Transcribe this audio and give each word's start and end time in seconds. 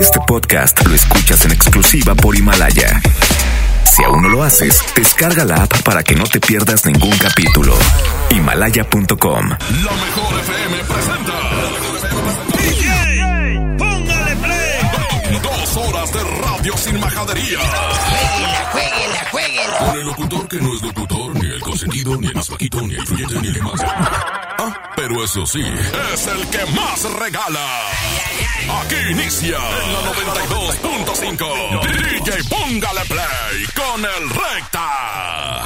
Este 0.00 0.18
podcast 0.26 0.86
lo 0.86 0.94
escuchas 0.94 1.44
en 1.44 1.52
exclusiva 1.52 2.14
por 2.14 2.36
Himalaya. 2.36 3.00
Si 3.84 4.02
aún 4.04 4.22
no 4.22 4.28
lo 4.28 4.42
haces, 4.42 4.80
descarga 4.94 5.44
la 5.44 5.62
app 5.62 5.82
para 5.82 6.02
que 6.02 6.14
no 6.14 6.24
te 6.24 6.40
pierdas 6.40 6.86
ningún 6.86 7.16
capítulo. 7.18 7.74
Himalaya.com. 8.30 9.48
La 9.48 9.92
mejor 9.92 10.40
FM 10.40 10.78
presenta. 10.84 11.32
DJ, 12.58 13.76
póngale 13.76 14.36
play. 14.36 15.40
Dos 15.42 15.76
horas 15.76 16.12
de 16.12 16.24
radio 16.24 16.76
sin 16.76 17.00
majadería. 17.00 17.58
Jueguela, 17.58 18.68
jueguela, 18.72 19.28
jueguela. 19.30 19.78
Con 19.78 19.98
el 19.98 20.06
locutor 20.06 20.48
que 20.48 20.60
no 20.60 20.74
es 20.74 20.82
locutor, 20.82 21.17
consentido, 22.08 22.20
ni 22.20 22.26
el 22.28 22.34
más 22.34 22.50
bajito, 22.50 22.80
ni 22.80 22.94
el 22.94 23.42
ni 23.42 23.48
el 23.48 23.62
más. 23.62 23.80
Ah, 24.60 24.92
pero 24.96 25.22
eso 25.22 25.46
sí, 25.46 25.62
es 26.12 26.26
el 26.26 26.48
que 26.48 26.64
más 26.72 27.04
regala. 27.18 27.66
Aquí 28.82 28.96
inicia 29.10 29.56
en 29.56 29.92
la 29.92 30.00
92.5. 30.12 31.80
DJ, 32.20 32.44
póngale 32.48 33.00
play 33.06 33.66
con 33.74 34.04
el 34.04 34.30
recta. 34.30 35.64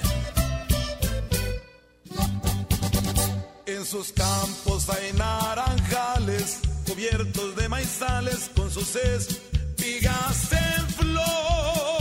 En 3.66 3.84
sus 3.84 4.12
campos 4.12 4.88
hay 4.88 5.12
naranjales 5.12 6.60
cubiertos 6.86 7.54
de 7.56 7.68
maizales 7.68 8.50
con 8.56 8.70
sus 8.70 8.96
espigas 8.96 10.52
en 10.52 10.88
flor. 10.88 11.97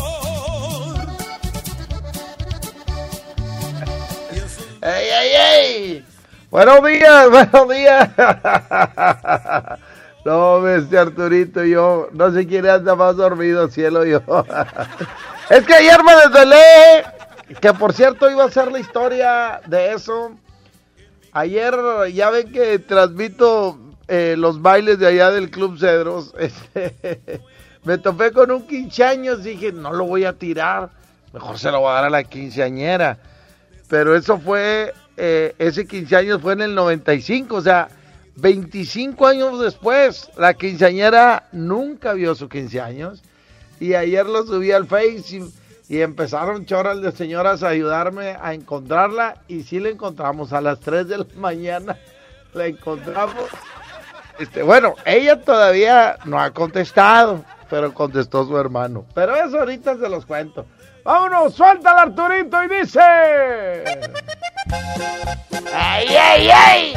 Buenos 6.58 6.84
días, 6.88 7.30
buenos 7.30 7.70
días. 7.70 8.10
No, 10.26 10.68
este 10.68 10.98
Arturito, 10.98 11.64
yo 11.64 12.10
no 12.14 12.32
sé 12.32 12.48
quién 12.48 12.68
anda 12.68 12.96
más 12.96 13.16
dormido, 13.16 13.68
cielo 13.68 14.04
yo. 14.04 14.24
Es 15.52 15.64
que 15.68 15.76
ayer 15.76 16.04
me 16.04 16.16
desvelé, 16.16 17.06
que 17.62 17.74
por 17.76 17.94
cierto 17.94 18.28
iba 18.32 18.46
a 18.46 18.50
ser 18.50 18.72
la 18.72 18.80
historia 18.80 19.62
de 19.68 19.94
eso. 19.94 20.32
Ayer 21.32 21.76
ya 22.12 22.32
ven 22.32 22.52
que 22.52 22.80
transmito 22.80 23.78
eh, 24.08 24.34
los 24.36 24.60
bailes 24.60 24.98
de 24.98 25.06
allá 25.06 25.30
del 25.30 25.52
Club 25.52 25.78
Cedros. 25.78 26.34
Este, 26.40 27.40
me 27.84 28.00
topé 28.00 28.32
con 28.32 28.50
un 28.50 28.66
15 28.66 29.04
años, 29.04 29.44
dije, 29.44 29.72
no 29.74 29.94
lo 29.94 30.06
voy 30.06 30.26
a 30.26 30.34
tirar, 30.34 30.90
mejor 31.34 31.60
se 31.60 31.70
lo 31.70 31.82
voy 31.82 31.92
a 31.92 31.94
dar 31.94 32.06
a 32.06 32.10
la 32.10 32.24
quinceañera. 32.24 33.20
Pero 33.90 34.16
eso 34.16 34.40
fue, 34.40 34.92
eh, 35.18 35.56
ese 35.58 35.88
15 35.88 36.16
años 36.16 36.42
fue 36.42 36.54
en 36.54 36.62
el 36.62 36.76
95, 36.76 37.56
o 37.56 37.62
sea, 37.62 37.90
25 38.36 39.26
años 39.26 39.60
después, 39.60 40.30
la 40.38 40.54
quinceañera 40.54 41.48
nunca 41.52 42.14
vio 42.14 42.36
su 42.36 42.48
15 42.48 42.80
años. 42.80 43.24
Y 43.80 43.96
ayer 43.96 44.26
lo 44.26 44.46
subí 44.46 44.72
al 44.72 44.86
Face 44.88 45.38
y, 45.38 45.96
y 45.96 46.02
empezaron 46.02 46.66
choras 46.66 47.02
de 47.02 47.12
señoras 47.12 47.64
a 47.64 47.70
ayudarme 47.70 48.38
a 48.40 48.54
encontrarla. 48.54 49.42
Y 49.48 49.64
sí 49.64 49.80
la 49.80 49.90
encontramos 49.90 50.54
a 50.54 50.62
las 50.62 50.80
3 50.80 51.08
de 51.08 51.18
la 51.18 51.26
mañana. 51.36 51.98
La 52.54 52.68
encontramos. 52.68 53.50
Este, 54.40 54.62
bueno, 54.62 54.94
ella 55.06 55.42
todavía 55.42 56.18
no 56.26 56.40
ha 56.40 56.52
contestado, 56.52 57.44
pero 57.70 57.94
contestó 57.94 58.46
su 58.46 58.58
hermano. 58.58 59.06
Pero 59.14 59.36
eso 59.36 59.60
ahorita 59.60 59.98
se 59.98 60.10
los 60.10 60.26
cuento. 60.26 60.66
Vámonos, 61.04 61.54
suelta 61.54 61.92
al 61.92 62.10
Arturito 62.10 62.64
y 62.64 62.68
dice. 62.68 63.00
¡Ay, 65.74 66.08
ay, 66.08 66.50
ay! 66.50 66.94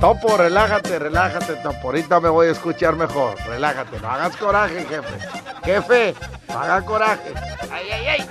Topo, 0.00 0.36
relájate, 0.36 0.98
relájate, 0.98 1.54
Topo. 1.56 1.88
Ahorita 1.88 2.20
me 2.20 2.28
voy 2.28 2.48
a 2.48 2.50
escuchar 2.52 2.96
mejor. 2.96 3.36
Relájate, 3.46 4.00
no 4.00 4.10
hagas 4.10 4.36
coraje, 4.36 4.84
jefe. 4.84 5.28
Jefe, 5.64 6.14
no 6.48 6.58
haga 6.58 6.82
coraje. 6.82 7.32
¡Ay, 7.70 7.90
ay, 7.90 8.06
ay! 8.06 8.30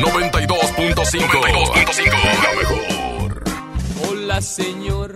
92.5. 0.00 1.26
92.5. 1.26 2.10
La 2.42 2.52
mejor. 2.58 3.44
Hola 4.08 4.40
señor, 4.40 5.14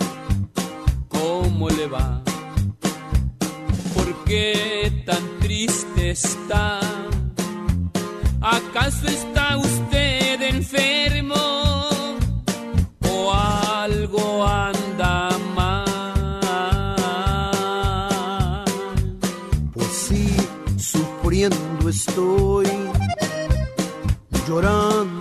¿cómo 1.09 1.69
le 1.69 1.87
va? 1.87 2.23
¿Por 4.29 4.37
qué 4.37 4.93
tan 5.07 5.25
triste 5.41 6.11
está? 6.11 6.81
¿Acaso 8.43 9.07
está 9.07 9.57
usted 9.57 10.43
enfermo? 10.43 11.35
¿O 13.11 13.33
algo 13.33 14.45
anda 14.45 15.31
mal? 15.57 15.85
Pues 19.73 19.89
sí, 19.89 20.37
sufriendo 20.77 21.89
estoy, 21.89 22.67
llorando 24.47 25.18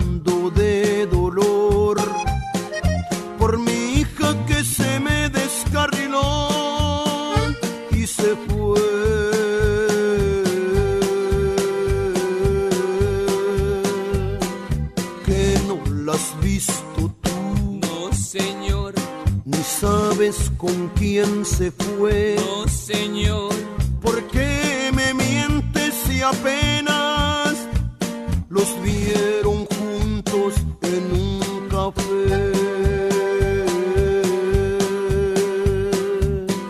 con 20.58 20.88
quién 20.88 21.44
se 21.46 21.70
fue. 21.70 22.36
No, 22.36 22.68
señor. 22.68 23.54
¿Por 24.02 24.22
qué 24.28 24.90
me 24.94 25.14
mientes 25.14 25.94
si 26.06 26.20
apenas 26.20 27.56
los 28.50 28.68
vieron 28.82 29.64
juntos 29.66 30.54
en 30.82 31.12
un 31.12 31.68
café? 31.70 32.52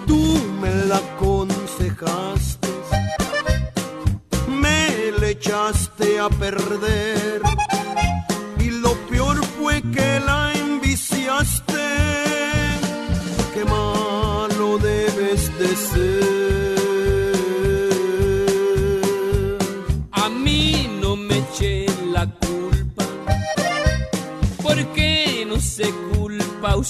Tú 0.07 0.41
me 0.61 0.73
la 0.87 0.99
aconsejaste, 0.99 2.69
me 4.49 5.13
le 5.21 5.31
echaste 5.31 6.21
a 6.21 6.29
perder. 6.29 7.08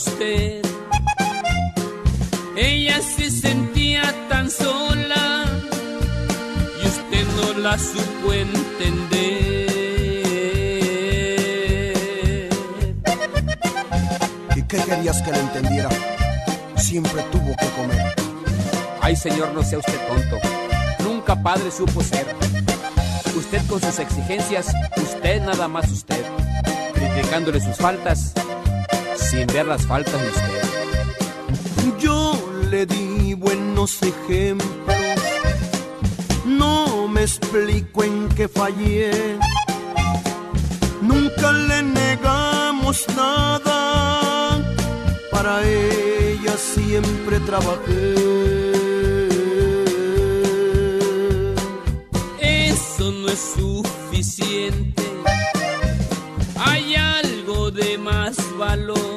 Usted. 0.06 0.62
Ella 2.56 3.00
se 3.00 3.30
sentía 3.30 4.02
tan 4.28 4.50
sola 4.50 5.44
y 6.82 6.86
usted 6.86 7.26
no 7.36 7.58
la 7.60 7.78
supo 7.78 8.32
entender. 8.32 9.68
¿Y 14.56 14.62
qué 14.62 14.76
querías 14.78 15.22
que 15.22 15.32
le 15.32 15.40
entendiera? 15.40 15.90
Siempre 16.76 17.22
tuvo 17.32 17.54
que 17.56 17.66
comer. 17.76 18.14
Ay, 19.00 19.16
señor, 19.16 19.52
no 19.54 19.62
sea 19.62 19.78
usted 19.78 20.00
tonto. 20.06 20.38
Nunca 21.04 21.40
padre 21.42 21.70
supo 21.70 22.02
ser. 22.02 22.26
Usted 23.36 23.66
con 23.68 23.80
sus 23.80 23.98
exigencias, 23.98 24.66
usted 24.96 25.42
nada 25.42 25.68
más 25.68 25.90
usted. 25.90 26.24
Criticándole 26.94 27.60
sus 27.60 27.76
faltas, 27.76 28.32
sin 29.38 29.46
ver 29.48 29.66
las 29.66 29.86
faltas 29.86 30.20
de 30.20 30.28
usted. 30.28 30.62
Yo 32.00 32.32
le 32.70 32.86
di 32.86 33.34
buenos 33.34 34.02
ejemplos. 34.02 34.96
No 36.44 37.08
me 37.08 37.22
explico 37.22 38.04
en 38.04 38.28
qué 38.30 38.48
fallé. 38.48 39.38
Nunca 41.02 41.52
le 41.52 41.82
negamos 41.82 43.04
nada. 43.16 43.78
Para 45.30 45.64
ella 45.64 46.54
siempre 46.56 47.40
trabajé. 47.40 48.14
Eso 52.40 53.12
no 53.12 53.28
es 53.28 53.42
suficiente. 53.56 55.04
Hay 56.56 56.94
algo 56.96 57.70
de 57.70 57.98
más 57.98 58.36
valor 58.58 59.07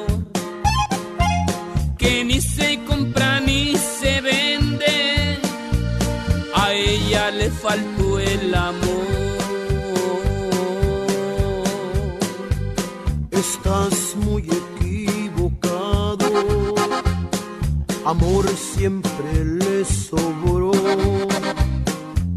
Amor 18.12 18.46
siempre 18.46 19.42
le 19.42 19.86
sobró. 19.86 20.70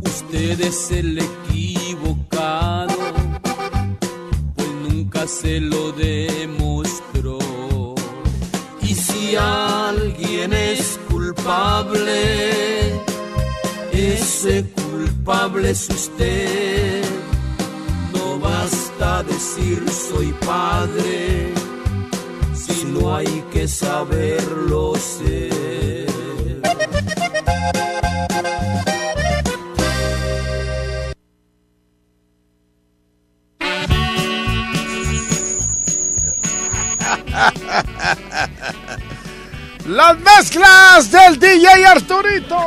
Usted 0.06 0.62
es 0.62 0.90
el 0.92 1.20
equivocado, 1.20 2.96
pues 4.56 4.70
nunca 4.88 5.28
se 5.28 5.60
lo 5.60 5.92
demostró. 5.92 7.40
Y 8.84 8.96
si 8.96 9.36
alguien 9.36 10.54
es 10.54 10.98
culpable, 11.10 12.94
ese 13.92 14.72
culpable 14.72 15.72
es 15.72 15.90
usted. 15.90 17.04
No 18.14 18.40
basta 18.40 19.24
decir 19.24 19.84
soy 19.90 20.34
padre, 20.46 21.54
no 23.16 23.20
hay 23.20 23.44
que 23.52 23.66
saberlo 23.68 24.94
ser. 24.96 26.60
Las 39.86 40.18
mezclas 40.20 41.12
del 41.12 41.40
DJ 41.40 41.86
Arturito. 41.86 42.58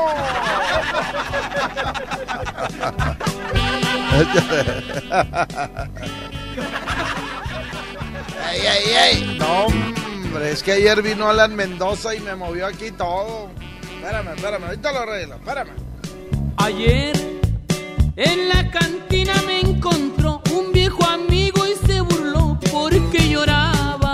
Ey, 8.50 8.66
ey, 8.66 8.94
ey. 8.94 9.36
No, 9.38 9.97
es 10.42 10.62
que 10.62 10.72
ayer 10.72 11.02
vino 11.02 11.28
Alan 11.28 11.54
Mendoza 11.54 12.14
y 12.14 12.20
me 12.20 12.34
movió 12.34 12.66
aquí 12.66 12.90
todo. 12.90 13.48
Espérame, 13.96 14.34
espérame, 14.36 14.64
ahorita 14.64 14.92
lo 14.92 14.98
arreglo, 15.00 15.34
espérame. 15.36 15.70
Ayer 16.56 17.16
en 18.16 18.48
la 18.48 18.70
cantina 18.70 19.34
me 19.46 19.60
encontró 19.60 20.42
un 20.52 20.72
viejo 20.72 21.04
amigo 21.04 21.64
y 21.66 21.86
se 21.86 22.00
burló 22.00 22.58
porque 22.72 23.28
lloraba. 23.28 24.12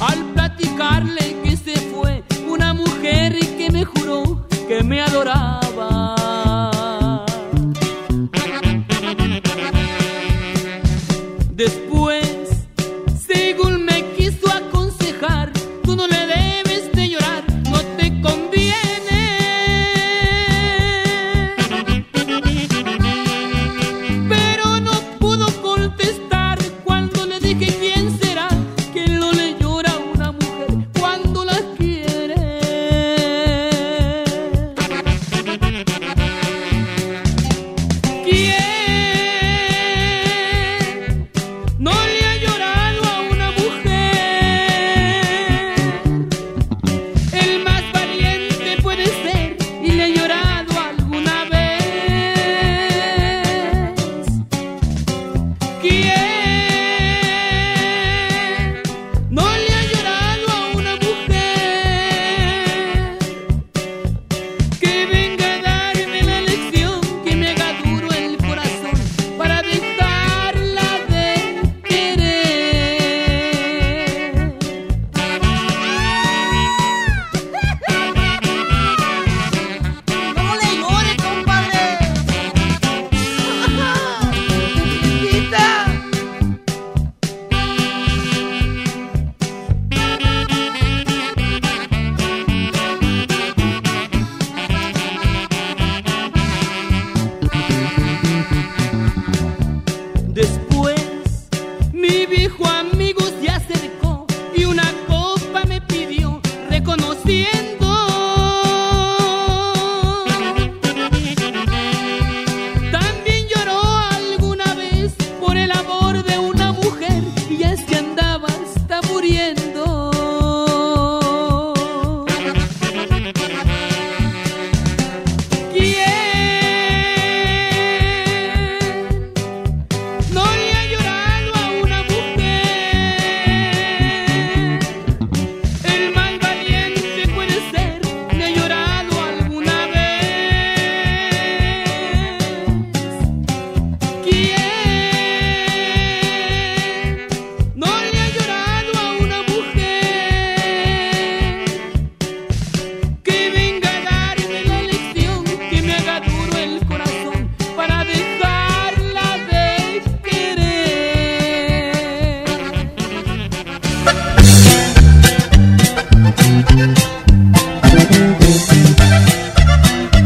Al 0.00 0.24
platicarle 0.34 1.36
que 1.42 1.56
se 1.56 1.76
fue 1.90 2.22
una 2.48 2.74
mujer 2.74 3.36
y 3.40 3.46
que 3.58 3.70
me 3.70 3.84
juró 3.84 4.46
que 4.68 4.82
me 4.82 5.00
adoraba. 5.00 5.65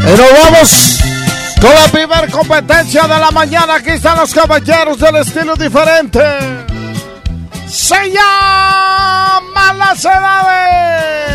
Pero 0.05 0.25
vamos 0.43 0.99
con 1.61 1.75
la 1.75 1.89
primera 1.89 2.27
competencia 2.29 3.03
de 3.03 3.19
la 3.19 3.31
mañana. 3.31 3.75
Aquí 3.77 3.91
están 3.91 4.19
los 4.19 4.33
caballeros 4.33 4.99
del 4.99 5.17
estilo 5.17 5.57
diferente. 5.57 6.21
Se 7.69 8.11
llama 8.11 9.73
Las 9.77 10.05
Edades. 10.05 11.31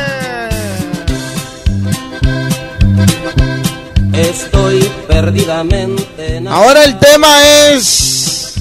Estoy 4.13 4.79
perdidamente 5.09 6.41
Ahora 6.47 6.85
el 6.85 6.97
tema 6.99 7.27
es... 7.69 8.55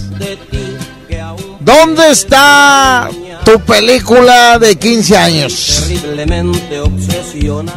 ¿Dónde 1.61 2.11
está 2.11 3.09
tu 3.45 3.61
película 3.61 4.59
de 4.59 4.77
15 4.77 5.17
años? 5.17 5.83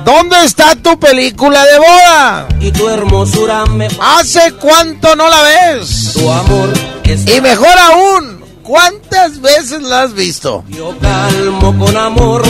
¿Dónde 0.06 0.44
está 0.46 0.76
tu 0.76 1.00
película 1.00 1.64
de 1.66 1.78
boda? 1.80 2.48
y 2.60 2.72
tu 2.72 2.88
hermosura 2.90 3.66
me 3.66 3.88
¿Hace 4.00 4.52
cuánto 4.54 5.16
no 5.16 5.30
la 5.30 5.42
ves? 5.44 6.14
tu 6.14 6.30
amor 6.32 6.70
es 7.04 7.28
Y 7.36 7.42
mejor 7.42 7.78
aún, 7.78 8.44
¿cuántas 8.64 9.40
veces 9.42 9.82
la 9.84 10.02
has 10.04 10.14
visto? 10.14 10.64
yo 10.70 10.96
calmo 11.02 11.78
con 11.86 11.96
amor 11.98 12.44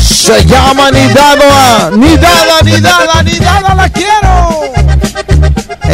Se 0.00 0.44
llama 0.46 0.92
Nidada, 0.92 1.90
Nidada, 1.90 2.62
Nidada, 2.62 3.22
Nidada, 3.24 3.74
la 3.74 3.88
quiero. 3.88 4.60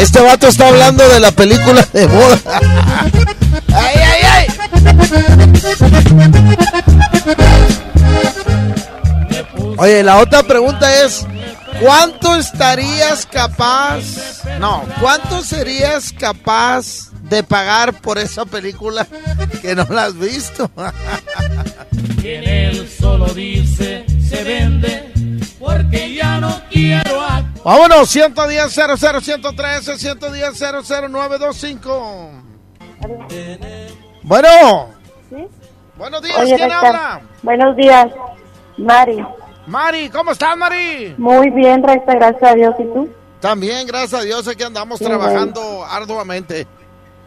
Este 0.00 0.18
vato 0.18 0.48
está 0.48 0.68
hablando 0.68 1.06
de 1.10 1.20
la 1.20 1.30
película 1.30 1.86
de 1.92 2.06
boda. 2.06 2.38
¡Ay, 3.74 3.96
ay, 3.96 4.22
ay! 4.24 4.46
Oye, 9.76 10.02
la 10.02 10.16
otra 10.16 10.42
pregunta 10.42 11.04
es, 11.04 11.26
¿cuánto 11.82 12.34
estarías 12.36 13.26
capaz, 13.26 14.42
no, 14.58 14.84
cuánto 15.00 15.42
serías 15.42 16.12
capaz 16.12 17.10
de 17.24 17.42
pagar 17.42 17.92
por 18.00 18.18
esa 18.18 18.46
película 18.46 19.06
que 19.60 19.74
no 19.74 19.86
la 19.90 20.04
has 20.04 20.18
visto? 20.18 20.70
En 22.22 22.48
él 22.48 22.88
solo 22.98 23.26
dice 23.34 24.06
se 24.26 24.44
vende 24.44 25.12
porque 25.58 26.14
ya 26.14 26.40
no 26.40 26.58
quiero 26.70 27.20
a 27.20 27.49
Vámonos, 27.64 28.08
110 28.08 28.72
00 28.72 28.96
113 29.20 29.96
110 29.98 30.58
00925. 31.12 32.30
Bueno, 34.22 34.48
¿Sí? 35.28 35.46
buenos 35.96 36.22
días, 36.22 36.38
Oye, 36.38 36.56
¿quién 36.56 36.72
habla? 36.72 37.20
Buenos 37.42 37.76
días, 37.76 38.06
Mari. 38.78 39.24
Mari, 39.66 40.08
¿cómo 40.08 40.30
estás, 40.32 40.56
Mari? 40.56 41.14
Muy 41.18 41.50
bien, 41.50 41.82
Recta, 41.82 42.14
gracias 42.14 42.50
a 42.50 42.54
Dios. 42.54 42.74
¿Y 42.78 42.84
tú? 42.84 43.08
También, 43.40 43.86
gracias 43.86 44.20
a 44.20 44.24
Dios, 44.24 44.48
aquí 44.48 44.62
andamos 44.62 44.98
Qué 44.98 45.04
trabajando 45.04 45.84
arduamente. 45.84 46.66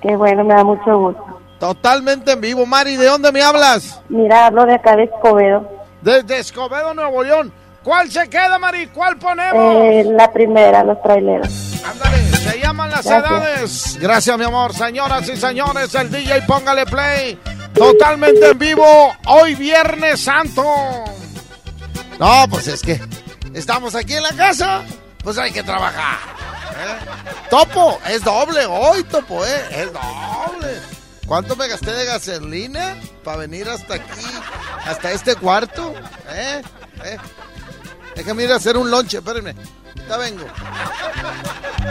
Qué 0.01 0.15
bueno, 0.15 0.43
me 0.43 0.55
da 0.55 0.63
mucho 0.63 0.97
gusto. 0.97 1.39
Totalmente 1.59 2.31
en 2.31 2.41
vivo. 2.41 2.65
Mari, 2.65 2.97
¿de 2.97 3.05
dónde 3.05 3.31
me 3.31 3.41
hablas? 3.41 4.01
Mira, 4.09 4.47
hablo 4.47 4.65
de 4.65 4.73
acá 4.73 4.95
de 4.95 5.03
Escobedo. 5.03 5.69
Desde 6.01 6.39
Escobedo, 6.39 6.93
Nuevo 6.93 7.23
León. 7.23 7.53
¿Cuál 7.83 8.09
se 8.11 8.29
queda, 8.29 8.57
Mari? 8.59 8.87
¿Cuál 8.87 9.17
ponemos? 9.17 9.75
Eh, 9.83 10.05
la 10.15 10.31
primera, 10.31 10.83
los 10.83 11.01
traileros. 11.01 11.49
Ándale, 11.83 12.17
se 12.37 12.59
llaman 12.59 12.89
las 12.91 13.05
Gracias. 13.05 13.31
edades. 13.31 13.97
Gracias, 13.99 14.37
mi 14.37 14.45
amor. 14.45 14.73
Señoras 14.73 15.27
y 15.27 15.35
señores, 15.35 15.93
el 15.95 16.09
DJ 16.09 16.41
póngale 16.43 16.85
play. 16.85 17.37
Totalmente 17.73 18.51
en 18.51 18.57
vivo. 18.57 19.13
Hoy 19.27 19.55
Viernes 19.55 20.21
Santo. 20.23 20.63
No, 22.19 22.45
pues 22.49 22.67
es 22.67 22.81
que 22.81 23.01
estamos 23.53 23.95
aquí 23.95 24.13
en 24.13 24.23
la 24.23 24.31
casa. 24.33 24.81
Pues 25.23 25.37
hay 25.37 25.51
que 25.51 25.63
trabajar. 25.63 26.19
¿eh? 26.71 27.05
Topo, 27.49 27.99
es 28.07 28.23
doble 28.23 28.65
hoy, 28.65 29.03
Topo, 29.03 29.45
¿eh? 29.45 29.61
Es 29.71 29.91
doble. 29.91 30.79
¿Cuánto 31.25 31.55
me 31.55 31.67
gasté 31.67 31.91
de 31.91 32.05
gasolina 32.05 32.97
para 33.23 33.37
venir 33.37 33.67
hasta 33.69 33.95
aquí, 33.95 34.25
hasta 34.85 35.11
este 35.11 35.35
cuarto? 35.35 35.93
¿Eh? 36.29 36.61
¿Eh? 37.05 37.17
Déjame 38.15 38.43
ir 38.43 38.51
a 38.51 38.55
hacer 38.55 38.77
un 38.77 38.89
lonche, 38.89 39.17
espérenme. 39.17 39.55
Ya 40.07 40.17
vengo. 40.17 40.45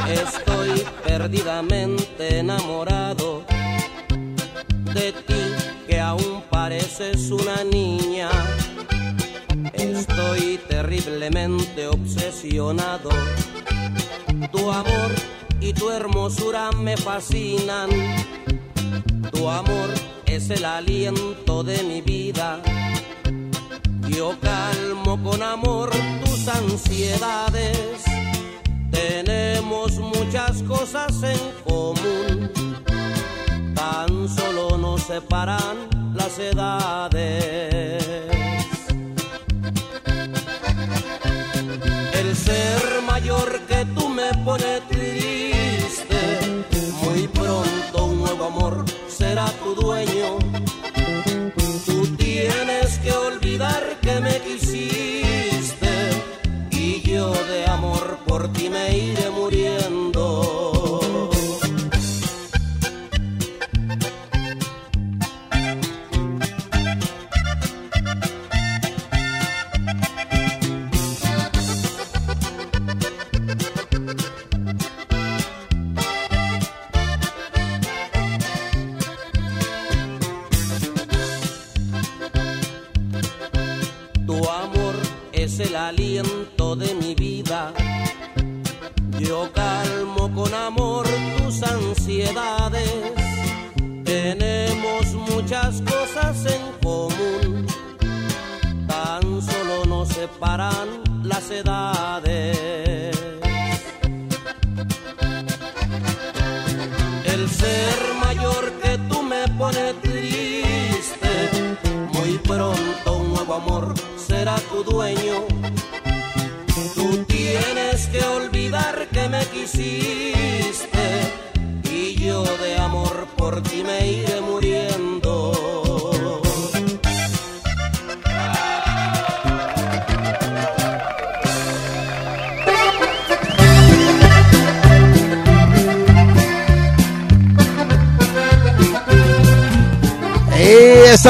Estoy 0.08 0.84
perdidamente 1.04 2.38
enamorado 2.38 3.44
de 4.94 5.12
ti 5.12 5.42
que 5.88 6.00
aún 6.00 6.42
pareces 6.50 7.30
una 7.30 7.64
niña. 7.64 8.28
Estoy 9.72 10.60
terriblemente 10.68 11.86
obsesionado. 11.86 13.10
Tu 14.50 14.70
amor 14.70 15.10
y 15.60 15.72
tu 15.72 15.90
hermosura 15.90 16.70
me 16.72 16.96
fascinan. 16.96 17.90
Tu 19.32 19.48
amor 19.48 19.90
es 20.26 20.50
el 20.50 20.64
aliento 20.64 21.62
de 21.62 21.82
mi 21.82 22.00
vida. 22.00 22.60
Yo 24.16 24.36
calmo 24.40 25.22
con 25.22 25.42
amor 25.42 25.90
tus 26.24 26.46
ansiedades. 26.46 28.02
Tenemos 28.90 29.98
muchas 29.98 30.62
cosas 30.64 31.22
en 31.22 31.40
común. 31.64 32.50
Tan 33.74 34.28
solo 34.28 34.76
nos 34.76 35.02
separan 35.02 35.88
las 36.14 36.38
edades. 36.38 38.04
El 42.12 42.36
ser 42.36 43.02
mayor 43.06 43.60
que 43.66 43.86
tú 43.94 44.08
me 44.10 44.30
pone 44.44 44.80
triste. 44.90 46.20
Muy 47.02 47.28
pronto 47.28 48.04
un 48.04 48.18
nuevo 48.18 48.44
amor 48.44 48.84
será 49.08 49.46
tu 49.62 49.74
dueño. 49.74 50.11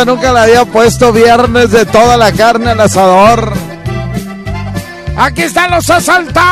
Nunca 0.04 0.32
la 0.32 0.44
había 0.44 0.64
puesto 0.64 1.12
viernes 1.12 1.70
de 1.70 1.84
toda 1.86 2.16
la 2.16 2.32
carne 2.32 2.70
al 2.70 2.80
asador. 2.80 3.52
Aquí 5.16 5.42
están 5.42 5.70
los 5.70 5.88
asaltantes 5.90 6.42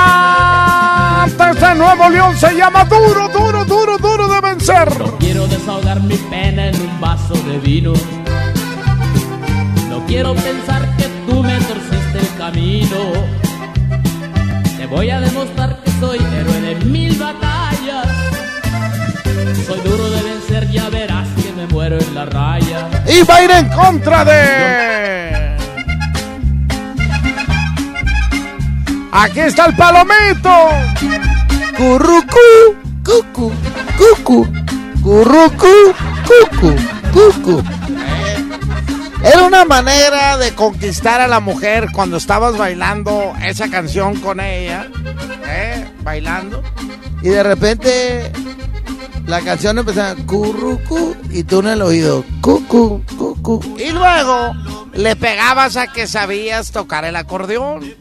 de 1.61 1.75
Nuevo 1.75 2.09
León. 2.11 2.37
Se 2.37 2.55
llama 2.55 2.85
duro, 2.85 3.29
duro, 3.29 3.65
duro, 3.65 3.99
duro 3.99 4.29
de 4.29 4.41
vencer. 4.41 4.99
No 4.99 5.17
quiero 5.19 5.47
desahogar 5.49 6.01
mi 6.03 6.17
pena 6.17 6.69
en 6.69 6.81
un 6.81 7.01
vaso 7.01 7.35
de 7.35 7.59
vino. 7.59 7.93
No 9.89 10.05
quiero 10.07 10.35
pensar 10.35 10.97
que 10.97 11.09
tú 11.27 11.43
me 11.43 11.59
torciste 11.59 12.19
el 12.21 12.37
camino. 12.39 12.97
Te 14.77 14.87
voy 14.87 15.11
a 15.11 15.21
demostrar 15.21 15.80
Y 23.11 23.23
va 23.25 23.37
a 23.37 23.45
ir 23.45 23.51
en 23.51 23.69
contra 23.71 24.25
de. 24.25 25.57
Aquí 29.11 29.41
está 29.41 29.67
el 29.67 29.75
palomito. 29.75 30.51
Currucú, 31.77 32.39
cucu, 33.05 33.53
cucu, 33.99 34.49
currucú, 35.03 35.95
cucu, 36.29 36.77
cucu. 37.13 37.65
Era 39.25 39.43
una 39.43 39.65
manera 39.65 40.39
de 40.39 40.55
conquistar 40.55 41.21
a 41.21 41.27
la 41.27 41.41
mujer 41.41 41.89
cuando 41.93 42.17
estabas 42.17 42.57
bailando 42.57 43.35
esa 43.43 43.69
canción 43.69 44.21
con 44.21 44.39
ella, 44.39 44.87
¿eh? 45.47 45.85
bailando, 46.03 46.63
y 47.23 47.29
de 47.29 47.43
repente 47.43 48.33
la 49.27 49.41
canción 49.43 49.79
empezaba 49.79 50.15
currucu 50.25 51.10
y 51.31 51.45
tú 51.45 51.61
en 51.61 51.69
el 51.69 51.83
oído 51.83 52.25
cucu, 52.41 53.03
cucu. 53.17 53.77
Y 53.79 53.91
luego 53.91 54.55
le 54.93 55.17
pegabas 55.17 55.77
a 55.77 55.93
que 55.93 56.07
sabías 56.07 56.73
tocar 56.73 57.05
el 57.05 57.17
acordeón. 57.17 57.95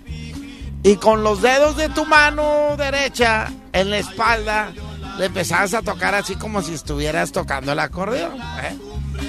Y 0.82 0.96
con 0.96 1.24
los 1.24 1.42
dedos 1.42 1.76
de 1.76 1.90
tu 1.90 2.06
mano 2.06 2.76
derecha 2.78 3.52
en 3.74 3.90
la 3.90 3.98
espalda 3.98 4.72
le 5.18 5.26
empezabas 5.26 5.74
a 5.74 5.82
tocar 5.82 6.16
así 6.16 6.36
como 6.36 6.62
si 6.62 6.74
estuvieras 6.74 7.32
tocando 7.32 7.74
el 7.74 7.80
acordeón. 7.80 8.40
¿eh? 8.64 8.78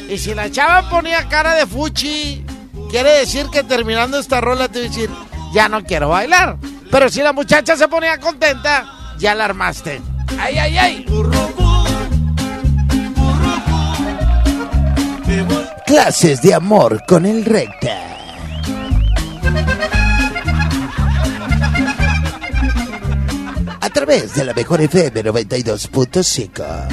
Y 0.08 0.18
si 0.18 0.34
la 0.34 0.50
chava 0.50 0.88
ponía 0.88 1.28
cara 1.28 1.54
de 1.54 1.66
fuchi, 1.66 2.44
quiere 2.90 3.10
decir 3.18 3.46
que 3.50 3.64
terminando 3.64 4.18
esta 4.18 4.40
rola 4.40 4.68
te 4.68 4.78
iba 4.78 4.86
a 4.86 4.90
decir, 4.90 5.10
ya 5.52 5.68
no 5.68 5.82
quiero 5.82 6.10
bailar. 6.10 6.56
Pero 6.90 7.08
si 7.08 7.22
la 7.22 7.32
muchacha 7.32 7.76
se 7.76 7.88
ponía 7.88 8.18
contenta, 8.18 9.14
ya 9.18 9.34
la 9.34 9.46
armaste. 9.46 10.00
¡Ay, 10.38 10.58
ay, 10.58 10.78
ay! 10.78 11.06
Clases 15.90 16.40
de 16.40 16.54
amor 16.54 17.02
con 17.04 17.26
el 17.26 17.44
recta. 17.44 17.98
A 23.80 23.90
través 23.90 24.36
de 24.36 24.44
la 24.44 24.54
mejor 24.54 24.82
FM 24.82 25.24
92.5. 25.24 26.86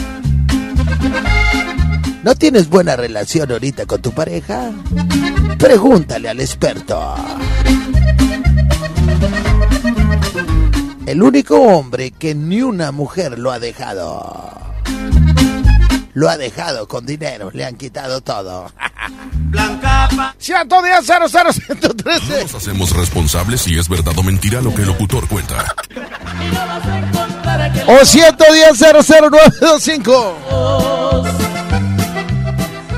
¿No 2.24 2.34
tienes 2.34 2.68
buena 2.70 2.96
relación 2.96 3.52
ahorita 3.52 3.86
con 3.86 4.02
tu 4.02 4.12
pareja? 4.14 4.72
Pregúntale 5.60 6.30
al 6.30 6.40
experto. 6.40 7.14
El 11.06 11.22
único 11.22 11.62
hombre 11.62 12.10
que 12.10 12.34
ni 12.34 12.64
una 12.64 12.92
mujer 12.92 13.38
lo 13.38 13.52
ha 13.52 13.60
dejado. 13.60 14.67
Lo 16.18 16.28
ha 16.30 16.36
dejado 16.36 16.88
con 16.88 17.06
dinero, 17.06 17.52
le 17.54 17.64
han 17.64 17.76
quitado 17.76 18.22
todo. 18.22 18.74
Blanca 19.34 20.10
110 20.40 21.06
00113. 21.06 22.28
No 22.28 22.42
nos 22.42 22.56
hacemos 22.56 22.96
responsables 22.96 23.62
si 23.62 23.78
es 23.78 23.88
verdad 23.88 24.18
o 24.18 24.24
mentira 24.24 24.60
lo 24.60 24.74
que 24.74 24.82
el 24.82 24.88
locutor 24.88 25.28
cuenta. 25.28 25.76
O 27.86 28.04
110 28.04 28.80
00925. 28.80 31.24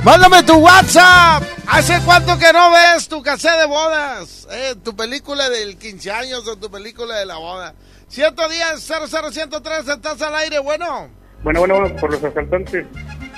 Mándame 0.01 0.41
tu 0.43 0.53
WhatsApp. 0.53 1.43
¿Hace 1.67 1.99
cuánto 2.05 2.37
que 2.37 2.53
no 2.53 2.71
ves 2.71 3.09
tu 3.09 3.21
cassette 3.21 3.59
de 3.59 3.65
bodas? 3.65 4.47
Eh, 4.49 4.75
tu 4.81 4.95
película 4.95 5.49
del 5.49 5.77
15 5.77 6.09
años 6.09 6.47
o 6.47 6.55
tu 6.55 6.71
película 6.71 7.17
de 7.17 7.25
la 7.25 7.35
boda. 7.35 7.75
110 8.07 8.81
00113, 8.81 9.91
estás 9.91 10.21
al 10.21 10.35
aire, 10.35 10.59
bueno. 10.59 11.18
Bueno, 11.43 11.61
bueno, 11.61 11.95
por 11.97 12.11
los 12.11 12.23
asaltantes. 12.23 12.85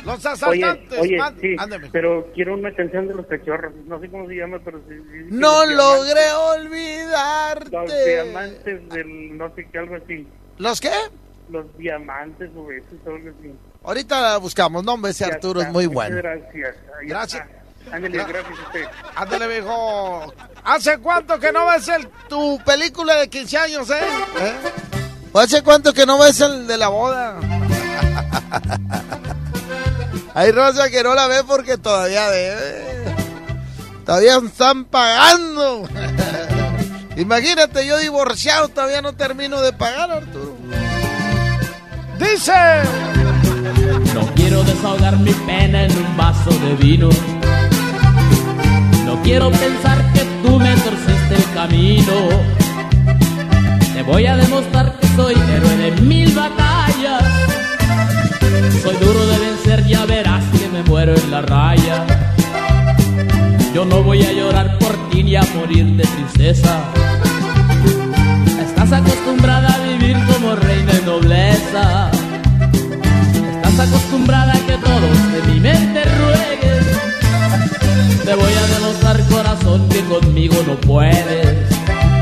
Los 0.05 0.25
asaltantes. 0.25 0.99
Oye, 0.99 1.19
oye 1.21 1.33
sí, 1.39 1.55
pero 1.91 2.27
quiero 2.33 2.55
una 2.55 2.73
canción 2.73 3.07
de 3.07 3.13
los 3.13 3.27
cachorros. 3.27 3.73
No 3.85 3.99
sé 3.99 4.09
cómo 4.09 4.27
se 4.27 4.35
llama, 4.35 4.57
pero 4.65 4.79
sí. 4.89 4.95
sí, 4.97 5.03
sí, 5.11 5.27
No 5.29 5.65
logré 5.65 6.13
diamantes. 6.21 6.65
olvidarte. 6.65 7.69
Los 7.71 8.05
diamantes 8.05 8.89
del 8.89 9.37
no 9.37 9.53
sé 9.55 9.67
qué, 9.71 9.77
algo 9.77 9.95
así. 9.95 10.27
¿Los 10.57 10.81
qué? 10.81 10.91
Los 11.49 11.77
diamantes 11.77 12.49
o 12.55 12.71
eso, 12.71 12.85
algo 13.05 13.29
así. 13.39 13.53
Ahorita 13.83 14.21
la 14.21 14.37
buscamos. 14.37 14.83
No, 14.83 14.93
hombre, 14.93 15.11
ese 15.11 15.25
Arturo 15.25 15.59
está, 15.59 15.69
es 15.69 15.73
muy 15.73 15.85
bueno. 15.87 16.15
Gracias. 16.17 16.75
Gracias. 17.03 17.47
Ándale, 17.91 18.19
Gra- 18.19 18.27
gracias 18.27 18.59
a 18.59 18.63
usted. 18.67 18.83
Ándale, 19.15 19.47
viejo. 19.47 20.33
¿Hace 20.63 20.97
cuánto 20.99 21.39
que 21.39 21.51
no 21.51 21.67
ves 21.67 21.87
el, 21.89 22.07
tu 22.29 22.59
película 22.65 23.15
de 23.19 23.27
15 23.27 23.57
años, 23.57 23.89
eh? 23.89 23.95
¿Eh? 24.39 24.53
¿Hace 25.33 25.63
cuánto 25.63 25.91
que 25.93 26.05
no 26.05 26.19
ves 26.19 26.39
el 26.41 26.67
de 26.67 26.77
la 26.77 26.89
boda? 26.89 27.39
Hay 30.33 30.51
Rosa 30.51 30.89
que 30.89 31.03
no 31.03 31.13
la 31.13 31.27
ve 31.27 31.43
porque 31.45 31.77
todavía 31.77 32.29
debe. 32.29 33.15
Todavía 34.05 34.37
están 34.37 34.85
pagando. 34.85 35.87
Imagínate, 37.17 37.85
yo 37.85 37.97
divorciado 37.97 38.69
todavía 38.69 39.01
no 39.01 39.13
termino 39.13 39.61
de 39.61 39.73
pagar, 39.73 40.11
Arturo. 40.11 40.55
Dice. 42.17 42.53
No 44.13 44.25
quiero 44.35 44.63
desahogar 44.63 45.17
mi 45.17 45.33
pena 45.33 45.83
en 45.83 45.97
un 45.97 46.17
vaso 46.17 46.49
de 46.49 46.75
vino. 46.75 47.09
No 49.05 49.21
quiero 49.23 49.51
pensar 49.51 50.13
que 50.13 50.21
tú 50.43 50.59
me 50.59 50.73
torciste 50.77 51.35
el 51.35 51.53
camino. 51.53 52.29
Te 53.93 54.03
voy 54.03 54.25
a 54.25 54.37
demostrar 54.37 54.97
que 54.99 55.07
soy 55.15 55.33
héroe 55.33 55.77
de 55.77 55.91
mil 56.01 56.33
batallas. 56.33 56.80
Soy 58.83 58.95
duro 58.97 59.25
de 59.25 59.39
vencer, 59.39 59.85
ya 59.85 60.05
verás 60.05 60.43
que 60.57 60.67
me 60.69 60.83
muero 60.83 61.15
en 61.15 61.31
la 61.31 61.41
raya. 61.41 62.05
Yo 63.73 63.85
no 63.85 64.03
voy 64.03 64.21
a 64.23 64.31
llorar 64.31 64.77
por 64.77 64.95
ti 65.09 65.23
ni 65.23 65.35
a 65.35 65.43
morir 65.55 65.85
de 65.97 66.03
tristeza. 66.03 66.79
Estás 68.65 68.91
acostumbrada 68.93 69.73
a 69.73 69.77
vivir 69.79 70.17
como 70.25 70.55
reina 70.55 70.93
de 70.93 71.01
nobleza. 71.01 72.11
Estás 73.55 73.87
acostumbrada 73.87 74.53
a 74.53 74.59
que 74.65 74.77
todos 74.77 75.17
de 75.33 75.53
mi 75.53 75.59
mente 75.59 76.03
rueguen. 76.03 76.83
Te 78.25 78.35
voy 78.35 78.53
a 78.53 78.67
demostrar, 78.73 79.19
corazón, 79.29 79.89
que 79.89 80.01
conmigo 80.01 80.55
no 80.67 80.75
puedes. 80.75 81.69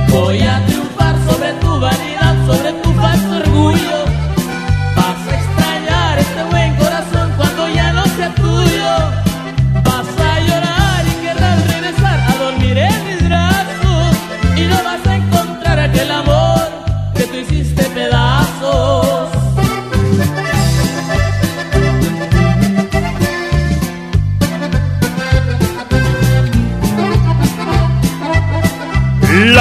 Voy 0.09 0.39
a 0.41 0.65
triunfar 0.65 1.15
sobre 1.29 1.53
tu 1.53 1.79
vanidad, 1.79 2.35
sobre 2.47 2.73
tu 2.81 2.93
falso 2.93 3.28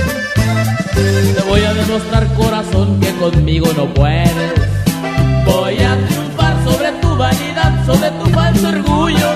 Te 1.36 1.42
voy 1.50 1.66
a 1.66 1.74
demostrar, 1.74 2.34
corazón, 2.36 3.02
que 3.02 3.12
conmigo 3.16 3.74
no 3.76 3.94
puedes. 3.94 4.77
Sobre 7.88 8.12
tu 8.20 8.30
falso 8.32 8.68
orgullo. 8.68 9.27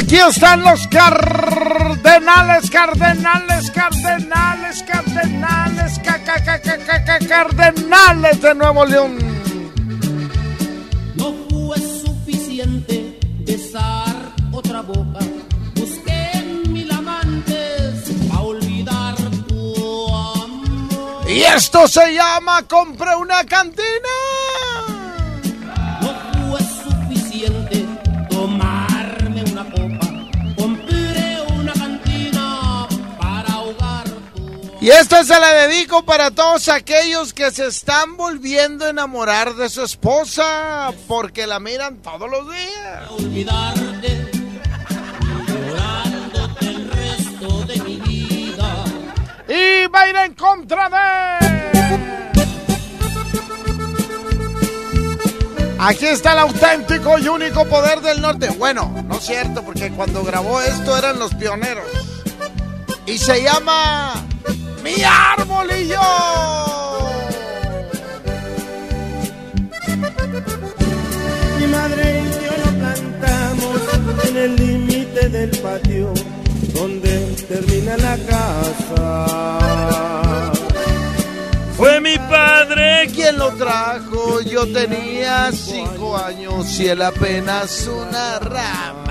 Aquí 0.00 0.16
están 0.16 0.62
los 0.62 0.86
cardenales, 0.88 2.70
cardenales, 2.70 3.70
cardenales, 3.70 4.82
cardenales, 4.82 5.98
ca- 6.02 6.18
ca- 6.24 6.42
ca- 6.42 6.60
ca- 6.60 6.78
ca- 6.78 7.04
ca- 7.04 7.18
cardenales 7.28 8.40
de 8.40 8.54
Nuevo 8.54 8.86
León. 8.86 9.18
No 11.16 11.34
fue 11.50 11.76
suficiente 11.78 13.18
besar 13.46 14.16
otra 14.52 14.80
boca. 14.80 15.20
Busqué 15.76 16.30
en 16.34 16.72
mil 16.72 16.90
amantes 16.90 18.10
a 18.34 18.40
olvidar 18.40 19.14
tu 19.48 20.08
amor. 20.14 21.30
Y 21.30 21.42
esto 21.42 21.86
se 21.86 22.14
llama 22.14 22.66
Compré 22.66 23.14
una 23.16 23.44
cantina. 23.44 24.16
Y 34.80 34.88
esto 34.88 35.22
se 35.24 35.38
le 35.38 35.68
dedico 35.68 36.06
para 36.06 36.30
todos 36.30 36.70
aquellos 36.70 37.34
que 37.34 37.50
se 37.50 37.66
están 37.66 38.16
volviendo 38.16 38.86
a 38.86 38.88
enamorar 38.88 39.54
de 39.54 39.68
su 39.68 39.82
esposa 39.82 40.94
porque 41.06 41.46
la 41.46 41.60
miran 41.60 41.98
todos 41.98 42.30
los 42.30 42.50
días. 42.50 43.10
olvidarte. 43.10 44.30
Llorándote 45.46 46.66
el 46.66 46.90
resto 46.90 47.64
de 47.66 47.82
mi 47.82 47.96
vida. 47.98 48.84
Y 49.48 49.86
va 49.88 50.00
a 50.00 50.08
ir 50.08 50.16
en 50.16 50.34
contra 50.34 50.88
de... 50.88 51.50
Aquí 55.78 56.06
está 56.06 56.32
el 56.32 56.38
auténtico 56.38 57.18
y 57.18 57.28
único 57.28 57.66
poder 57.66 58.00
del 58.00 58.22
norte. 58.22 58.48
Bueno, 58.58 58.94
no 59.06 59.16
es 59.16 59.26
cierto, 59.26 59.62
porque 59.62 59.90
cuando 59.90 60.24
grabó 60.24 60.62
esto 60.62 60.96
eran 60.96 61.18
los 61.18 61.34
pioneros. 61.34 61.84
Y 63.04 63.18
se 63.18 63.42
llama 63.42 64.14
Mi 64.82 65.02
Arbolillo. 65.02 66.00
Mi 71.58 71.66
madre 71.66 72.22
y 72.22 72.24
yo 72.44 72.52
nos 72.64 72.74
plantamos 72.82 73.80
en 74.28 74.36
el 74.36 74.56
límite 74.56 75.28
del 75.28 75.50
patio 75.58 76.12
donde 76.74 77.36
termina 77.48 77.96
la 77.98 78.16
casa. 78.18 79.70
Fue 81.76 82.00
mi 82.00 82.16
padre 82.18 83.08
quien 83.14 83.38
lo 83.38 83.52
trajo. 83.54 84.40
Yo 84.42 84.66
tenía 84.72 85.50
cinco 85.52 86.16
años 86.16 86.78
y 86.78 86.88
él 86.88 87.02
apenas 87.02 87.86
una 87.86 88.38
rama. 88.38 89.09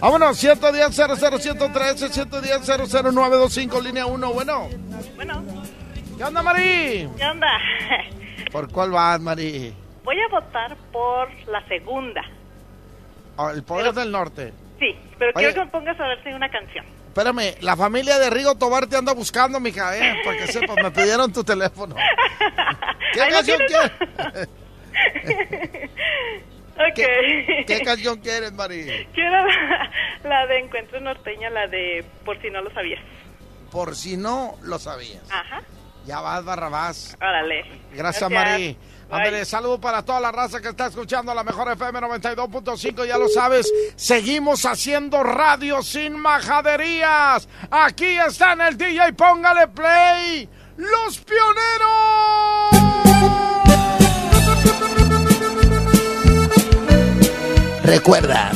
Vámonos, 0.00 0.38
110 0.38 0.96
00113 0.96 2.08
110 2.08 2.66
00925 2.66 3.80
línea 3.80 4.06
1. 4.06 4.32
Bueno, 4.32 4.68
Bueno, 5.14 5.44
¿qué 6.16 6.24
onda, 6.24 6.42
Mari? 6.42 7.08
¿qué 7.18 7.24
onda? 7.24 7.48
¿Por 8.52 8.70
cuál 8.72 8.90
vas, 8.92 9.20
Mari? 9.20 9.74
Voy 10.02 10.16
a 10.20 10.28
votar 10.28 10.76
por 10.90 11.28
la 11.48 11.66
segunda. 11.68 12.22
Ah, 13.36 13.52
el 13.54 13.62
poder 13.62 13.92
del 13.92 14.10
norte. 14.10 14.52
Sí, 14.78 14.96
pero 15.18 15.32
Oye. 15.34 15.46
quiero 15.46 15.54
que 15.54 15.64
me 15.66 15.70
pongas 15.70 16.00
a 16.00 16.06
ver 16.06 16.22
si 16.22 16.28
hay 16.30 16.34
una 16.34 16.48
canción. 16.50 16.84
Espérame, 17.08 17.56
la 17.60 17.76
familia 17.76 18.18
de 18.18 18.30
Rigo 18.30 18.54
Tobar 18.54 18.86
te 18.86 18.96
anda 18.96 19.12
buscando, 19.12 19.60
mija, 19.60 19.96
¿eh? 19.98 20.14
Para 20.24 20.36
que 20.38 20.46
sepas, 20.46 20.76
me 20.82 20.90
pidieron 20.90 21.30
tu 21.32 21.44
teléfono. 21.44 21.94
¿Qué 23.12 23.20
canción 23.28 23.60
quieres? 23.66 24.48
Ok. 26.88 26.94
¿Qué, 26.94 27.64
qué 27.66 27.82
canción 27.82 28.18
quieres, 28.20 28.52
Mari? 28.52 29.06
Quiero 29.14 29.46
la, 29.46 29.90
la 30.24 30.46
de 30.46 30.58
Encuentro 30.60 31.00
Norteño, 31.00 31.50
la 31.50 31.66
de 31.66 32.04
Por 32.24 32.40
si 32.40 32.50
no 32.50 32.62
lo 32.62 32.70
sabías. 32.72 33.00
Por 33.70 33.94
si 33.94 34.16
no 34.16 34.56
lo 34.62 34.78
sabías. 34.78 35.22
Ajá. 35.30 35.62
Ya 36.06 36.20
vas, 36.20 36.44
Barrabás. 36.44 37.16
Órale. 37.20 37.64
Gracias, 37.92 38.30
Mari. 38.30 38.68
Bye. 38.68 38.76
Ándale, 39.10 39.44
saludo 39.44 39.80
para 39.80 40.04
toda 40.04 40.20
la 40.20 40.30
raza 40.30 40.60
que 40.60 40.68
está 40.68 40.86
escuchando 40.86 41.34
la 41.34 41.42
mejor 41.42 41.70
FM 41.72 41.98
92.5, 42.00 43.06
ya 43.06 43.18
lo 43.18 43.28
sabes, 43.28 43.68
seguimos 43.96 44.64
haciendo 44.64 45.24
radio 45.24 45.82
sin 45.82 46.16
majaderías. 46.16 47.48
Aquí 47.72 48.16
están 48.26 48.60
el 48.60 48.78
DJ, 48.78 49.12
póngale 49.14 49.66
play. 49.68 50.48
Los 50.76 51.18
pioneros. 51.18 53.09
Recuerda, 57.90 58.52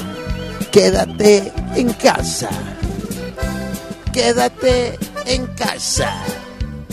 quédate 0.70 1.52
en 1.74 1.92
casa. 1.94 2.50
Quédate 4.12 4.96
en 5.26 5.46
casa. 5.56 6.12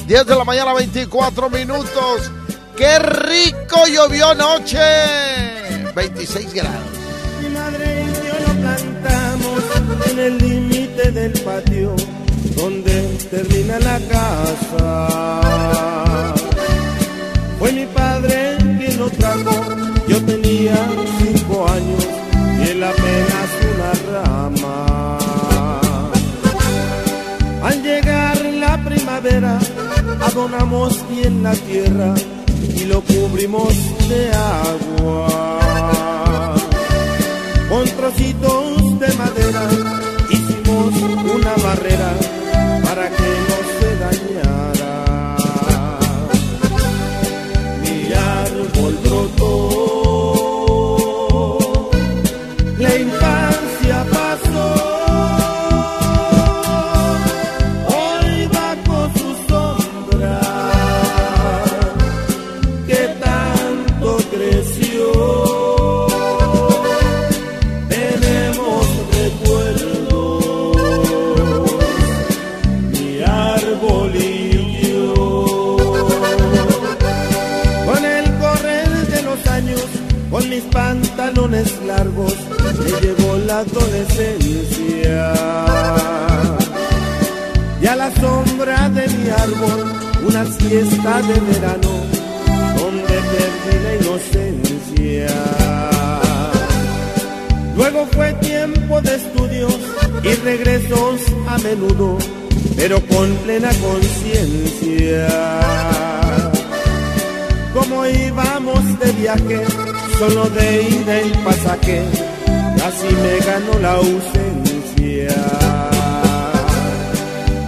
10 0.08 0.26
de 0.26 0.36
la 0.36 0.44
mañana, 0.44 0.74
24 0.74 1.52
minutos. 1.52 2.32
¡Qué 2.76 2.98
rico 2.98 3.86
llovió 3.86 4.30
anoche! 4.30 4.80
26 5.94 6.52
grados. 6.56 6.82
Mi 7.44 7.50
madre 7.50 8.06
y 8.06 8.12
yo 8.26 8.34
nos 8.48 8.58
plantamos 8.58 9.62
en 10.10 10.20
el 10.20 10.38
límite 10.40 11.12
del 11.12 11.34
patio 11.44 11.96
donde 12.56 13.20
termina 13.30 13.78
la 13.82 14.00
casa. 14.10 15.10
Fue 17.60 17.72
mi 17.72 17.86
padre 17.86 18.58
quien 18.80 18.98
lo 18.98 19.12
trajo, 19.12 19.64
yo 20.08 20.26
tenía 20.26 20.74
cinco 21.20 21.70
años 21.70 21.91
él 22.82 22.88
apenas 22.88 23.50
una 23.72 23.92
rama. 24.12 25.20
Al 27.64 27.84
llegar 27.84 28.38
la 28.46 28.84
primavera, 28.84 29.60
adonamos 30.22 30.98
bien 31.10 31.44
la 31.44 31.54
tierra 31.54 32.14
y 32.76 32.86
lo 32.86 33.02
cubrimos 33.02 33.74
de 34.10 34.32
agua. 34.32 35.28
Con 37.70 37.86
trocitos 37.86 39.00
de 39.00 39.14
madera 39.14 39.64
hicimos 40.30 40.94
una 41.36 41.54
barrera 41.64 42.12
arbolillo. 73.82 75.78
Con 77.86 78.06
el 78.06 78.38
correr 78.40 78.90
de 79.08 79.22
los 79.24 79.48
años, 79.48 79.86
con 80.30 80.50
mis 80.50 80.64
pantalones 80.64 81.82
largos, 81.86 82.36
me 82.80 82.92
llegó 83.02 83.38
la 83.46 83.60
adolescencia. 83.60 85.34
Y 87.82 87.88
a 87.88 87.96
la 87.96 88.12
sombra 88.16 88.90
de 88.90 89.08
mi 89.08 89.30
árbol, 89.30 89.92
una 90.28 90.46
siesta 90.46 91.22
de 91.24 91.40
verano, 91.40 91.90
donde 92.78 93.16
perdí 93.32 93.76
la 93.84 93.96
inocencia. 93.96 95.30
Luego 97.76 98.06
fue 98.12 98.34
tiempo 98.34 99.02
de 99.02 99.16
estudios 99.16 99.78
y 100.24 100.34
regresos 100.44 101.22
a 101.48 101.58
menudo, 101.58 102.20
pero 102.82 103.00
con 103.06 103.30
plena 103.44 103.70
conciencia. 103.80 105.28
Como 107.76 108.08
íbamos 108.08 109.00
de 109.00 109.12
viaje, 109.22 109.60
solo 110.18 110.50
de 110.50 110.82
ida 110.90 111.20
el 111.20 111.32
pasaje, 111.44 112.02
casi 112.78 113.10
me 113.24 113.38
ganó 113.46 113.74
la 113.82 113.94
ausencia. 113.94 115.36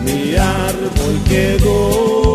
Mi 0.03 0.35
árbol 0.35 1.15
quedó, 1.29 2.32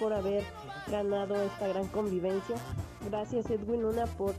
por 0.00 0.14
haber 0.14 0.44
ganado 0.88 1.34
esta 1.42 1.68
gran 1.68 1.86
convivencia. 1.88 2.56
Gracias 3.10 3.50
Edwin 3.50 3.82
Luna 3.82 4.06
por, 4.06 4.34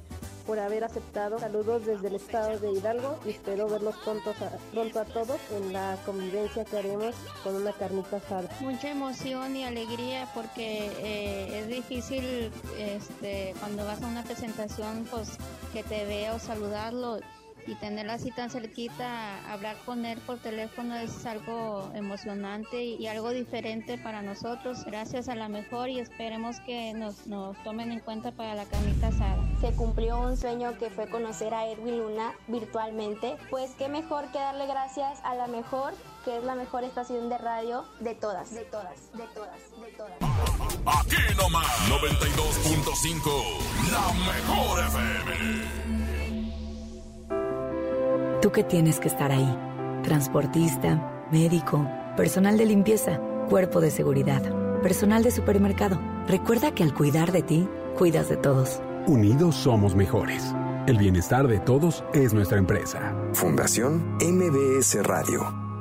por 0.47 0.58
haber 0.58 0.84
aceptado. 0.84 1.38
Saludos 1.38 1.86
desde 1.86 2.08
el 2.08 2.15
estado 2.15 2.58
de 2.58 2.71
Hidalgo 2.71 3.19
y 3.23 3.30
espero 3.30 3.67
verlos 3.67 3.95
pronto 4.04 4.32
a, 4.32 4.71
pronto 4.71 4.99
a 4.99 5.06
todos 5.06 5.39
en 5.52 5.71
la 5.71 5.97
convivencia 6.04 6.65
que 6.65 6.80
haremos 6.80 7.13
con 7.43 7.56
una 7.56 7.73
carnita 7.73 8.17
asada. 8.17 8.49
Mucha 8.62 8.89
emoción 8.89 9.56
y 9.56 9.65
alegría 9.65 10.28
porque 10.34 10.91
eh, 10.97 11.60
es 11.60 11.67
difícil 11.67 12.52
este, 12.80 13.54
cuando 13.60 13.86
vas 13.86 14.02
a 14.02 14.08
una 14.08 14.23
presentación 14.23 15.06
pues 15.12 15.38
que 15.73 15.84
te 15.84 16.06
vea 16.06 16.34
o 16.34 16.39
saludarlo 16.39 17.19
y 17.67 17.76
tenerlo 17.76 18.13
así 18.13 18.32
tan 18.32 18.49
cerquita, 18.49 19.39
hablar 19.52 19.76
con 19.86 20.06
él 20.06 20.19
por 20.26 20.39
teléfono 20.39 20.95
es 20.95 21.26
algo 21.26 21.91
emocionante 21.93 22.84
y, 22.84 22.95
y 22.95 23.08
algo 23.08 23.32
diferente 23.32 23.97
para 23.97 24.21
nosotros. 24.21 24.86
Gracias 24.86 25.30
a 25.30 25.36
la 25.36 25.49
mejor 25.49 25.89
y 25.89 25.99
esperemos 25.99 26.60
que 26.62 26.93
nos, 26.93 27.28
nos 27.28 27.62
tomen 27.63 27.91
en 27.91 27.99
cuenta 27.99 28.32
para 28.32 28.56
la 28.56 28.65
carnita 28.65 29.08
asada. 29.08 29.38
Se 29.62 29.73
cumplió 29.73 30.19
un 30.19 30.38
sueño 30.38 30.78
que 30.78 30.89
fue 30.89 31.10
conocer 31.10 31.54
a 31.54 31.67
Edwin 31.67 31.97
Luna 31.97 32.34
virtualmente. 32.47 33.38
Pues 33.49 33.71
qué 33.78 33.88
mejor 33.88 34.30
que 34.32 34.39
darle 34.39 34.67
gracias 34.67 35.19
a 35.23 35.36
la 35.36 35.47
mejor, 35.47 35.93
que 36.26 36.38
es 36.38 36.43
la 36.43 36.56
mejor 36.56 36.84
estación 36.84 37.30
de 37.30 37.38
radio 37.38 37.86
de 37.99 38.15
todas, 38.15 38.54
de 38.54 38.65
todas, 38.65 39.12
de 39.13 39.23
todas, 39.34 39.60
de 39.82 39.91
todas. 39.97 40.17
Aquí 40.86 41.15
nomás, 41.38 41.67
92.5, 41.89 43.91
la 43.91 44.13
mejor 44.26 44.80
FM. 44.80 45.83
Tú 48.43 48.51
que 48.51 48.65
tienes 48.65 48.99
que 48.99 49.08
estar 49.08 49.32
ahí. 49.32 49.58
Transportista, 50.03 51.27
médico, 51.32 51.88
personal 52.17 52.58
de 52.58 52.65
limpieza, 52.65 53.21
cuerpo 53.47 53.79
de 53.79 53.89
seguridad, 53.89 54.41
personal 54.82 55.23
de 55.23 55.32
supermercado. 55.32 55.97
Recuerda 56.27 56.75
que 56.75 56.84
al 56.84 56.93
cuidar 56.93 57.32
de 57.32 57.41
ti, 57.41 57.69
cuidas 57.97 58.27
de 58.27 58.36
todos. 58.36 58.82
Unidos 59.08 59.56
somos 59.56 59.95
mejores. 59.95 60.53
El 60.88 60.97
bienestar 60.97 61.47
de 61.47 61.60
todos 61.60 62.03
es 62.13 62.34
nuestra 62.34 62.58
empresa. 62.58 63.15
Fundación 63.32 64.17
MBS 64.19 65.01
Radio. 65.03 65.62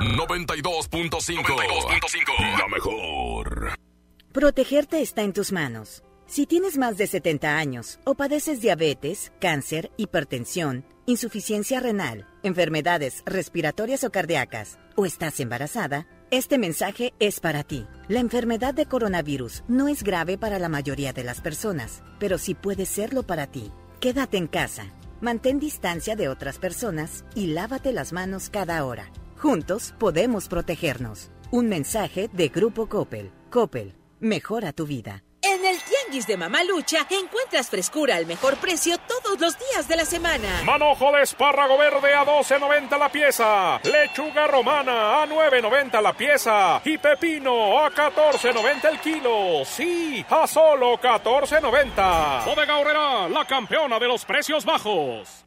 92.5. 0.00 2.58
La 2.58 2.66
mejor. 2.68 3.72
Protegerte 4.32 5.02
está 5.02 5.20
en 5.20 5.34
tus 5.34 5.52
manos. 5.52 6.02
Si 6.26 6.46
tienes 6.46 6.78
más 6.78 6.96
de 6.96 7.06
70 7.06 7.58
años 7.58 8.00
o 8.04 8.14
padeces 8.14 8.62
diabetes, 8.62 9.30
cáncer, 9.40 9.92
hipertensión, 9.98 10.86
insuficiencia 11.04 11.80
renal, 11.80 12.26
enfermedades 12.42 13.22
respiratorias 13.26 14.02
o 14.02 14.10
cardíacas, 14.10 14.78
o 14.96 15.04
estás 15.04 15.38
embarazada, 15.38 16.06
este 16.30 16.56
mensaje 16.56 17.12
es 17.18 17.40
para 17.40 17.62
ti. 17.62 17.86
La 18.08 18.20
enfermedad 18.20 18.72
de 18.72 18.86
coronavirus 18.86 19.64
no 19.68 19.86
es 19.86 20.02
grave 20.02 20.38
para 20.38 20.58
la 20.58 20.70
mayoría 20.70 21.12
de 21.12 21.24
las 21.24 21.42
personas, 21.42 22.02
pero 22.18 22.38
sí 22.38 22.54
puede 22.54 22.86
serlo 22.86 23.24
para 23.24 23.48
ti. 23.48 23.70
Quédate 24.00 24.38
en 24.38 24.46
casa, 24.46 24.86
mantén 25.20 25.58
distancia 25.58 26.16
de 26.16 26.30
otras 26.30 26.58
personas 26.58 27.26
y 27.34 27.48
lávate 27.48 27.92
las 27.92 28.14
manos 28.14 28.48
cada 28.48 28.82
hora. 28.86 29.12
Juntos 29.40 29.94
podemos 29.98 30.48
protegernos. 30.48 31.30
Un 31.50 31.66
mensaje 31.66 32.28
de 32.30 32.48
Grupo 32.50 32.90
Coppel. 32.90 33.32
Coppel, 33.48 33.94
mejora 34.20 34.74
tu 34.74 34.84
vida. 34.84 35.24
En 35.40 35.64
el 35.64 35.78
Tianguis 35.82 36.26
de 36.26 36.36
Mamalucha 36.36 37.06
encuentras 37.08 37.70
frescura 37.70 38.16
al 38.16 38.26
mejor 38.26 38.58
precio 38.58 38.98
todos 38.98 39.40
los 39.40 39.58
días 39.58 39.88
de 39.88 39.96
la 39.96 40.04
semana. 40.04 40.62
Manojo 40.66 41.10
de 41.12 41.22
espárrago 41.22 41.78
verde 41.78 42.12
a 42.12 42.26
12.90 42.26 42.98
la 42.98 43.10
pieza. 43.10 43.80
Lechuga 43.82 44.46
romana 44.46 45.22
a 45.22 45.26
9.90 45.26 46.02
la 46.02 46.12
pieza. 46.12 46.82
Y 46.84 46.98
pepino 46.98 47.78
a 47.78 47.90
14.90 47.90 48.90
el 48.90 49.00
kilo. 49.00 49.64
Sí, 49.64 50.22
a 50.28 50.46
solo 50.46 50.98
14.90. 50.98 52.44
Bodega 52.44 52.76
Horrera, 52.76 53.28
la 53.30 53.46
campeona 53.46 53.98
de 53.98 54.06
los 54.06 54.22
precios 54.26 54.66
bajos. 54.66 55.46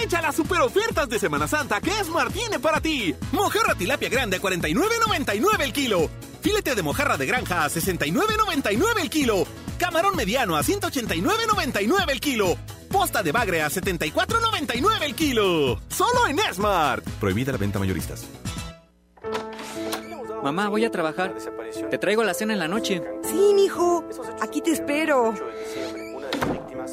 Aprovecha 0.00 0.22
las 0.22 0.34
super 0.34 0.60
ofertas 0.62 1.10
de 1.10 1.18
Semana 1.18 1.46
Santa 1.46 1.78
que 1.78 1.90
Esmar 1.90 2.32
tiene 2.32 2.58
para 2.58 2.80
ti. 2.80 3.14
Mojarra 3.32 3.74
tilapia 3.74 4.08
grande 4.08 4.38
a 4.38 4.40
49.99 4.40 5.60
el 5.60 5.74
kilo. 5.74 6.08
Filete 6.40 6.74
de 6.74 6.82
mojarra 6.82 7.18
de 7.18 7.26
granja 7.26 7.64
a 7.64 7.68
69.99 7.68 8.98
el 9.02 9.10
kilo. 9.10 9.44
Camarón 9.76 10.16
mediano 10.16 10.56
a 10.56 10.62
189.99 10.62 12.12
el 12.12 12.18
kilo. 12.18 12.56
Posta 12.90 13.22
de 13.22 13.30
bagre 13.30 13.60
a 13.60 13.68
74.99 13.68 15.02
el 15.02 15.14
kilo. 15.14 15.78
Solo 15.88 16.26
en 16.28 16.38
Smart. 16.54 17.06
Prohibida 17.20 17.52
la 17.52 17.58
venta 17.58 17.78
mayoristas. 17.78 18.24
Mamá, 20.42 20.70
voy 20.70 20.86
a 20.86 20.90
trabajar. 20.90 21.34
Te 21.90 21.98
traigo 21.98 22.24
la 22.24 22.32
cena 22.32 22.54
en 22.54 22.58
la 22.58 22.68
noche. 22.68 23.02
Sí, 23.22 23.52
mijo. 23.54 24.08
Aquí 24.40 24.62
te 24.62 24.70
espero. 24.70 25.34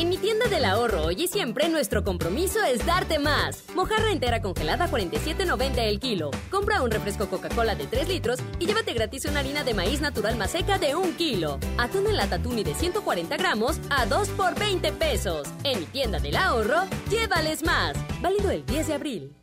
En 0.00 0.08
mi 0.08 0.16
tienda 0.16 0.48
del 0.48 0.64
ahorro 0.64 1.02
hoy 1.02 1.24
y 1.24 1.28
siempre 1.28 1.68
nuestro 1.68 2.02
compromiso 2.02 2.64
es 2.64 2.86
darte 2.86 3.18
más. 3.18 3.66
Mojarra 3.74 4.10
entera 4.10 4.40
congelada 4.40 4.86
a 4.86 4.90
47.90 4.90 5.76
el 5.76 6.00
kilo. 6.00 6.30
Compra 6.50 6.80
un 6.80 6.90
refresco 6.90 7.28
Coca-Cola 7.28 7.74
de 7.74 7.86
3 7.86 8.08
litros 8.08 8.38
y 8.58 8.64
llévate 8.64 8.94
gratis 8.94 9.26
una 9.26 9.40
harina 9.40 9.62
de 9.62 9.74
maíz 9.74 10.00
natural 10.00 10.38
más 10.38 10.52
seca 10.52 10.78
de 10.78 10.94
1 10.94 11.18
kilo. 11.18 11.58
Atún 11.76 12.06
en 12.06 12.16
lata 12.16 12.38
tuni 12.38 12.64
de 12.64 12.74
140 12.74 13.36
gramos 13.36 13.78
a 13.90 14.06
2 14.06 14.30
por 14.30 14.58
20 14.58 14.90
pesos. 14.92 15.46
En 15.64 15.80
mi 15.80 15.84
tienda 15.84 16.18
del 16.18 16.36
ahorro, 16.36 16.84
llévales 17.10 17.62
más. 17.62 17.94
Válido 18.22 18.50
el 18.50 18.64
10 18.64 18.86
de 18.86 18.94
abril. 18.94 19.39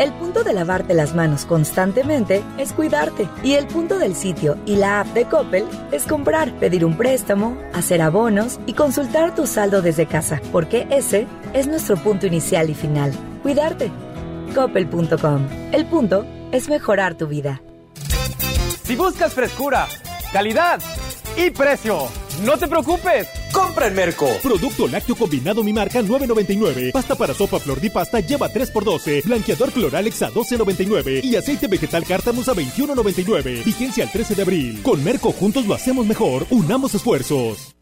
El 0.00 0.14
punto 0.14 0.44
de 0.44 0.54
lavarte 0.54 0.94
las 0.94 1.14
manos 1.14 1.44
constantemente 1.44 2.42
es 2.56 2.72
cuidarte. 2.72 3.28
Y 3.42 3.52
el 3.52 3.66
punto 3.66 3.98
del 3.98 4.14
sitio 4.14 4.56
y 4.64 4.76
la 4.76 5.00
app 5.00 5.08
de 5.08 5.26
Coppel 5.26 5.66
es 5.92 6.06
comprar, 6.06 6.54
pedir 6.58 6.86
un 6.86 6.96
préstamo, 6.96 7.58
hacer 7.74 8.00
abonos 8.00 8.58
y 8.64 8.72
consultar 8.72 9.34
tu 9.34 9.46
saldo 9.46 9.82
desde 9.82 10.06
casa, 10.06 10.40
porque 10.52 10.86
ese 10.90 11.26
es 11.52 11.66
nuestro 11.66 11.98
punto 11.98 12.26
inicial 12.26 12.70
y 12.70 12.74
final. 12.74 13.12
Cuidarte. 13.42 13.90
Coppel.com. 14.54 15.46
El 15.70 15.84
punto 15.84 16.24
es 16.50 16.70
mejorar 16.70 17.14
tu 17.16 17.26
vida. 17.26 17.60
Si 18.82 18.96
buscas 18.96 19.34
frescura, 19.34 19.86
calidad 20.32 20.80
y 21.36 21.50
precio, 21.50 22.08
no 22.42 22.56
te 22.56 22.68
preocupes. 22.68 23.39
Compra 23.52 23.86
en 23.86 23.94
Merco. 23.94 24.28
Producto 24.42 24.86
lácteo 24.88 25.16
combinado 25.16 25.62
mi 25.62 25.72
marca 25.72 26.00
9.99. 26.00 26.92
Pasta 26.92 27.14
para 27.14 27.34
sopa 27.34 27.58
flor 27.58 27.80
di 27.80 27.90
pasta 27.90 28.20
lleva 28.20 28.48
3x12. 28.48 29.24
Blanqueador 29.24 29.72
Cloralex 29.72 30.22
a 30.22 30.30
12.99. 30.30 31.24
Y 31.24 31.36
aceite 31.36 31.66
vegetal 31.66 32.04
cártamus 32.04 32.48
a 32.48 32.54
21.99. 32.54 33.64
Vigencia 33.64 34.04
al 34.04 34.12
13 34.12 34.34
de 34.34 34.42
abril. 34.42 34.82
Con 34.82 35.02
Merco 35.02 35.32
juntos 35.32 35.66
lo 35.66 35.74
hacemos 35.74 36.06
mejor. 36.06 36.46
Unamos 36.50 36.94
esfuerzos. 36.94 37.74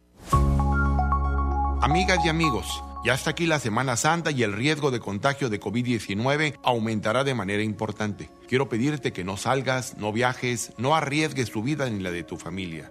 Amigas 1.80 2.18
y 2.24 2.28
amigos. 2.28 2.82
Ya 3.04 3.14
está 3.14 3.30
aquí 3.30 3.46
la 3.46 3.60
Semana 3.60 3.96
Santa 3.96 4.32
y 4.32 4.42
el 4.42 4.52
riesgo 4.52 4.90
de 4.90 4.98
contagio 4.98 5.48
de 5.48 5.60
COVID-19 5.60 6.58
aumentará 6.64 7.22
de 7.22 7.32
manera 7.32 7.62
importante. 7.62 8.28
Quiero 8.48 8.68
pedirte 8.68 9.12
que 9.12 9.24
no 9.24 9.36
salgas, 9.36 9.96
no 9.96 10.12
viajes, 10.12 10.72
no 10.78 10.96
arriesgues 10.96 11.50
tu 11.50 11.62
vida 11.62 11.88
ni 11.88 12.02
la 12.02 12.10
de 12.10 12.24
tu 12.24 12.36
familia. 12.36 12.90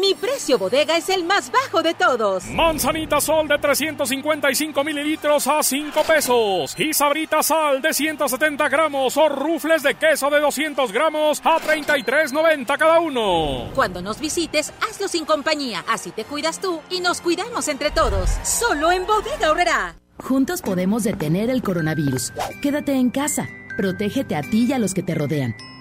Mi 0.00 0.14
precio 0.14 0.56
bodega 0.56 0.96
es 0.96 1.10
el 1.10 1.24
más 1.24 1.52
bajo 1.52 1.82
de 1.82 1.92
todos. 1.92 2.46
Manzanita 2.46 3.20
Sol 3.20 3.46
de 3.46 3.58
355 3.58 4.82
mililitros 4.82 5.46
a 5.46 5.62
5 5.62 6.02
pesos. 6.04 6.74
Y 6.78 6.94
Sabrita 6.94 7.42
Sal 7.42 7.82
de 7.82 7.92
170 7.92 8.66
gramos 8.70 9.18
o 9.18 9.28
rufles 9.28 9.82
de 9.82 9.96
queso 9.96 10.30
de 10.30 10.40
200 10.40 10.90
gramos 10.90 11.42
a 11.44 11.58
33.90 11.58 12.78
cada 12.78 12.98
uno. 13.00 13.70
Cuando 13.74 14.00
nos 14.00 14.18
visites, 14.18 14.72
hazlo 14.88 15.06
sin 15.06 15.26
compañía. 15.26 15.84
Así 15.86 16.12
te 16.12 16.24
cuidas 16.24 16.60
tú 16.60 16.80
y 16.88 17.00
nos 17.00 17.20
cuidamos 17.20 17.68
entre 17.68 17.90
todos. 17.90 18.30
Solo 18.42 18.92
en 18.92 19.06
Bodega 19.06 19.50
Horrera. 19.50 19.96
Juntos 20.18 20.62
podemos 20.62 21.04
detener 21.04 21.50
el 21.50 21.62
coronavirus. 21.62 22.32
Quédate 22.62 22.94
en 22.94 23.10
casa. 23.10 23.48
Protégete 23.76 24.34
a 24.34 24.40
ti 24.40 24.66
y 24.66 24.72
a 24.72 24.78
los 24.78 24.94
que 24.94 25.02
te 25.02 25.14
rodean. 25.14 25.54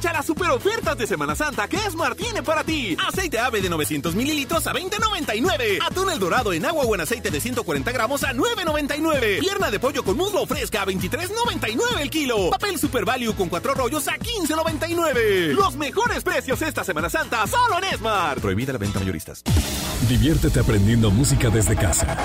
Aprovecha 0.00 0.16
las 0.16 0.26
super 0.26 0.48
ofertas 0.48 0.96
de 0.96 1.06
Semana 1.06 1.34
Santa 1.34 1.68
que 1.68 1.76
Esmar 1.76 2.14
tiene 2.14 2.42
para 2.42 2.64
ti. 2.64 2.96
Aceite 3.06 3.38
ave 3.38 3.60
de 3.60 3.68
900 3.68 4.14
mililitros 4.14 4.66
a 4.66 4.72
20.99. 4.72 5.78
Atún 5.84 6.10
el 6.10 6.18
dorado 6.18 6.54
en 6.54 6.64
agua 6.64 6.84
o 6.84 6.94
en 6.94 7.02
aceite 7.02 7.30
de 7.30 7.38
140 7.38 7.92
gramos 7.92 8.24
a 8.24 8.32
9.99. 8.32 9.40
Pierna 9.40 9.70
de 9.70 9.78
pollo 9.78 10.02
con 10.02 10.16
muslo 10.16 10.46
fresca 10.46 10.80
a 10.80 10.86
23.99 10.86 12.00
el 12.00 12.08
kilo. 12.08 12.48
Papel 12.48 12.78
Super 12.78 13.04
Value 13.04 13.34
con 13.34 13.50
cuatro 13.50 13.74
rollos 13.74 14.08
a 14.08 14.12
15.99. 14.12 15.52
Los 15.52 15.76
mejores 15.76 16.22
precios 16.22 16.62
esta 16.62 16.82
Semana 16.82 17.10
Santa 17.10 17.46
solo 17.46 17.76
en 17.76 17.84
Esmar. 17.92 18.40
Prohibida 18.40 18.72
la 18.72 18.78
venta 18.78 19.00
mayoristas. 19.00 19.42
Diviértete 20.08 20.60
aprendiendo 20.60 21.10
música 21.10 21.50
desde 21.50 21.76
casa. 21.76 22.16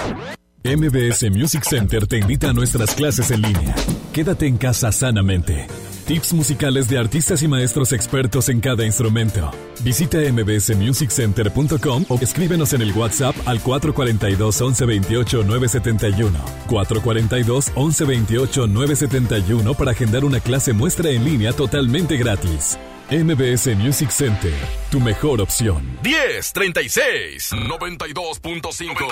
MBS 0.63 1.29
Music 1.29 1.63
Center 1.63 2.07
te 2.07 2.19
invita 2.19 2.51
a 2.51 2.53
nuestras 2.53 2.95
clases 2.95 3.31
en 3.31 3.41
línea. 3.41 3.75
Quédate 4.13 4.47
en 4.47 4.57
casa 4.57 4.93
sanamente. 4.93 5.67
Tips 6.05 6.33
musicales 6.33 6.87
de 6.87 6.99
artistas 6.99 7.41
y 7.41 7.47
maestros 7.47 7.91
expertos 7.91 8.49
en 8.49 8.59
cada 8.59 8.85
instrumento. 8.85 9.49
Visita 9.83 10.19
mbsmusiccenter.com 10.19 12.05
o 12.09 12.19
escríbenos 12.21 12.73
en 12.73 12.83
el 12.83 12.91
WhatsApp 12.91 13.35
al 13.47 13.59
442 13.59 14.61
1128 14.61 15.43
971. 15.43 16.39
442 16.67 17.71
1128 17.75 18.67
971 18.67 19.73
para 19.73 19.91
agendar 19.91 20.25
una 20.25 20.39
clase 20.39 20.73
muestra 20.73 21.09
en 21.09 21.25
línea 21.25 21.53
totalmente 21.53 22.17
gratis. 22.17 22.77
MBS 23.09 23.75
Music 23.75 24.09
Center, 24.09 24.53
tu 24.91 24.99
mejor 24.99 25.41
opción. 25.41 25.97
10 26.03 26.53
36 26.53 27.51
92.5 27.51 29.07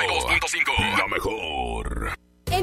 La 0.98 1.08
mejor. 1.08 1.73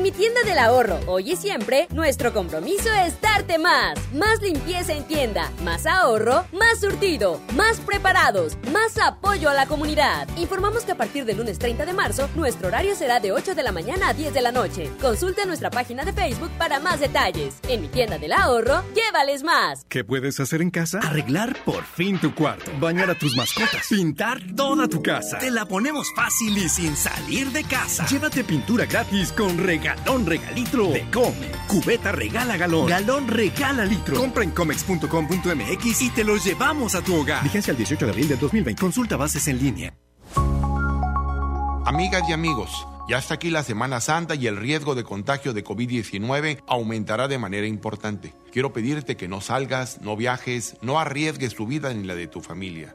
En 0.00 0.04
mi 0.04 0.12
tienda 0.12 0.42
del 0.44 0.58
ahorro, 0.58 0.98
hoy 1.06 1.32
y 1.32 1.36
siempre, 1.36 1.86
nuestro 1.90 2.32
compromiso 2.32 2.90
es 3.04 3.20
darte 3.20 3.58
más. 3.58 3.98
Más 4.14 4.40
limpieza 4.40 4.94
en 4.94 5.04
tienda, 5.04 5.52
más 5.62 5.84
ahorro, 5.84 6.46
más 6.54 6.80
surtido, 6.80 7.38
más 7.54 7.80
preparados, 7.80 8.56
más 8.72 8.96
apoyo 8.96 9.50
a 9.50 9.52
la 9.52 9.66
comunidad. 9.66 10.26
Informamos 10.38 10.84
que 10.84 10.92
a 10.92 10.96
partir 10.96 11.26
del 11.26 11.36
lunes 11.36 11.58
30 11.58 11.84
de 11.84 11.92
marzo, 11.92 12.30
nuestro 12.34 12.68
horario 12.68 12.94
será 12.94 13.20
de 13.20 13.32
8 13.32 13.54
de 13.54 13.62
la 13.62 13.72
mañana 13.72 14.08
a 14.08 14.14
10 14.14 14.32
de 14.32 14.40
la 14.40 14.52
noche. 14.52 14.90
Consulta 15.02 15.44
nuestra 15.44 15.68
página 15.68 16.02
de 16.06 16.14
Facebook 16.14 16.50
para 16.56 16.80
más 16.80 16.98
detalles. 16.98 17.56
En 17.68 17.82
mi 17.82 17.88
tienda 17.88 18.16
del 18.16 18.32
ahorro, 18.32 18.82
llévales 18.94 19.42
más. 19.42 19.84
¿Qué 19.90 20.02
puedes 20.02 20.40
hacer 20.40 20.62
en 20.62 20.70
casa? 20.70 21.00
Arreglar 21.00 21.62
por 21.66 21.84
fin 21.84 22.18
tu 22.18 22.34
cuarto, 22.34 22.70
bañar 22.80 23.10
a 23.10 23.18
tus 23.18 23.36
mascotas, 23.36 23.86
pintar 23.90 24.40
toda 24.56 24.88
tu 24.88 25.02
casa. 25.02 25.36
Te 25.36 25.50
la 25.50 25.66
ponemos 25.66 26.10
fácil 26.16 26.56
y 26.56 26.70
sin 26.70 26.96
salir 26.96 27.48
de 27.52 27.64
casa. 27.64 28.06
Llévate 28.06 28.44
pintura 28.44 28.86
gratis 28.86 29.30
con 29.32 29.58
regalón 29.94 30.26
regalitro 30.26 30.88
de 30.88 31.04
Comex. 31.10 31.56
Cubeta 31.66 32.12
regala 32.12 32.56
galón, 32.56 32.86
galón 32.86 33.28
regala 33.28 33.84
litro. 33.84 34.16
Compra 34.16 34.44
en 34.44 34.50
comex.com.mx 34.50 36.02
y 36.02 36.10
te 36.10 36.24
lo 36.24 36.36
llevamos 36.36 36.94
a 36.94 37.02
tu 37.02 37.16
hogar. 37.16 37.42
Vigencia 37.42 37.70
el 37.72 37.76
18 37.76 38.04
de 38.06 38.10
abril 38.10 38.28
del 38.28 38.38
2020. 38.38 38.80
Consulta 38.80 39.16
bases 39.16 39.46
en 39.48 39.58
línea. 39.58 39.94
Amigas 41.86 42.22
y 42.28 42.32
amigos, 42.32 42.86
ya 43.08 43.18
está 43.18 43.34
aquí 43.34 43.50
la 43.50 43.64
Semana 43.64 44.00
Santa 44.00 44.36
y 44.36 44.46
el 44.46 44.56
riesgo 44.56 44.94
de 44.94 45.02
contagio 45.02 45.52
de 45.52 45.64
COVID-19 45.64 46.62
aumentará 46.68 47.26
de 47.26 47.38
manera 47.38 47.66
importante. 47.66 48.32
Quiero 48.52 48.72
pedirte 48.72 49.16
que 49.16 49.26
no 49.26 49.40
salgas, 49.40 50.00
no 50.00 50.16
viajes, 50.16 50.76
no 50.82 51.00
arriesgues 51.00 51.56
tu 51.56 51.66
vida 51.66 51.92
ni 51.92 52.06
la 52.06 52.14
de 52.14 52.28
tu 52.28 52.40
familia. 52.40 52.94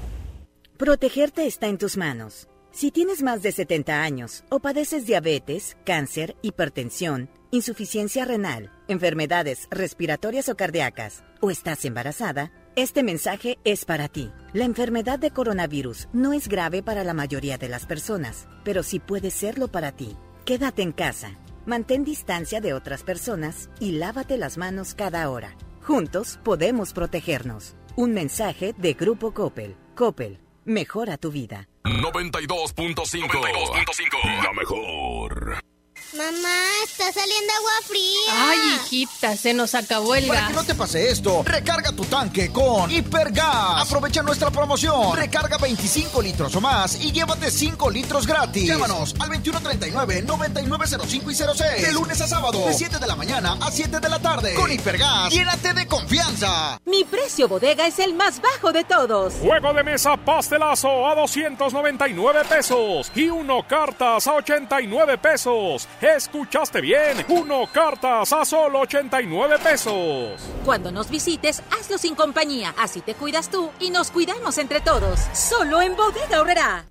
Protegerte 0.81 1.45
está 1.45 1.67
en 1.67 1.77
tus 1.77 1.95
manos. 1.95 2.47
Si 2.71 2.89
tienes 2.89 3.21
más 3.21 3.43
de 3.43 3.51
70 3.51 4.01
años 4.01 4.43
o 4.49 4.59
padeces 4.59 5.05
diabetes, 5.05 5.77
cáncer, 5.85 6.35
hipertensión, 6.41 7.29
insuficiencia 7.51 8.25
renal, 8.25 8.71
enfermedades 8.87 9.67
respiratorias 9.69 10.49
o 10.49 10.57
cardíacas, 10.57 11.23
o 11.39 11.51
estás 11.51 11.85
embarazada, 11.85 12.51
este 12.75 13.03
mensaje 13.03 13.59
es 13.63 13.85
para 13.85 14.07
ti. 14.07 14.31
La 14.53 14.65
enfermedad 14.65 15.19
de 15.19 15.29
coronavirus 15.29 16.07
no 16.13 16.33
es 16.33 16.47
grave 16.47 16.81
para 16.81 17.03
la 17.03 17.13
mayoría 17.13 17.59
de 17.59 17.69
las 17.69 17.85
personas, 17.85 18.47
pero 18.63 18.81
sí 18.81 18.97
puede 18.97 19.29
serlo 19.29 19.67
para 19.67 19.91
ti. 19.91 20.17
Quédate 20.45 20.81
en 20.81 20.93
casa, 20.93 21.37
mantén 21.67 22.03
distancia 22.03 22.59
de 22.59 22.73
otras 22.73 23.03
personas 23.03 23.69
y 23.79 23.91
lávate 23.91 24.35
las 24.35 24.57
manos 24.57 24.95
cada 24.95 25.29
hora. 25.29 25.55
Juntos 25.83 26.39
podemos 26.43 26.91
protegernos. 26.91 27.75
Un 27.95 28.15
mensaje 28.15 28.73
de 28.79 28.93
Grupo 28.95 29.31
Coppel. 29.31 29.75
Coppel 29.93 30.39
Mejora 30.65 31.17
tu 31.17 31.31
vida. 31.31 31.67
92.5. 31.83 34.43
La 34.43 34.53
mejor. 34.53 35.70
Mamá, 36.13 36.57
está 36.83 37.05
saliendo 37.13 37.53
agua 37.57 37.71
fría. 37.87 38.49
Ay, 38.49 38.59
hijita, 38.75 39.37
se 39.37 39.53
nos 39.53 39.73
acabó 39.75 40.13
el 40.15 40.27
Para 40.27 40.41
gas. 40.41 40.49
que 40.49 40.55
no 40.55 40.63
te 40.65 40.75
pase 40.75 41.09
esto, 41.09 41.41
recarga 41.45 41.93
tu 41.93 42.03
tanque 42.03 42.51
con 42.51 42.91
Hipergas. 42.91 43.81
Aprovecha 43.87 44.21
nuestra 44.21 44.51
promoción. 44.51 45.15
Recarga 45.15 45.57
25 45.57 46.21
litros 46.21 46.53
o 46.53 46.59
más 46.61 46.99
y 47.01 47.13
llévate 47.13 47.49
5 47.49 47.89
litros 47.89 48.27
gratis. 48.27 48.67
Llámanos 48.67 49.15
al 49.19 49.29
2139-9905 49.29 51.31
y 51.31 51.35
06. 51.35 51.81
De 51.81 51.93
lunes 51.93 52.19
a 52.19 52.27
sábado, 52.27 52.59
de 52.65 52.73
7 52.73 52.99
de 52.99 53.07
la 53.07 53.15
mañana 53.15 53.57
a 53.61 53.71
7 53.71 54.01
de 54.01 54.09
la 54.09 54.19
tarde. 54.19 54.53
Con 54.55 54.69
Hipergas, 54.69 55.31
llénate 55.31 55.73
de 55.73 55.87
confianza. 55.87 56.77
Mi 56.85 57.05
precio 57.05 57.47
bodega 57.47 57.87
es 57.87 57.99
el 57.99 58.15
más 58.15 58.41
bajo 58.41 58.73
de 58.73 58.83
todos. 58.83 59.35
Juego 59.35 59.73
de 59.73 59.83
mesa 59.83 60.17
pastelazo 60.17 61.07
a 61.07 61.15
299 61.15 62.41
pesos 62.49 63.09
y 63.15 63.29
uno 63.29 63.65
cartas 63.65 64.27
a 64.27 64.33
89 64.33 65.17
pesos. 65.17 65.87
Escuchaste 66.01 66.81
bien, 66.81 67.23
uno 67.29 67.67
cartas 67.71 68.33
a 68.33 68.43
solo 68.43 68.79
89 68.79 69.57
pesos. 69.59 70.41
Cuando 70.65 70.91
nos 70.91 71.11
visites, 71.11 71.61
hazlo 71.77 71.99
sin 71.99 72.15
compañía. 72.15 72.73
Así 72.75 73.01
te 73.01 73.13
cuidas 73.13 73.49
tú 73.51 73.69
y 73.79 73.91
nos 73.91 74.09
cuidamos 74.09 74.57
entre 74.57 74.81
todos. 74.81 75.19
Solo 75.33 75.79
en 75.79 75.95
Bodega 75.95 76.37
Aurrera. 76.37 76.90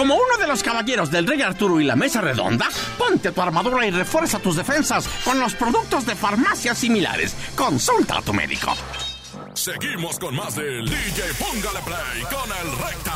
Como 0.00 0.14
uno 0.14 0.38
de 0.38 0.46
los 0.46 0.62
caballeros 0.62 1.10
del 1.10 1.26
Rey 1.26 1.42
Arturo 1.42 1.78
y 1.78 1.84
la 1.84 1.94
Mesa 1.94 2.22
Redonda, 2.22 2.70
ponte 2.96 3.32
tu 3.32 3.42
armadura 3.42 3.86
y 3.86 3.90
refuerza 3.90 4.38
tus 4.38 4.56
defensas 4.56 5.06
con 5.26 5.38
los 5.38 5.52
productos 5.52 6.06
de 6.06 6.16
farmacias 6.16 6.78
similares. 6.78 7.36
Consulta 7.54 8.16
a 8.16 8.22
tu 8.22 8.32
médico. 8.32 8.74
Seguimos 9.52 10.18
con 10.18 10.34
más 10.34 10.56
del 10.56 10.88
DJ 10.88 11.34
Póngale 11.38 11.80
Play 11.84 12.22
con 12.22 12.50
el 12.50 12.78
Recta. 12.78 13.12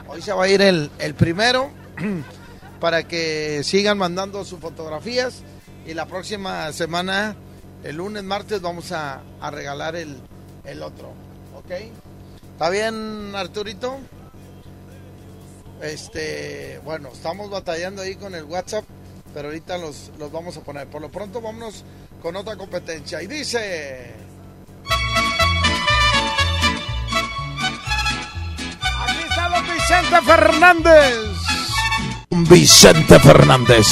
Hoy 0.08 0.22
se 0.22 0.32
va 0.32 0.46
a 0.46 0.48
ir 0.48 0.62
el, 0.62 0.90
el 1.00 1.16
primero 1.16 1.72
para 2.80 3.08
que 3.08 3.62
sigan 3.64 3.98
mandando 3.98 4.46
sus 4.46 4.60
fotografías. 4.60 5.42
Y 5.86 5.94
la 5.94 6.06
próxima 6.06 6.72
semana, 6.72 7.36
el 7.84 7.98
lunes, 7.98 8.24
martes, 8.24 8.62
vamos 8.62 8.94
a, 8.94 9.22
a 9.42 9.52
regalar 9.52 9.98
el, 9.98 10.18
el 10.64 10.82
otro. 10.82 11.10
¿Ok? 11.58 11.72
¿Está 12.54 12.70
bien, 12.70 13.36
Arturito? 13.36 14.00
Este, 15.82 16.80
bueno, 16.86 17.10
estamos 17.12 17.50
batallando 17.50 18.04
ahí 18.04 18.16
con 18.16 18.36
el 18.36 18.46
WhatsApp, 18.46 18.86
pero 19.34 19.50
ahorita 19.50 19.78
los, 19.80 20.12
los 20.18 20.32
vamos 20.32 20.56
a 20.56 20.62
poner. 20.62 20.88
Por 20.88 21.02
lo 21.02 21.12
pronto, 21.12 21.42
vámonos 21.42 21.84
con 22.22 22.36
otra 22.36 22.56
competencia. 22.56 23.22
Y 23.22 23.28
dice. 23.28 24.14
Aquí 29.08 29.20
está 29.28 29.50
don 29.50 29.66
Vicente 29.74 30.22
Fernández. 30.22 31.18
Vicente 32.30 33.20
Fernández. 33.20 33.88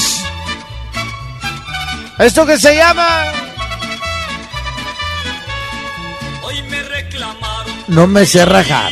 Esto 2.19 2.45
que 2.45 2.57
se 2.57 2.75
llama. 2.75 3.25
Hoy 6.43 6.61
me 6.63 6.83
reclamaron 6.83 7.60
No 7.87 8.07
me 8.07 8.25
sé 8.25 8.45
rajar. 8.45 8.91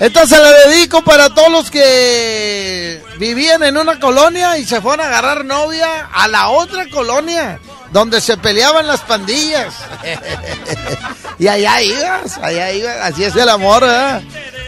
Esta 0.00 0.26
se 0.26 0.38
la 0.38 0.52
dedico 0.66 1.02
para 1.02 1.30
todos 1.30 1.50
los 1.50 1.70
que 1.70 3.02
vivían 3.18 3.62
en 3.62 3.78
una 3.78 3.98
colonia 3.98 4.58
y 4.58 4.64
se 4.66 4.80
fueron 4.80 5.06
a 5.06 5.08
agarrar 5.08 5.44
novia 5.44 6.08
a 6.12 6.28
la 6.28 6.48
otra 6.48 6.86
colonia 6.90 7.58
donde 7.92 8.20
se 8.20 8.36
peleaban 8.36 8.86
las 8.86 9.00
pandillas. 9.00 9.74
y 11.38 11.48
allá 11.48 11.80
ibas, 11.80 12.36
allá 12.38 12.72
ibas. 12.72 12.96
Así 13.00 13.24
es 13.24 13.34
el 13.36 13.48
amor, 13.48 13.84
¿eh? 13.86 14.20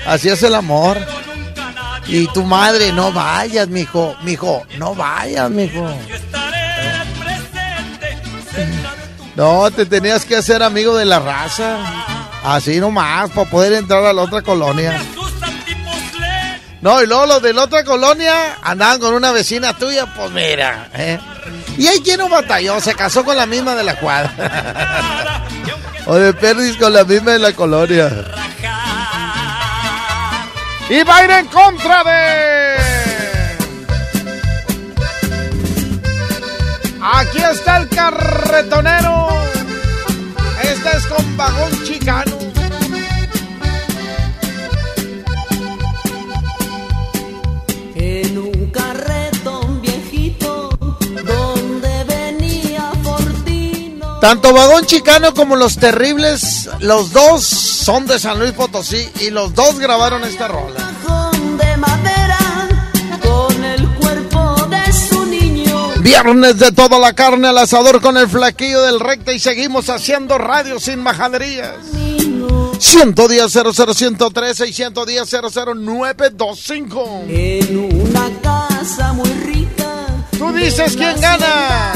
Así 0.06 0.30
es 0.30 0.42
el 0.42 0.54
amor. 0.54 0.98
Y 2.06 2.26
tu 2.28 2.42
madre, 2.44 2.90
no 2.92 3.12
vayas, 3.12 3.68
mijo. 3.68 4.16
Mijo, 4.22 4.62
no 4.78 4.94
vayas, 4.94 5.50
mijo. 5.50 5.86
No, 9.39 9.70
te 9.70 9.86
tenías 9.86 10.24
que 10.24 10.34
hacer 10.34 10.64
amigo 10.64 10.97
de 10.97 11.05
la 11.05 11.20
raza. 11.20 11.78
Así 12.43 12.80
nomás, 12.80 13.30
para 13.30 13.49
poder 13.49 13.74
entrar 13.74 14.05
a 14.05 14.12
la 14.12 14.22
otra 14.22 14.43
colonia. 14.43 15.01
No, 16.80 17.01
y 17.01 17.07
luego 17.07 17.24
los 17.26 17.41
de 17.41 17.53
la 17.53 17.62
otra 17.62 17.84
colonia 17.84 18.59
andaban 18.64 18.99
con 18.99 19.14
una 19.14 19.30
vecina 19.30 19.74
tuya, 19.74 20.07
pues 20.07 20.32
mira, 20.32 20.89
¿eh? 20.93 21.20
Y 21.76 21.86
hay 21.86 22.01
quien 22.01 22.18
no 22.18 22.28
batalló, 22.28 22.80
se 22.80 22.97
casó 22.97 23.24
con 23.24 23.36
la 23.36 23.47
misma 23.47 23.76
de 23.76 23.84
la 23.84 23.95
cuadra. 24.01 25.45
o 26.07 26.16
de 26.16 26.34
perdis 26.34 26.76
con 26.76 26.93
la 26.93 27.05
misma 27.05 27.30
de 27.30 27.39
la 27.39 27.53
colonia. 27.53 28.11
Y 30.91 31.03
va 31.05 31.16
a 31.16 31.24
ir 31.24 31.30
en 31.30 31.47
contra 31.47 32.03
de. 32.03 32.57
Aquí 37.11 37.38
está 37.38 37.78
el 37.78 37.88
carretonero. 37.88 39.28
Este 40.62 40.94
es 40.94 41.06
con 41.06 41.36
vagón 41.38 41.84
chicano. 41.84 42.36
En 47.94 48.38
un 48.38 48.70
carretón 48.70 49.80
viejito 49.80 50.68
donde 51.24 52.04
venía 52.04 52.92
Fortino. 53.02 54.20
Tanto 54.20 54.52
Vagón 54.52 54.84
Chicano 54.84 55.32
como 55.32 55.56
Los 55.56 55.78
Terribles, 55.78 56.68
los 56.80 57.12
dos 57.12 57.42
son 57.42 58.06
de 58.06 58.18
San 58.18 58.38
Luis 58.38 58.52
Potosí 58.52 59.09
y 59.20 59.30
los 59.30 59.54
dos 59.54 59.78
grabaron 59.78 60.24
esta 60.24 60.46
rola. 60.46 60.88
Viernes 66.09 66.59
de 66.59 66.72
toda 66.72 66.98
la 66.98 67.12
carne 67.12 67.48
al 67.48 67.59
asador 67.59 68.00
con 68.00 68.16
el 68.16 68.26
flaquillo 68.30 68.80
del 68.80 68.98
recta 68.98 69.34
y 69.34 69.38
seguimos 69.38 69.90
haciendo 69.90 70.38
radio 70.38 70.80
sin 70.80 71.00
majaderías. 71.00 71.74
110 72.78 73.52
00113 73.52 74.68
y 74.68 74.72
110 74.72 75.28
00925. 75.30 77.24
En 77.28 77.76
una 77.76 78.30
casa 78.40 79.12
muy 79.12 79.28
rica. 79.28 80.06
Tú 80.38 80.50
dices 80.50 80.96
quién 80.96 81.20
gana. 81.20 81.92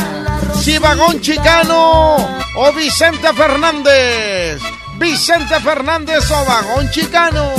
Si 0.60 0.76
Vagón 0.76 1.22
Chicano 1.22 2.16
o 2.56 2.72
Vicente 2.76 3.32
Fernández. 3.32 4.60
Vicente 4.98 5.58
Fernández 5.58 6.30
o 6.30 6.44
Vagón 6.44 6.90
Chicano. 6.90 7.50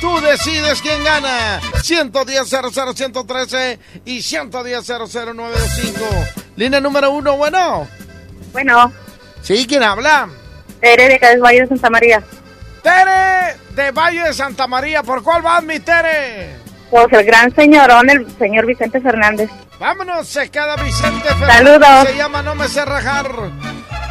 Tú 0.00 0.20
decides 0.20 0.80
quién 0.82 1.02
gana. 1.04 1.60
110 1.82 2.48
00113 2.48 3.78
y 4.04 4.22
110 4.22 4.86
00925. 4.86 6.04
Línea 6.56 6.80
número 6.80 7.10
uno, 7.10 7.36
bueno. 7.36 7.88
Bueno, 8.52 8.92
Sí, 9.42 9.66
¿quién 9.68 9.82
habla? 9.82 10.28
Tere 10.80 11.08
de 11.08 11.18
Cádiz 11.18 11.40
Valle 11.40 11.60
de 11.62 11.66
Santa 11.68 11.90
María. 11.90 12.22
Tere 12.82 13.56
de 13.74 13.90
Valle 13.90 14.22
de 14.22 14.32
Santa 14.32 14.66
María. 14.66 15.02
¿Por 15.02 15.22
cuál 15.22 15.42
vas, 15.42 15.62
mi 15.62 15.80
Tere? 15.80 16.56
Pues 16.90 17.06
el 17.12 17.24
gran 17.24 17.54
señorón, 17.54 18.08
el 18.08 18.26
señor 18.38 18.64
Vicente 18.66 19.00
Fernández. 19.00 19.50
Vámonos, 19.78 20.26
se 20.28 20.48
queda 20.50 20.76
Vicente 20.76 21.28
Fernández. 21.28 21.56
Saludos. 21.56 22.08
Se 22.08 22.16
llama 22.16 22.42
No 22.42 22.54
me 22.54 22.68
sé 22.68 22.84
rajar. 22.84 23.26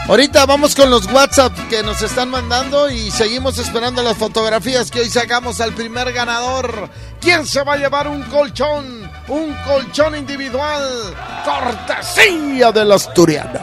Ahorita 0.06 0.46
vamos 0.46 0.76
con 0.76 0.90
los 0.90 1.10
WhatsApp 1.12 1.54
que 1.70 1.82
nos 1.82 2.02
están 2.02 2.30
mandando 2.30 2.90
y 2.90 3.10
seguimos 3.10 3.58
esperando 3.58 4.04
las 4.04 4.18
fotografías 4.18 4.92
que 4.92 5.00
hoy 5.00 5.10
sacamos 5.10 5.62
al 5.62 5.72
primer 5.72 6.12
ganador. 6.12 6.90
¿Quién 7.22 7.48
se 7.48 7.64
va 7.64 7.74
a 7.74 7.78
llevar 7.78 8.10
un 8.10 8.22
colchón? 8.24 9.10
Un 9.30 9.56
colchón 9.66 10.18
individual. 10.18 11.16
Cortesía 11.46 12.74
del 12.74 12.92
asturiano. 12.92 13.62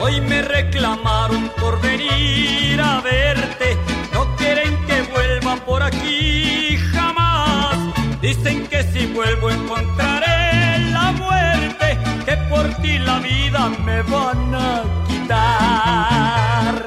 Hoy 0.00 0.20
me 0.22 0.42
reclamaron 0.42 1.48
por 1.50 1.80
venir 1.80 2.80
a 2.80 3.00
verte. 3.00 3.78
No 4.12 4.34
quieren 4.34 4.84
que 4.86 5.02
vuelva 5.02 5.56
por 5.64 5.80
aquí 5.80 6.76
jamás. 6.92 7.78
Dicen 8.20 8.66
que 8.66 8.82
si 8.92 9.06
vuelvo 9.06 9.48
encontraré 9.48 10.90
la 10.90 11.12
muerte. 11.12 11.98
Que 12.26 12.36
por 12.50 12.68
ti 12.82 12.98
la 12.98 13.20
vida 13.20 13.68
me 13.84 14.02
van 14.02 14.54
a 14.56 14.82
quitar. 15.22 16.86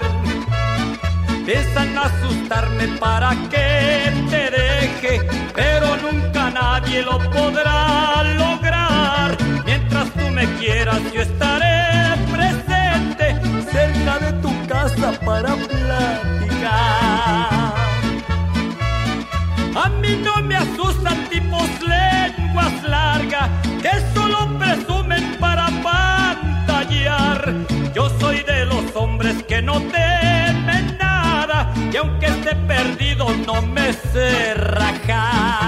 Piensan 1.46 1.98
asustarme 1.98 2.88
para 3.00 3.32
que 3.50 4.12
te 4.30 4.52
deje. 4.52 5.22
Pero 5.54 5.96
nunca 5.98 6.50
nadie 6.50 7.02
lo 7.04 7.18
podrá 7.30 8.24
lograr. 8.38 9.38
Mientras 9.66 10.10
tú 10.12 10.30
me 10.32 10.46
quieras, 10.56 11.02
yo 11.14 11.22
estaré 11.22 12.16
presente 12.32 13.36
cerca 13.72 14.20
de 14.20 14.34
tu 14.42 14.68
casa 14.68 15.12
para 15.26 15.56
platicar. 15.56 16.66
A 19.84 19.90
mí 20.02 20.22
no 20.24 20.42
me 20.42 20.56
asustan 20.56 21.30
tipos 21.30 21.70
lenguas 21.82 22.84
largas 22.84 23.50
soy 28.36 28.44
de 28.44 28.66
los 28.66 28.96
hombres 28.96 29.44
que 29.44 29.62
no 29.62 29.80
temen 29.80 30.98
nada 30.98 31.74
y 31.92 31.96
aunque 31.96 32.26
esté 32.28 32.56
perdido 32.68 33.28
no 33.46 33.62
me 33.62 33.94
sé 33.94 34.54
rajar. 34.56 35.65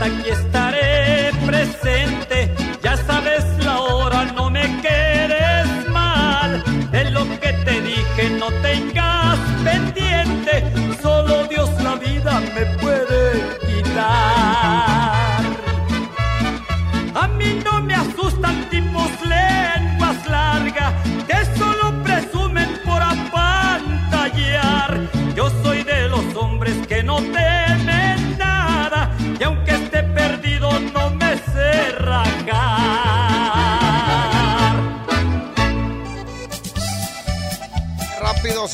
Aquí 0.00 0.30
estaré 0.30 1.30
presente, 1.46 2.27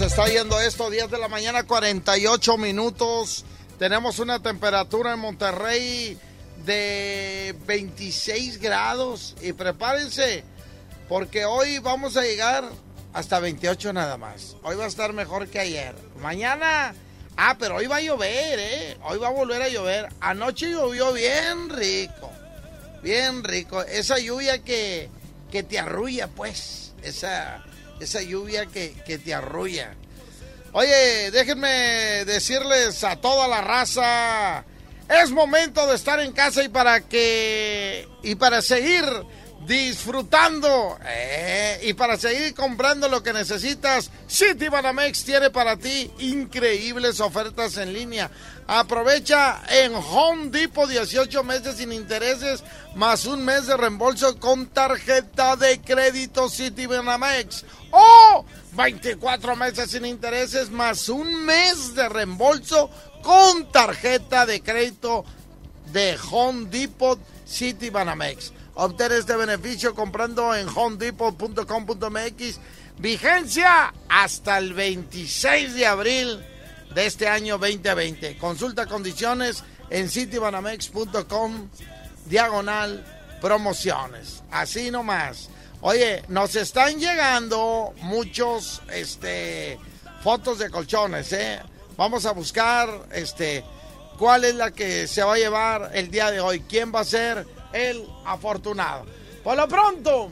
Está 0.00 0.26
yendo 0.26 0.60
esto, 0.60 0.90
10 0.90 1.08
de 1.08 1.18
la 1.18 1.28
mañana, 1.28 1.62
48 1.62 2.58
minutos. 2.58 3.44
Tenemos 3.78 4.18
una 4.18 4.42
temperatura 4.42 5.12
en 5.12 5.20
Monterrey 5.20 6.18
de 6.66 7.54
26 7.64 8.58
grados 8.60 9.36
y 9.40 9.52
prepárense 9.52 10.42
porque 11.08 11.44
hoy 11.44 11.78
vamos 11.78 12.16
a 12.16 12.22
llegar 12.22 12.64
hasta 13.12 13.38
28 13.38 13.92
nada 13.92 14.16
más. 14.16 14.56
Hoy 14.64 14.74
va 14.74 14.84
a 14.84 14.88
estar 14.88 15.12
mejor 15.12 15.46
que 15.46 15.60
ayer. 15.60 15.94
Mañana, 16.20 16.92
ah, 17.36 17.56
pero 17.56 17.76
hoy 17.76 17.86
va 17.86 17.96
a 17.96 18.02
llover, 18.02 18.58
¿eh? 18.58 18.98
Hoy 19.04 19.18
va 19.18 19.28
a 19.28 19.32
volver 19.32 19.62
a 19.62 19.68
llover. 19.68 20.08
Anoche 20.20 20.70
llovió 20.70 21.12
bien 21.12 21.70
rico, 21.70 22.32
bien 23.00 23.44
rico. 23.44 23.80
Esa 23.82 24.18
lluvia 24.18 24.58
que, 24.58 25.08
que 25.52 25.62
te 25.62 25.78
arrulla, 25.78 26.26
pues, 26.26 26.94
esa, 27.04 27.62
esa 28.04 28.22
lluvia 28.22 28.66
que, 28.66 28.94
que 29.06 29.18
te 29.18 29.34
arrulla. 29.34 29.94
Oye, 30.72 31.30
déjenme 31.30 32.24
decirles 32.24 33.04
a 33.04 33.16
toda 33.16 33.46
la 33.46 33.60
raza, 33.60 34.64
es 35.08 35.30
momento 35.30 35.86
de 35.86 35.94
estar 35.94 36.18
en 36.20 36.32
casa 36.32 36.62
y 36.64 36.68
para 36.68 37.00
que 37.00 38.08
y 38.22 38.34
para 38.34 38.62
seguir 38.62 39.04
disfrutando 39.66 40.98
eh, 41.06 41.80
y 41.84 41.94
para 41.94 42.18
seguir 42.18 42.54
comprando 42.54 43.08
lo 43.08 43.22
que 43.22 43.32
necesitas, 43.32 44.10
City 44.26 44.68
Banamex 44.68 45.24
tiene 45.24 45.50
para 45.50 45.76
ti 45.76 46.10
increíbles 46.18 47.20
ofertas 47.20 47.76
en 47.78 47.92
línea. 47.92 48.30
Aprovecha 48.66 49.62
en 49.68 49.94
Home 49.94 50.50
Depot 50.50 50.88
18 50.88 51.44
meses 51.44 51.76
sin 51.76 51.92
intereses 51.92 52.62
más 52.94 53.26
un 53.26 53.44
mes 53.44 53.66
de 53.66 53.76
reembolso 53.76 54.38
con 54.38 54.66
tarjeta 54.66 55.56
de 55.56 55.80
crédito 55.80 56.48
City 56.48 56.86
Banamex 56.86 57.64
o 57.90 58.44
24 58.72 59.56
meses 59.56 59.90
sin 59.90 60.04
intereses 60.04 60.70
más 60.70 61.08
un 61.08 61.44
mes 61.44 61.94
de 61.94 62.08
reembolso 62.08 62.90
con 63.22 63.70
tarjeta 63.70 64.46
de 64.46 64.60
crédito 64.60 65.24
de 65.92 66.18
Home 66.30 66.66
Depot 66.70 67.18
City 67.46 67.90
Banamex. 67.90 68.52
Obtén 68.76 69.12
este 69.12 69.36
beneficio 69.36 69.94
comprando 69.94 70.54
en 70.54 70.68
homedepot.com.mx. 70.68 72.60
Vigencia 72.98 73.92
hasta 74.08 74.58
el 74.58 74.74
26 74.74 75.74
de 75.74 75.86
abril 75.86 76.44
de 76.94 77.06
este 77.06 77.28
año 77.28 77.58
2020. 77.58 78.36
Consulta 78.38 78.86
condiciones 78.86 79.62
en 79.90 80.08
citybanamex.com 80.10 81.68
diagonal 82.26 83.04
promociones. 83.40 84.42
Así 84.50 84.90
nomás. 84.90 85.50
Oye, 85.80 86.22
nos 86.28 86.56
están 86.56 86.98
llegando 86.98 87.92
muchos 88.00 88.82
este 88.90 89.78
fotos 90.22 90.58
de 90.58 90.70
colchones, 90.70 91.32
¿eh? 91.32 91.60
Vamos 91.96 92.26
a 92.26 92.32
buscar 92.32 92.88
este 93.12 93.62
cuál 94.18 94.44
es 94.44 94.54
la 94.54 94.70
que 94.70 95.06
se 95.06 95.22
va 95.22 95.34
a 95.34 95.38
llevar 95.38 95.90
el 95.94 96.10
día 96.10 96.30
de 96.30 96.40
hoy. 96.40 96.60
¿Quién 96.60 96.92
va 96.92 97.00
a 97.00 97.04
ser 97.04 97.46
el 97.74 98.08
afortunado? 98.24 99.04
Por 99.42 99.56
lo 99.56 99.68
pronto, 99.68 100.30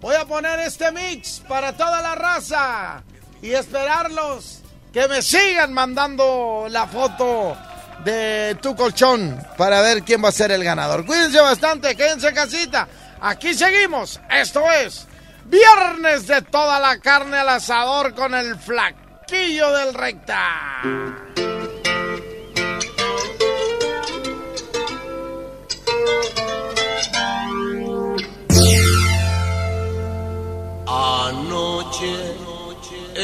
voy 0.00 0.16
a 0.16 0.24
poner 0.24 0.60
este 0.60 0.90
mix 0.92 1.42
para 1.48 1.76
toda 1.76 2.00
la 2.00 2.14
raza 2.14 3.02
y 3.42 3.50
esperarlos 3.50 4.60
que 4.92 5.06
me 5.08 5.20
sigan 5.20 5.72
mandando 5.72 6.66
la 6.70 6.86
foto 6.86 7.56
de 8.04 8.56
tu 8.62 8.74
colchón 8.74 9.38
para 9.58 9.82
ver 9.82 10.02
quién 10.02 10.24
va 10.24 10.28
a 10.28 10.32
ser 10.32 10.52
el 10.52 10.64
ganador. 10.64 11.04
Cuídense 11.04 11.40
bastante, 11.40 11.94
quédense 11.94 12.28
en 12.28 12.34
casita. 12.34 12.88
Aquí 13.20 13.52
seguimos. 13.52 14.18
Esto 14.30 14.62
es 14.70 15.06
Viernes 15.50 16.28
de 16.28 16.42
toda 16.42 16.78
la 16.78 17.00
carne 17.00 17.38
al 17.38 17.48
asador 17.48 18.14
con 18.14 18.34
el 18.34 18.56
flaquillo 18.56 19.72
del 19.72 19.94
recta. 19.94 20.80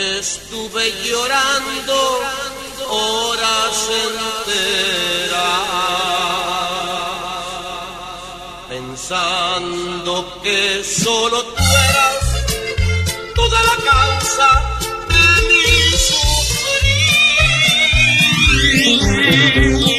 Estuve 0.07 0.93
llorando 1.05 2.21
horas 2.89 3.91
enteras, 4.47 5.41
pensando 8.69 10.41
que 10.43 10.85
solo 10.85 11.43
tú 11.43 11.65
eras 11.91 12.45
toda 13.35 13.61
la 13.63 13.77
causa 13.91 14.49
de 15.09 15.25
mi 15.49 15.69
sufrir. 19.59 19.96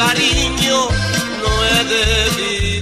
Cariño 0.00 0.78
no 1.40 1.50
he 1.66 1.84
de 1.92 2.04
vivir. 2.36 2.79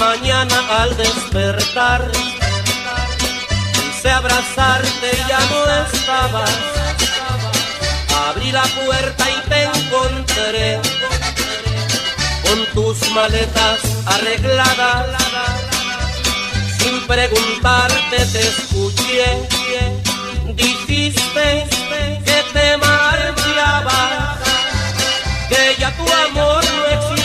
Mañana 0.00 0.56
al 0.80 0.96
despertar, 0.96 2.10
quise 3.74 4.10
abrazarte 4.10 5.10
y 5.12 5.28
ya 5.28 5.40
no 5.50 5.60
estabas. 5.84 6.50
Abrí 8.28 8.50
la 8.50 8.62
puerta 8.62 9.24
y 9.30 9.48
te 9.48 9.62
encontré 9.64 10.80
con 12.42 12.58
tus 12.74 13.10
maletas 13.10 13.78
arregladas. 14.06 15.06
Sin 16.78 17.06
preguntarte 17.06 18.16
te 18.32 18.40
escuché, 18.40 19.26
dijiste 20.54 21.66
que 22.24 22.38
te 22.54 22.76
marchabas, 22.78 24.38
que 25.50 25.76
ya 25.78 25.90
tu 25.98 26.04
amor 26.04 26.64
no 26.64 26.86
existe 26.86 27.19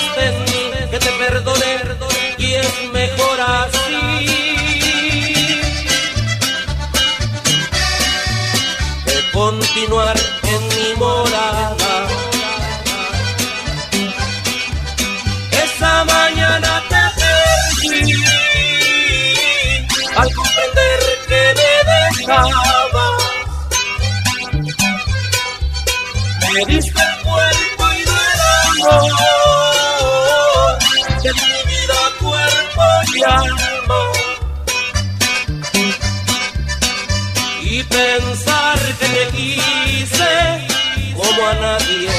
a 41.50 41.54
nadie, 41.54 42.10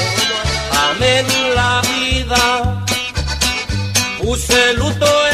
amé 0.89 1.19
en 1.19 1.55
la 1.55 1.81
vida. 1.81 2.43
Puse 4.19 4.73
luto 4.73 5.26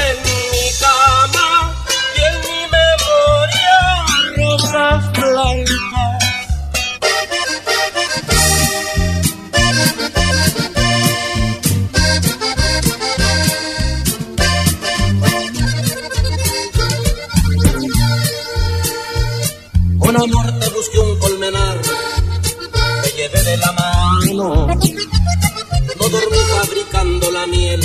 una 27.43 27.47
miel 27.47 27.81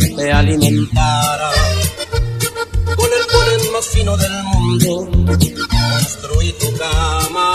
que 0.00 0.08
te 0.16 0.32
alimentara 0.32 1.50
con 2.96 3.06
el 3.06 3.26
polen 3.32 3.72
más 3.72 3.86
fino 3.86 4.16
del 4.16 4.42
mundo. 4.44 5.10
Construí 5.70 6.52
tu 6.52 6.76
cama, 6.76 7.52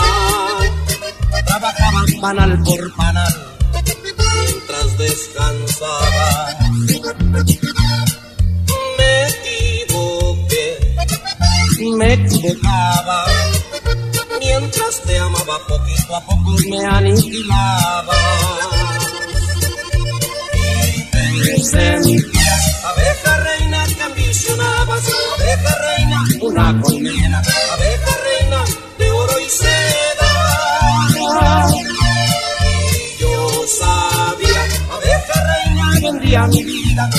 trabajaba 1.46 2.04
panal 2.20 2.62
por 2.62 2.94
panal 2.94 3.34
mientras 4.34 4.98
descansaba. 4.98 6.56
Me 8.98 9.28
equivoqué, 9.28 10.94
me 11.96 12.12
equivocaba. 12.14 13.24
Mientras 14.40 15.02
te 15.02 15.18
amaba 15.18 15.58
poquito 15.66 16.16
a 16.16 16.20
poco 16.24 16.56
me 16.68 16.86
aniquilaba. 16.86 18.67
Sentías, 21.62 22.84
abeja 22.84 23.36
reina 23.38 23.84
que 23.86 24.02
ambicionabas, 24.02 25.04
abeja 25.34 25.74
reina, 25.88 26.24
una 26.40 26.80
colmena, 26.80 27.42
abeja 27.72 28.16
reina 28.24 28.64
de 28.98 29.10
oro 29.10 29.34
y 29.40 29.50
seda. 29.50 30.30
Y 31.74 33.20
yo 33.20 33.64
sabía, 33.66 34.62
abeja 34.92 35.36
reina 35.46 35.84
vendría 36.00 36.46
mi 36.46 36.62
vida, 36.62 37.10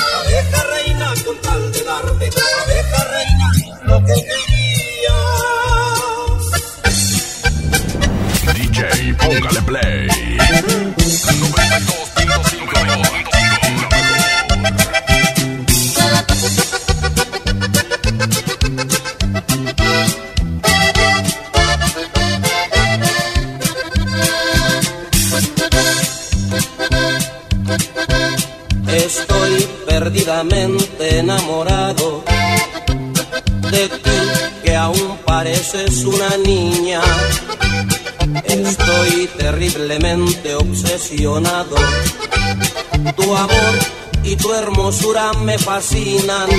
Tu 43.16 43.36
amor 43.36 43.76
y 44.24 44.36
tu 44.36 44.52
hermosura 44.52 45.32
me 45.34 45.60
fascinan. 45.60 46.50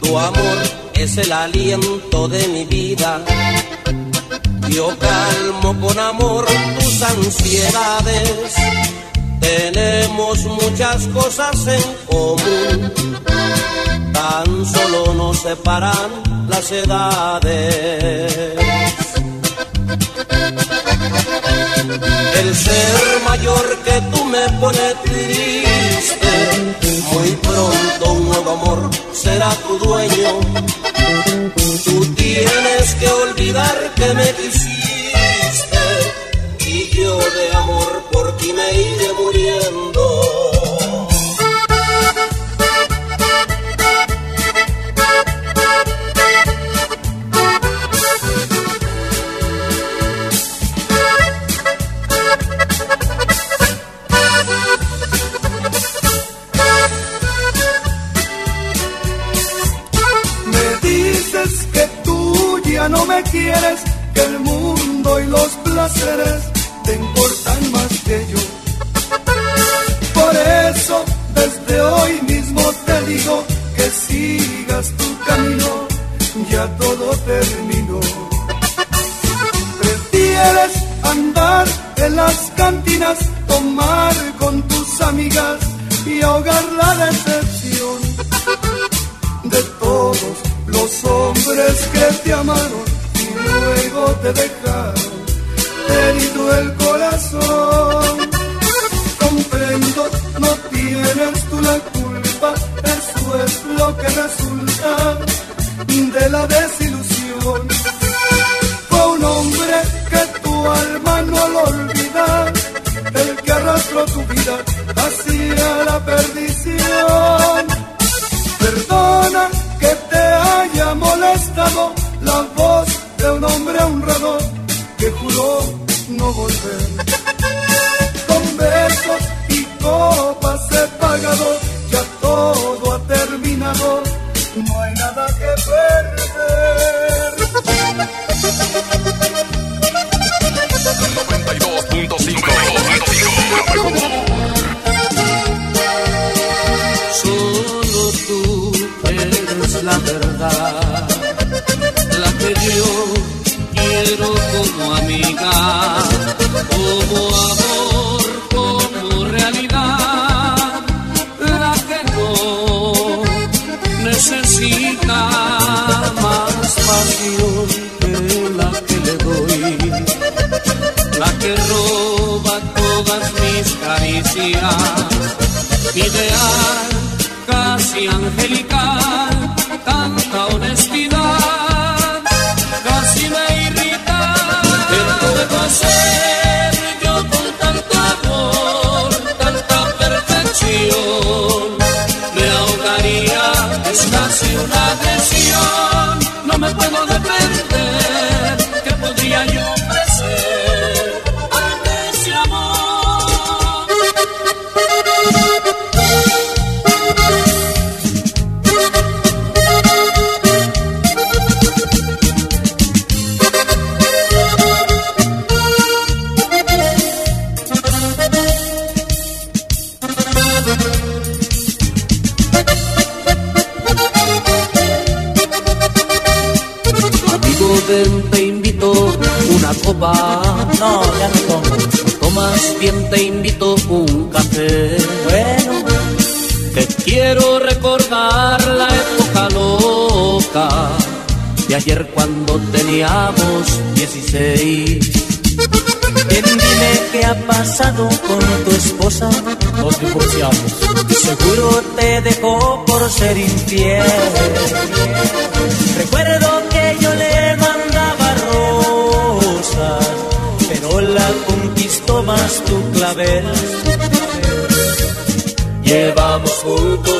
Tu 0.00 0.18
amor 0.18 0.58
es 0.94 1.16
el 1.16 1.32
aliento 1.32 2.28
de 2.28 2.46
mi 2.48 2.64
vida. 2.64 3.24
Yo 4.68 4.90
calmo 4.98 5.80
con 5.80 5.98
amor 5.98 6.44
tus 6.78 7.02
ansiedades. 7.02 8.54
Tenemos 9.40 10.44
muchas 10.44 11.06
cosas 11.06 11.66
en 11.66 11.82
común, 12.06 12.92
tan 14.12 14.66
solo 14.66 15.14
nos 15.14 15.38
separan 15.38 16.10
las 16.48 16.70
edades. 16.70 18.34
El 22.40 22.54
ser 22.54 23.19
mayor 23.40 23.78
que 23.84 24.00
tú 24.12 24.24
me 24.24 24.48
pone 24.60 24.94
triste, 25.04 26.32
muy 27.12 27.30
pronto 27.36 28.12
un 28.12 28.24
nuevo 28.26 28.50
amor 28.50 28.90
será 29.12 29.50
tu 29.66 29.78
dueño. 29.78 30.40
Tú 31.84 32.14
tienes 32.14 32.94
que 33.00 33.08
olvidar 33.08 33.94
que 33.96 34.14
me 34.14 34.30
quisiste 34.34 35.84
y 36.66 36.90
yo 36.90 37.18
de 37.18 37.56
amor 37.56 38.02
por 38.12 38.36
ti 38.36 38.52
me 38.52 38.72
iré 38.72 39.12
muriendo. 39.14 39.99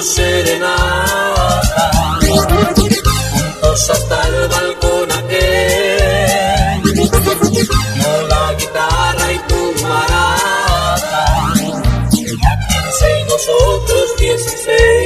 tu 0.01 0.07
serenata, 0.07 1.91
juntos 3.31 3.91
hasta 3.91 4.29
el 4.29 4.49
balcón 4.49 5.13
aquel, 5.13 6.83
con 8.03 8.29
la 8.29 8.55
guitarra 8.55 9.33
y 9.33 9.39
tu 9.49 9.63
maraca, 9.83 11.25
a 11.49 12.55
quince 12.69 13.07
y 13.21 13.25
nosotros 13.25 14.07
dieciséis. 14.19 15.00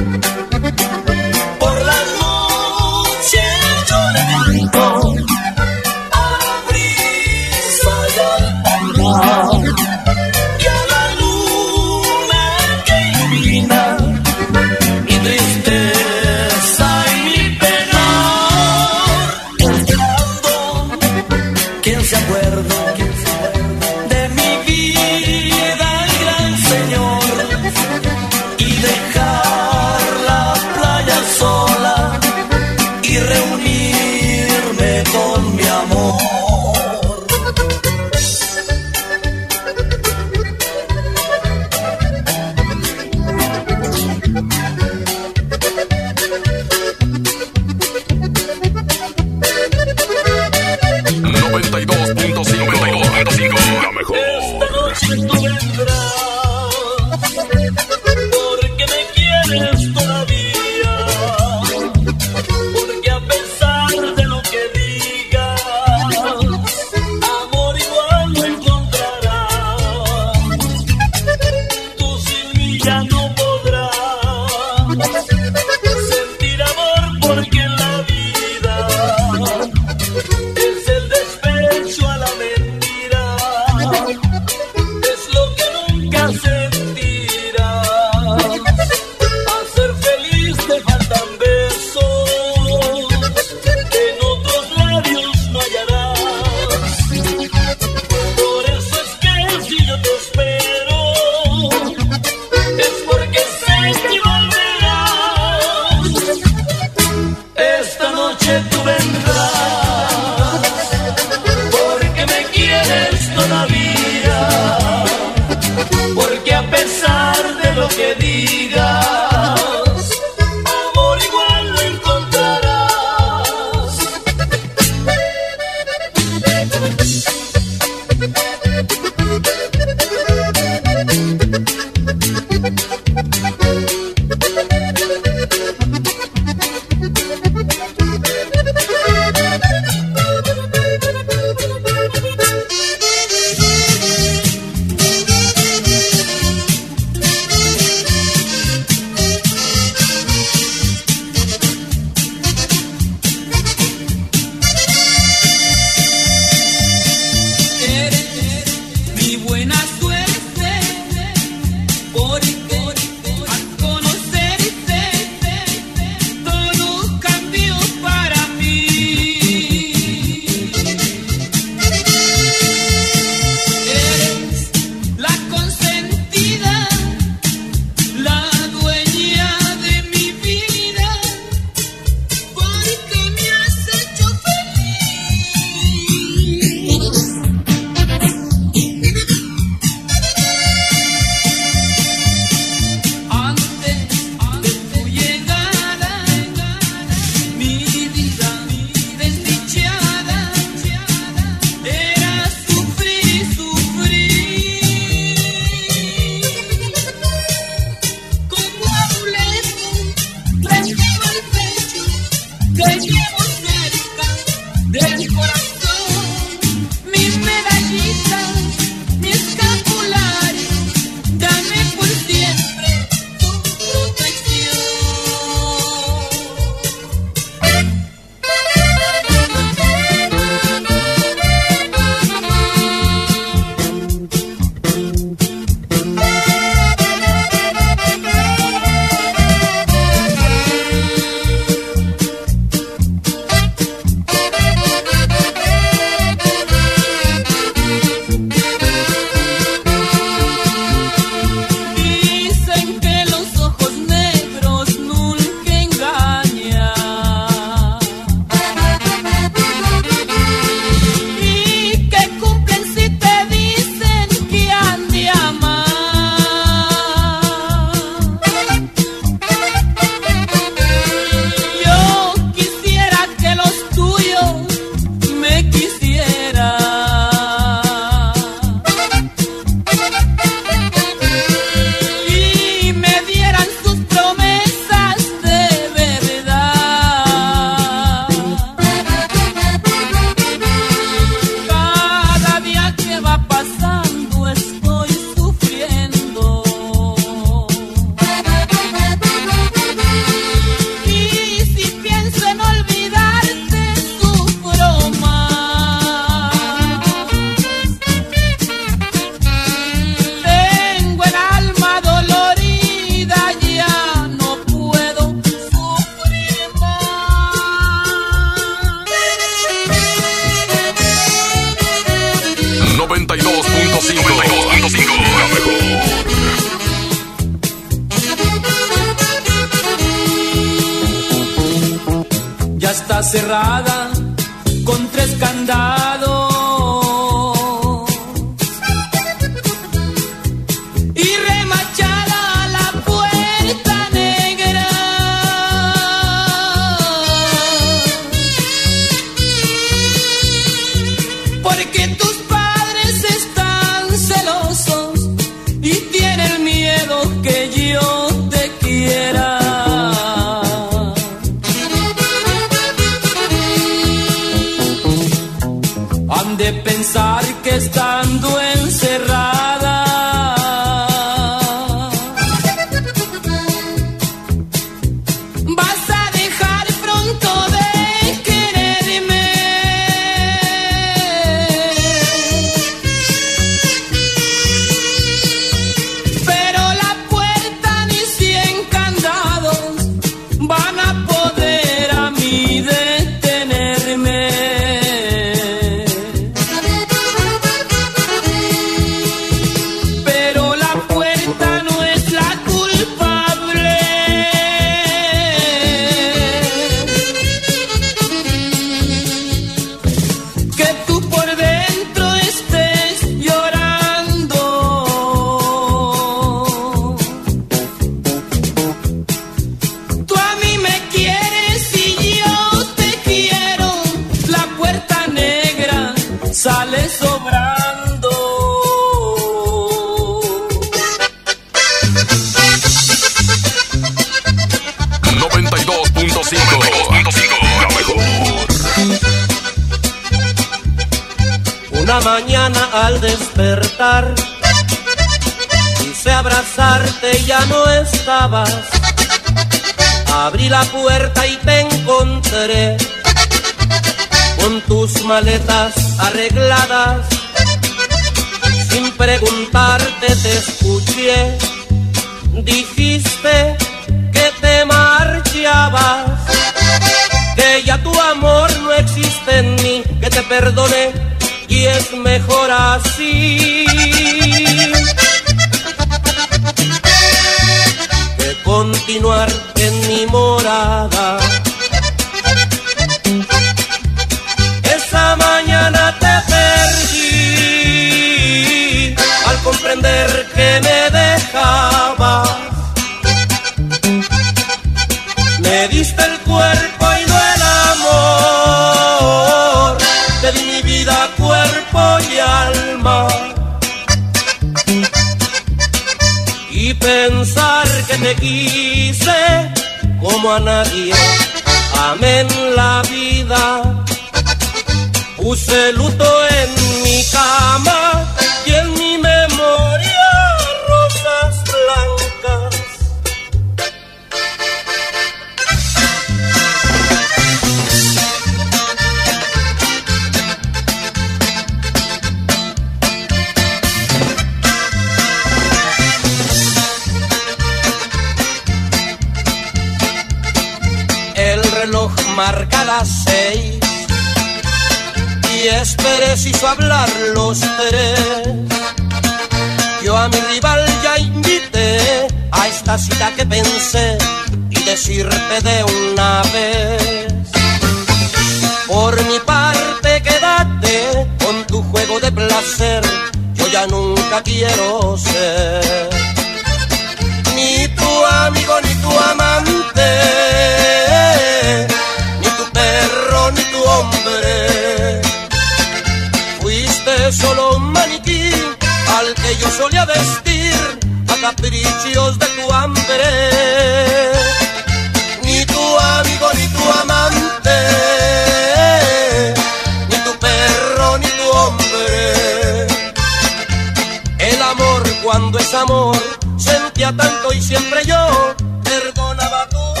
desamor 595.70 596.16
sentía 596.56 597.14
tanto 597.16 597.52
y 597.52 597.62
siempre 597.62 598.04
yo 598.04 598.54
perdonaba 598.82 599.68
tus 599.68 600.00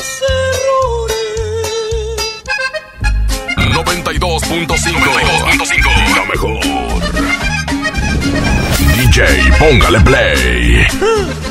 errores. 0.66 1.16
92.5 3.56 4.66
92.5 4.66 6.16
La 6.16 6.24
mejor. 6.24 6.58
DJ, 8.96 9.52
póngale 9.60 10.00
play. 10.00 10.86
Ah. 11.00 11.49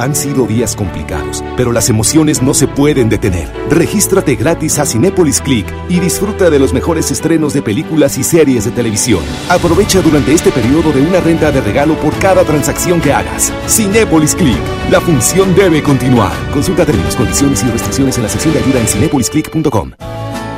Han 0.00 0.14
sido 0.14 0.46
días 0.46 0.76
complicados, 0.76 1.44
pero 1.58 1.72
las 1.72 1.90
emociones 1.90 2.40
no 2.40 2.54
se 2.54 2.66
pueden 2.66 3.10
detener. 3.10 3.52
Regístrate 3.68 4.34
gratis 4.34 4.78
a 4.78 4.86
Cinépolis 4.86 5.42
Click 5.42 5.66
y 5.90 6.00
disfruta 6.00 6.48
de 6.48 6.58
los 6.58 6.72
mejores 6.72 7.10
estrenos 7.10 7.52
de 7.52 7.60
películas 7.60 8.16
y 8.16 8.24
series 8.24 8.64
de 8.64 8.70
televisión. 8.70 9.22
Aprovecha 9.50 10.00
durante 10.00 10.32
este 10.32 10.52
periodo 10.52 10.90
de 10.92 11.02
una 11.02 11.20
renta 11.20 11.52
de 11.52 11.60
regalo 11.60 11.96
por 11.96 12.18
cada 12.18 12.44
transacción 12.44 12.98
que 13.02 13.12
hagas. 13.12 13.52
Cinépolis 13.68 14.34
Click. 14.34 14.56
La 14.90 15.02
función 15.02 15.54
debe 15.54 15.82
continuar. 15.82 16.32
Consulta 16.50 16.86
términos, 16.86 17.14
condiciones 17.14 17.62
y 17.62 17.66
restricciones 17.66 18.16
en 18.16 18.22
la 18.22 18.30
sección 18.30 18.54
de 18.54 18.60
ayuda 18.60 18.80
en 18.80 18.86
cinepolisclick.com. 18.86 19.90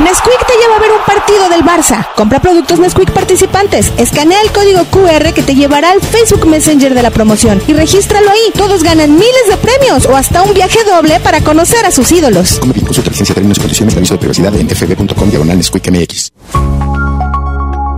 Nesquik 0.00 0.46
te 0.46 0.54
lleva 0.54 0.76
a 0.76 0.80
ver 0.80 0.90
un 0.90 1.04
partido 1.04 1.48
del 1.48 1.62
Barça. 1.62 2.06
Compra 2.16 2.40
productos 2.40 2.78
Nesquik 2.78 3.10
participantes. 3.10 3.92
Escanea 3.98 4.40
el 4.40 4.50
código 4.50 4.84
QR 4.86 5.32
que 5.34 5.42
te 5.42 5.54
llevará 5.54 5.90
al 5.90 6.00
Facebook 6.00 6.46
Messenger 6.46 6.94
de 6.94 7.02
la 7.02 7.10
promoción 7.10 7.62
y 7.66 7.72
regístralo 7.74 8.30
ahí. 8.30 8.52
Todos 8.56 8.82
ganan 8.82 9.14
miles 9.14 9.48
de 9.48 9.56
premios 9.58 10.06
o 10.06 10.16
hasta 10.16 10.42
un 10.42 10.54
viaje 10.54 10.82
doble 10.84 11.20
para 11.20 11.40
conocer 11.42 11.84
a 11.84 11.90
sus 11.90 12.10
ídolos. 12.10 12.58
Come 12.58 12.72
bien, 12.72 12.86
consulta 12.86 13.10
licencia, 13.10 13.34
términos 13.34 13.58
y 13.58 13.60
condiciones 13.60 13.94
de 13.94 13.98
aviso 14.00 14.14
de 14.14 14.18
privacidad 14.18 14.54
en 14.56 14.68
fb.com 14.68 15.28
diagonal 15.28 15.56
Nesquik 15.58 15.90
MX. 15.90 16.32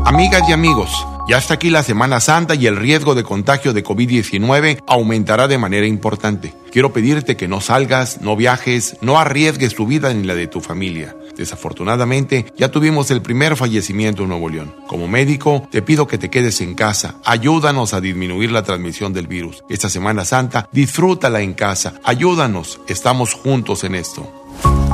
Amigas 0.04 0.42
y 0.48 0.52
amigos, 0.52 1.06
ya 1.28 1.38
está 1.38 1.54
aquí 1.54 1.70
la 1.70 1.82
Semana 1.82 2.20
Santa 2.20 2.54
y 2.54 2.66
el 2.66 2.76
riesgo 2.76 3.14
de 3.14 3.24
contagio 3.24 3.72
de 3.72 3.82
COVID-19 3.82 4.82
aumentará 4.86 5.48
de 5.48 5.58
manera 5.58 5.86
importante. 5.86 6.54
Quiero 6.70 6.92
pedirte 6.92 7.36
que 7.36 7.48
no 7.48 7.60
salgas, 7.60 8.20
no 8.20 8.36
viajes, 8.36 8.96
no 9.00 9.18
arriesgues 9.18 9.74
tu 9.74 9.86
vida 9.86 10.12
ni 10.12 10.24
la 10.24 10.34
de 10.34 10.46
tu 10.46 10.60
familia. 10.60 11.16
Desafortunadamente, 11.36 12.52
ya 12.56 12.70
tuvimos 12.70 13.10
el 13.10 13.22
primer 13.22 13.56
fallecimiento 13.56 14.22
en 14.22 14.28
Nuevo 14.30 14.48
León. 14.48 14.74
Como 14.86 15.08
médico, 15.08 15.66
te 15.70 15.82
pido 15.82 16.06
que 16.06 16.18
te 16.18 16.30
quedes 16.30 16.60
en 16.60 16.74
casa. 16.74 17.16
Ayúdanos 17.24 17.94
a 17.94 18.00
disminuir 18.00 18.52
la 18.52 18.62
transmisión 18.62 19.12
del 19.12 19.26
virus. 19.26 19.64
Esta 19.68 19.88
Semana 19.88 20.24
Santa, 20.24 20.68
disfrútala 20.72 21.40
en 21.40 21.54
casa. 21.54 21.94
Ayúdanos. 22.04 22.80
Estamos 22.88 23.34
juntos 23.34 23.84
en 23.84 23.94
esto. 23.94 24.30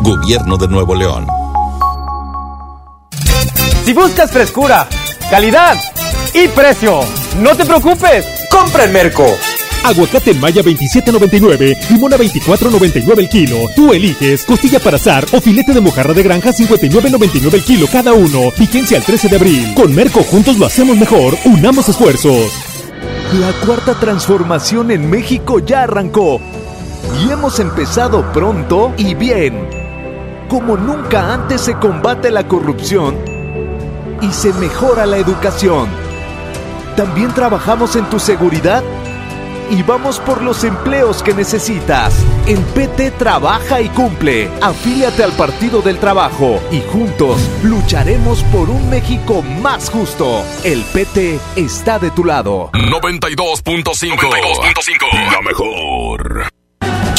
Gobierno 0.02 0.56
de 0.56 0.68
Nuevo 0.68 0.94
León. 0.94 1.26
Si 3.84 3.92
buscas 3.92 4.30
frescura, 4.30 4.88
calidad 5.30 5.76
y 6.32 6.48
precio, 6.48 7.00
no 7.40 7.56
te 7.56 7.64
preocupes, 7.64 8.24
compra 8.50 8.84
en 8.84 8.92
Merco. 8.92 9.26
Aguacate 9.82 10.32
en 10.32 10.40
Maya 10.40 10.62
27.99, 10.62 11.90
limón 11.90 12.12
a 12.12 12.18
24.99 12.18 13.18
el 13.18 13.28
kilo. 13.28 13.56
Tú 13.74 13.92
eliges 13.92 14.44
costilla 14.44 14.78
para 14.78 14.96
azar 14.96 15.24
o 15.32 15.40
filete 15.40 15.72
de 15.72 15.80
mojarra 15.80 16.12
de 16.12 16.22
granja 16.22 16.50
59.99 16.52 17.54
el 17.54 17.64
kilo 17.64 17.86
cada 17.90 18.12
uno. 18.12 18.52
Vigencia 18.58 18.98
al 18.98 19.04
13 19.04 19.28
de 19.28 19.36
abril. 19.36 19.74
Con 19.74 19.94
Merco 19.94 20.22
juntos 20.22 20.58
lo 20.58 20.66
hacemos 20.66 20.96
mejor. 20.96 21.34
Unamos 21.44 21.88
esfuerzos. 21.88 22.52
La 23.40 23.52
cuarta 23.64 23.94
transformación 23.98 24.90
en 24.90 25.08
México 25.08 25.60
ya 25.60 25.84
arrancó. 25.84 26.40
Y 27.24 27.30
hemos 27.30 27.58
empezado 27.58 28.30
pronto 28.32 28.92
y 28.98 29.14
bien. 29.14 29.54
Como 30.48 30.76
nunca 30.76 31.32
antes 31.32 31.62
se 31.62 31.74
combate 31.74 32.30
la 32.30 32.46
corrupción 32.46 33.16
y 34.20 34.30
se 34.32 34.52
mejora 34.54 35.06
la 35.06 35.16
educación. 35.16 35.88
También 36.96 37.32
trabajamos 37.32 37.96
en 37.96 38.04
tu 38.10 38.18
seguridad 38.18 38.82
y 39.70 39.82
vamos 39.82 40.20
por 40.20 40.42
los 40.42 40.64
empleos 40.64 41.22
que 41.22 41.32
necesitas. 41.32 42.14
En 42.46 42.62
PT 42.62 43.12
trabaja 43.12 43.80
y 43.80 43.88
cumple. 43.88 44.50
Afíliate 44.60 45.24
al 45.24 45.32
Partido 45.32 45.80
del 45.80 45.98
Trabajo 45.98 46.60
y 46.70 46.80
juntos 46.80 47.40
lucharemos 47.62 48.42
por 48.44 48.68
un 48.68 48.90
México 48.90 49.42
más 49.42 49.88
justo. 49.90 50.44
El 50.64 50.82
PT 50.82 51.38
está 51.56 51.98
de 51.98 52.10
tu 52.10 52.24
lado. 52.24 52.70
92.5. 52.72 55.32
La 55.32 55.40
mejor. 55.42 56.59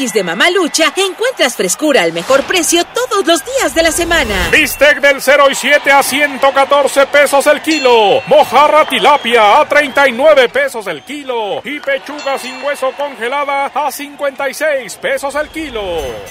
Tianguis 0.00 0.14
de 0.14 0.24
Mamalucha 0.24 0.94
encuentras 0.96 1.56
frescura 1.56 2.00
al 2.00 2.14
mejor 2.14 2.42
precio 2.44 2.84
todos 2.86 3.26
los 3.26 3.44
días 3.44 3.74
de 3.74 3.82
la 3.82 3.92
semana. 3.92 4.48
Bistec 4.50 4.98
del 4.98 5.20
0 5.20 5.48
y 5.50 5.54
7 5.54 5.92
a 5.92 6.02
114 6.02 7.06
pesos 7.08 7.46
el 7.46 7.60
kilo. 7.60 8.22
Mojarra 8.26 8.88
tilapia 8.88 9.60
a 9.60 9.68
39 9.68 10.48
pesos 10.48 10.86
el 10.86 11.02
kilo. 11.02 11.60
Y 11.64 11.80
pechuga 11.80 12.38
sin 12.38 12.62
hueso 12.62 12.92
congelada 12.96 13.66
a 13.66 13.92
56 13.92 14.96
pesos 14.96 15.34
el 15.34 15.48
kilo. 15.48 15.82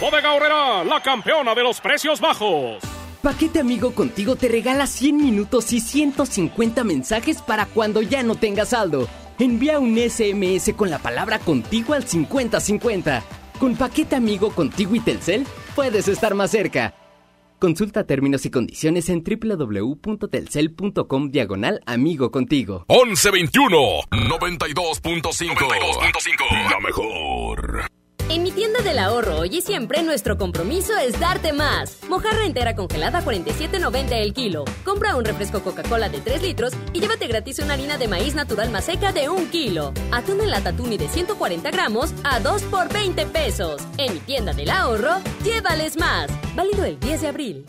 Bodega 0.02 0.34
Horrera, 0.34 0.84
la 0.84 1.00
campeona 1.04 1.54
de 1.54 1.62
los 1.62 1.80
precios 1.80 2.20
bajos. 2.20 2.80
Paquete 3.22 3.60
Amigo 3.60 3.94
Contigo 3.94 4.36
te 4.36 4.48
regala 4.48 4.88
100 4.88 5.16
minutos 5.16 5.72
y 5.74 5.80
150 5.80 6.84
mensajes 6.84 7.44
para 7.44 7.68
cuando 7.68 8.02
ya 8.02 8.24
no 8.24 8.34
tengas 8.34 8.70
saldo. 8.70 9.08
Envía 9.38 9.78
un 9.78 9.96
SMS 9.96 10.74
con 10.76 10.90
la 10.90 10.98
palabra 10.98 11.38
contigo 11.38 11.94
al 11.94 12.08
5050. 12.08 13.39
Con 13.60 13.76
Paquete 13.76 14.16
Amigo 14.16 14.52
Contigo 14.52 14.96
y 14.96 15.02
Telcel 15.02 15.46
puedes 15.76 16.08
estar 16.08 16.34
más 16.34 16.52
cerca. 16.52 16.94
Consulta 17.60 18.06
términos 18.06 18.46
y 18.46 18.52
condiciones 18.52 19.10
en 19.10 19.22
www.telcel.com 19.22 21.30
diagonal 21.30 21.82
amigo 21.86 22.32
contigo. 22.32 22.86
1121 22.88 23.78
92.5 24.12 26.72
La 26.72 26.80
mejor. 26.80 27.99
En 28.30 28.44
mi 28.44 28.52
tienda 28.52 28.82
del 28.82 29.00
ahorro 29.00 29.40
hoy 29.40 29.58
y 29.58 29.62
siempre 29.62 30.04
nuestro 30.04 30.38
compromiso 30.38 30.96
es 30.96 31.20
darte 31.20 31.52
más. 31.52 31.98
Mojarra 32.08 32.46
entera 32.46 32.76
congelada 32.76 33.20
a 33.20 33.26
47.90 33.26 34.12
el 34.12 34.36
kilo. 34.36 34.66
Compra 34.86 35.16
un 35.16 35.26
refresco 35.26 35.62
Coca-Cola 35.62 36.10
de 36.10 36.22
3 36.22 36.44
litros 36.44 36.74
y 36.94 37.00
llévate 37.00 37.26
gratis 37.26 37.58
una 37.58 37.74
harina 37.74 37.98
de 37.98 38.08
maíz 38.08 38.36
natural 38.36 38.70
más 38.70 38.86
seca 38.86 39.12
de 39.12 39.30
1 39.30 39.50
kilo. 39.50 39.94
Atún 40.12 40.42
en 40.42 40.52
lata 40.52 40.74
tuni 40.74 40.98
de 40.98 41.08
140 41.08 41.72
gramos 41.72 42.14
a 42.24 42.40
2 42.40 42.62
por 42.64 42.94
20 42.94 43.26
pesos. 43.26 43.82
En 43.98 44.14
mi 44.14 44.20
tienda 44.20 44.54
del 44.54 44.70
ahorro, 44.70 45.16
llévales 45.44 45.98
más. 45.98 46.30
Válido 46.56 46.86
el 46.86 47.00
10 47.00 47.22
de 47.22 47.28
abril. 47.28 47.66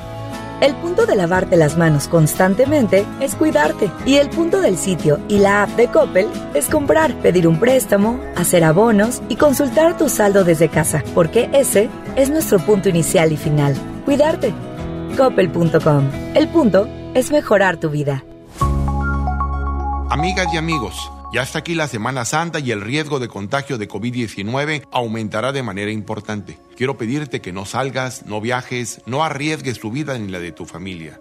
El 0.61 0.75
punto 0.75 1.07
de 1.07 1.17
lavarte 1.17 1.57
las 1.57 1.79
manos 1.79 2.07
constantemente 2.07 3.07
es 3.21 3.35
cuidarte. 3.35 3.91
Y 4.05 4.17
el 4.17 4.29
punto 4.29 4.61
del 4.61 4.77
sitio 4.77 5.19
y 5.27 5.39
la 5.39 5.63
app 5.63 5.71
de 5.71 5.89
Coppel 5.89 6.29
es 6.53 6.69
comprar, 6.69 7.15
pedir 7.23 7.49
un 7.49 7.59
préstamo, 7.59 8.21
hacer 8.37 8.65
abonos 8.65 9.23
y 9.31 9.37
consultar 9.37 9.97
tu 9.97 10.11
saldo 10.11 10.45
desde 10.51 10.69
casa. 10.69 11.03
Porque 11.15 11.49
ese 11.53 11.89
es 12.17 12.29
nuestro 12.29 12.59
punto 12.59 12.89
inicial 12.89 13.33
y 13.33 13.37
final. 13.37 13.75
Cuidarte. 14.05 14.53
Coppel.com. 15.17 16.11
El 16.35 16.49
punto 16.49 16.89
es 17.15 17.31
mejorar 17.31 17.79
tu 17.79 17.91
vida. 17.91 18.25
Amigas 20.11 20.49
y 20.53 20.57
amigos, 20.57 21.11
ya 21.33 21.43
está 21.43 21.61
aquí 21.61 21.77
la 21.77 21.87
Semana 21.87 22.25
Santa 22.25 22.59
y 22.59 22.73
el 22.73 22.81
riesgo 22.81 23.21
de 23.21 23.29
contagio 23.29 23.79
de 23.79 23.89
COVID-19 23.89 24.87
aumentará 24.91 25.53
de 25.53 25.63
manera 25.63 25.93
importante. 25.93 26.59
Quiero 26.77 26.99
pedirte 26.99 27.41
que 27.41 27.53
no 27.53 27.65
salgas, 27.65 28.27
no 28.27 28.41
viajes, 28.41 29.03
no 29.07 29.23
arriesgues 29.23 29.79
tu 29.79 29.93
vida 29.93 30.19
ni 30.19 30.29
la 30.29 30.41
de 30.41 30.51
tu 30.51 30.67
familia. 30.67 31.21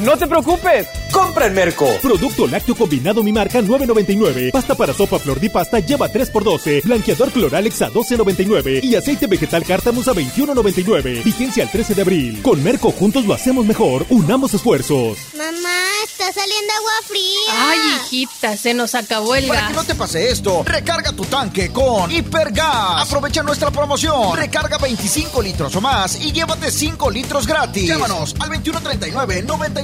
no 0.00 0.16
te 0.16 0.26
preocupes, 0.26 0.86
compra 1.12 1.46
en 1.46 1.54
Merco. 1.54 1.86
Producto 2.02 2.46
lácteo 2.46 2.74
combinado 2.74 3.22
mi 3.22 3.32
marca 3.32 3.60
9.99. 3.60 4.50
Pasta 4.52 4.74
para 4.74 4.92
sopa 4.94 5.18
flor 5.18 5.40
de 5.40 5.50
pasta 5.50 5.80
lleva 5.80 6.10
3x12. 6.10 6.82
Blanqueador 6.84 7.30
Cloralex 7.32 7.82
a 7.82 7.90
12.99. 7.90 8.82
Y 8.84 8.94
aceite 8.94 9.26
vegetal 9.26 9.64
cártamus 9.64 10.08
a 10.08 10.12
21.99. 10.14 11.24
Vigencia 11.24 11.64
al 11.64 11.70
13 11.70 11.94
de 11.94 12.02
abril. 12.02 12.42
Con 12.42 12.62
Merco 12.62 12.90
juntos 12.92 13.24
lo 13.24 13.34
hacemos 13.34 13.64
mejor. 13.66 14.06
Unamos 14.10 14.54
esfuerzos. 14.54 15.18
Mamá, 15.36 15.78
está 16.04 16.32
saliendo 16.32 16.72
agua 16.78 16.92
fría. 17.06 17.70
Ay, 17.70 17.78
hijita, 18.04 18.56
se 18.56 18.74
nos 18.74 18.94
acabó 18.94 19.34
el 19.34 19.46
Para 19.46 19.60
gas. 19.60 19.70
que 19.70 19.76
no 19.76 19.84
te 19.84 19.94
pase 19.94 20.30
esto, 20.30 20.62
recarga 20.64 21.12
tu 21.12 21.24
tanque 21.24 21.70
con 21.72 22.10
Hipergas. 22.10 23.02
Aprovecha 23.06 23.42
nuestra 23.42 23.70
promoción. 23.70 24.36
Recarga 24.36 24.78
25 24.78 25.42
litros 25.42 25.74
o 25.76 25.80
más 25.80 26.20
y 26.20 26.32
llévate 26.32 26.70
5 26.70 27.10
litros 27.10 27.46
gratis. 27.46 27.86
Llámanos 27.88 28.34
al 28.40 28.50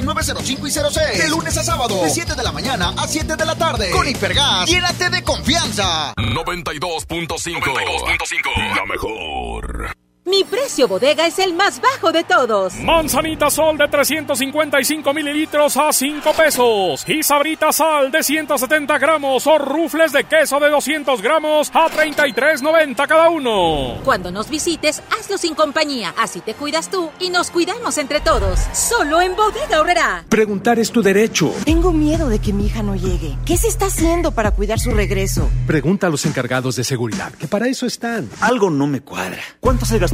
2139-9905 0.04 0.66
y 0.66 0.70
06. 0.70 1.18
De 1.22 1.28
lunes 1.28 1.56
a 1.56 1.62
sábado, 1.64 2.02
de 2.02 2.10
7 2.10 2.34
de 2.34 2.42
la 2.42 2.52
mañana 2.52 2.92
a 2.96 3.06
7 3.08 3.36
de 3.36 3.44
la 3.44 3.54
tarde. 3.56 3.90
Con 3.90 4.08
Hipergas, 4.08 4.68
llénate 4.68 5.10
de 5.10 5.22
confianza. 5.22 6.14
92.5. 6.16 8.76
La 8.76 8.84
mejor. 8.86 10.03
Mi 10.26 10.42
precio 10.42 10.88
bodega 10.88 11.26
es 11.26 11.38
el 11.38 11.52
más 11.52 11.82
bajo 11.82 12.10
de 12.10 12.24
todos. 12.24 12.76
Manzanita 12.76 13.50
Sol 13.50 13.76
de 13.76 13.88
355 13.88 15.12
mililitros 15.12 15.76
a 15.76 15.92
5 15.92 16.32
pesos. 16.32 17.04
Y 17.06 17.22
Sabrita 17.22 17.70
Sal 17.74 18.10
de 18.10 18.22
170 18.22 18.96
gramos 18.96 19.46
o 19.46 19.58
rufles 19.58 20.12
de 20.12 20.24
queso 20.24 20.58
de 20.60 20.70
200 20.70 21.20
gramos 21.20 21.70
a 21.74 21.90
33.90 21.90 23.06
cada 23.06 23.28
uno. 23.28 23.98
Cuando 24.02 24.30
nos 24.30 24.48
visites, 24.48 25.02
hazlo 25.10 25.36
sin 25.36 25.54
compañía. 25.54 26.14
Así 26.16 26.40
te 26.40 26.54
cuidas 26.54 26.90
tú 26.90 27.10
y 27.20 27.28
nos 27.28 27.50
cuidamos 27.50 27.98
entre 27.98 28.20
todos. 28.20 28.58
Solo 28.72 29.20
en 29.20 29.36
Bodega 29.36 29.82
Horrera. 29.82 30.24
Preguntar 30.30 30.78
es 30.78 30.90
tu 30.90 31.02
derecho. 31.02 31.52
Tengo 31.66 31.92
miedo 31.92 32.30
de 32.30 32.38
que 32.38 32.54
mi 32.54 32.64
hija 32.64 32.82
no 32.82 32.96
llegue. 32.96 33.36
¿Qué 33.44 33.58
se 33.58 33.68
está 33.68 33.86
haciendo 33.86 34.32
para 34.32 34.52
cuidar 34.52 34.80
su 34.80 34.90
regreso? 34.92 35.50
Pregunta 35.66 36.06
a 36.06 36.10
los 36.10 36.24
encargados 36.24 36.76
de 36.76 36.84
seguridad, 36.84 37.30
que 37.34 37.46
para 37.46 37.68
eso 37.68 37.84
están. 37.84 38.30
Algo 38.40 38.70
no 38.70 38.86
me 38.86 39.02
cuadra. 39.02 39.42
¿Cuánto 39.60 39.84
se 39.84 39.98
gastó 39.98 40.13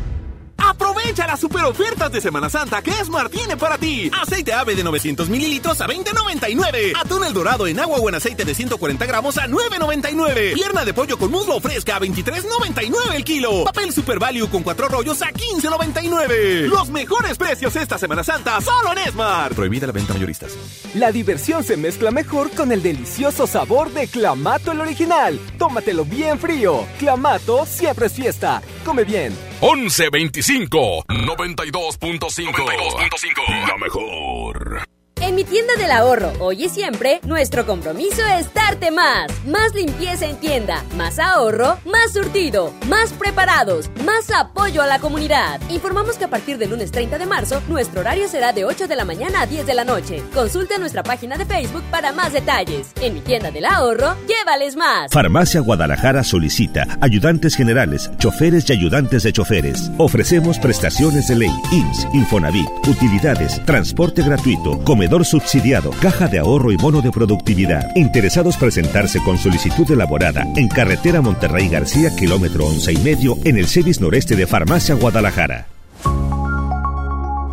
Aprovecha 0.63 1.27
las 1.27 1.39
super 1.39 1.63
ofertas 1.65 2.11
de 2.11 2.21
Semana 2.21 2.49
Santa 2.49 2.81
que 2.81 2.91
Esmar 2.91 3.29
tiene 3.29 3.57
para 3.57 3.77
ti. 3.77 4.11
Aceite 4.21 4.53
ave 4.53 4.75
de 4.75 4.83
900 4.83 5.29
mililitros 5.29 5.81
a 5.81 5.87
20.99. 5.87 6.93
Atún 6.95 7.23
el 7.23 7.33
dorado 7.33 7.67
en 7.67 7.79
agua 7.79 7.97
o 7.97 8.09
en 8.09 8.15
aceite 8.15 8.45
de 8.45 8.53
140 8.53 9.05
gramos 9.05 9.37
a 9.37 9.47
9.99. 9.47 10.53
Pierna 10.53 10.85
de 10.85 10.93
pollo 10.93 11.17
con 11.17 11.31
muslo 11.31 11.59
fresca 11.59 11.95
a 11.95 11.99
23.99 11.99 13.15
el 13.15 13.23
kilo. 13.23 13.63
Papel 13.65 13.91
Super 13.91 14.19
Value 14.19 14.49
con 14.49 14.63
cuatro 14.63 14.87
rollos 14.87 15.21
a 15.21 15.31
15.99. 15.31 16.67
Los 16.67 16.89
mejores 16.89 17.37
precios 17.37 17.75
esta 17.75 17.97
Semana 17.97 18.23
Santa 18.23 18.61
solo 18.61 18.91
en 18.93 18.99
Esmar. 18.99 19.53
Prohibida 19.53 19.87
la 19.87 19.93
venta 19.93 20.13
mayoristas. 20.13 20.57
La 20.93 21.11
diversión 21.11 21.63
se 21.63 21.77
mezcla 21.77 22.11
mejor 22.11 22.51
con 22.51 22.71
el 22.71 22.81
delicioso 22.81 23.47
sabor 23.47 23.91
de 23.91 24.07
Clamato 24.07 24.71
el 24.71 24.81
original. 24.81 25.39
Tómatelo 25.57 26.05
bien 26.05 26.39
frío. 26.39 26.85
Clamato 26.99 27.65
siempre 27.65 28.07
es 28.07 28.13
fiesta. 28.13 28.61
Come 28.85 29.03
bien. 29.03 29.50
1125 29.61 31.05
92.5 31.07 33.67
La 33.67 33.77
mejor. 33.77 35.00
En 35.23 35.35
mi 35.35 35.43
tienda 35.43 35.75
del 35.75 35.91
ahorro, 35.91 36.33
hoy 36.39 36.65
y 36.65 36.69
siempre, 36.69 37.21
nuestro 37.23 37.67
compromiso 37.67 38.25
es 38.39 38.51
darte 38.55 38.89
más. 38.89 39.29
Más 39.45 39.71
limpieza 39.75 40.25
en 40.25 40.35
tienda, 40.37 40.83
más 40.97 41.19
ahorro, 41.19 41.77
más 41.85 42.11
surtido, 42.11 42.73
más 42.87 43.13
preparados, 43.13 43.91
más 44.03 44.31
apoyo 44.31 44.81
a 44.81 44.87
la 44.87 44.97
comunidad. 44.97 45.61
Informamos 45.69 46.17
que 46.17 46.25
a 46.25 46.29
partir 46.29 46.57
del 46.57 46.71
lunes 46.71 46.91
30 46.91 47.19
de 47.19 47.27
marzo, 47.27 47.61
nuestro 47.67 48.01
horario 48.01 48.27
será 48.27 48.51
de 48.51 48.65
8 48.65 48.87
de 48.87 48.95
la 48.95 49.05
mañana 49.05 49.41
a 49.41 49.45
10 49.45 49.67
de 49.67 49.75
la 49.75 49.85
noche. 49.85 50.23
Consulta 50.33 50.79
nuestra 50.79 51.03
página 51.03 51.37
de 51.37 51.45
Facebook 51.45 51.83
para 51.91 52.11
más 52.11 52.33
detalles. 52.33 52.87
En 52.99 53.13
mi 53.13 53.21
tienda 53.21 53.51
del 53.51 53.65
ahorro, 53.65 54.15
llévales 54.27 54.75
más. 54.75 55.11
Farmacia 55.11 55.61
Guadalajara 55.61 56.23
solicita 56.23 56.97
ayudantes 56.99 57.55
generales, 57.55 58.09
choferes 58.17 58.67
y 58.67 58.73
ayudantes 58.73 59.21
de 59.21 59.33
choferes. 59.33 59.91
Ofrecemos 59.99 60.57
prestaciones 60.57 61.27
de 61.27 61.35
ley, 61.35 61.53
IMSS, 61.71 62.07
Infonavit, 62.11 62.67
utilidades, 62.87 63.63
transporte 63.65 64.23
gratuito, 64.23 64.83
comedor 64.83 65.10
subsidiado, 65.25 65.91
caja 66.01 66.27
de 66.27 66.39
ahorro 66.39 66.71
y 66.71 66.77
bono 66.77 67.01
de 67.01 67.11
productividad. 67.11 67.95
Interesados 67.95 68.57
presentarse 68.57 69.19
con 69.23 69.37
solicitud 69.37 69.89
elaborada 69.91 70.47
en 70.55 70.67
carretera 70.67 71.21
Monterrey 71.21 71.67
García, 71.67 72.15
kilómetro 72.15 72.65
once 72.65 72.93
y 72.93 72.97
medio, 72.97 73.37
en 73.43 73.57
el 73.57 73.67
CEDIS 73.67 73.99
noreste 73.99 74.35
de 74.35 74.47
Farmacia 74.47 74.95
Guadalajara. 74.95 75.67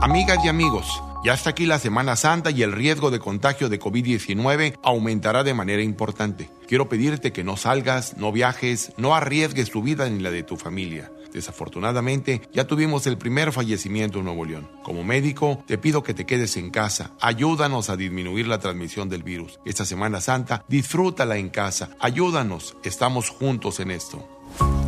Amigas 0.00 0.38
y 0.44 0.48
amigos, 0.48 1.02
ya 1.24 1.34
está 1.34 1.50
aquí 1.50 1.66
la 1.66 1.80
Semana 1.80 2.14
Santa 2.14 2.52
y 2.52 2.62
el 2.62 2.72
riesgo 2.72 3.10
de 3.10 3.18
contagio 3.18 3.68
de 3.68 3.80
COVID-19 3.80 4.78
aumentará 4.82 5.42
de 5.42 5.52
manera 5.52 5.82
importante. 5.82 6.48
Quiero 6.68 6.88
pedirte 6.88 7.32
que 7.32 7.42
no 7.42 7.56
salgas, 7.56 8.16
no 8.16 8.30
viajes, 8.30 8.92
no 8.96 9.16
arriesgues 9.16 9.70
tu 9.70 9.82
vida 9.82 10.08
ni 10.08 10.20
la 10.20 10.30
de 10.30 10.44
tu 10.44 10.56
familia. 10.56 11.10
Desafortunadamente, 11.32 12.42
ya 12.52 12.66
tuvimos 12.66 13.06
el 13.06 13.18
primer 13.18 13.52
fallecimiento 13.52 14.18
en 14.18 14.24
Nuevo 14.24 14.44
León. 14.44 14.68
Como 14.82 15.04
médico, 15.04 15.62
te 15.66 15.78
pido 15.78 16.02
que 16.02 16.14
te 16.14 16.26
quedes 16.26 16.56
en 16.56 16.70
casa. 16.70 17.12
Ayúdanos 17.20 17.90
a 17.90 17.96
disminuir 17.96 18.46
la 18.46 18.58
transmisión 18.58 19.08
del 19.08 19.22
virus. 19.22 19.60
Esta 19.64 19.84
Semana 19.84 20.20
Santa, 20.20 20.64
disfrútala 20.68 21.36
en 21.36 21.50
casa. 21.50 21.90
Ayúdanos. 22.00 22.76
Estamos 22.82 23.30
juntos 23.30 23.80
en 23.80 23.90
esto. 23.90 24.26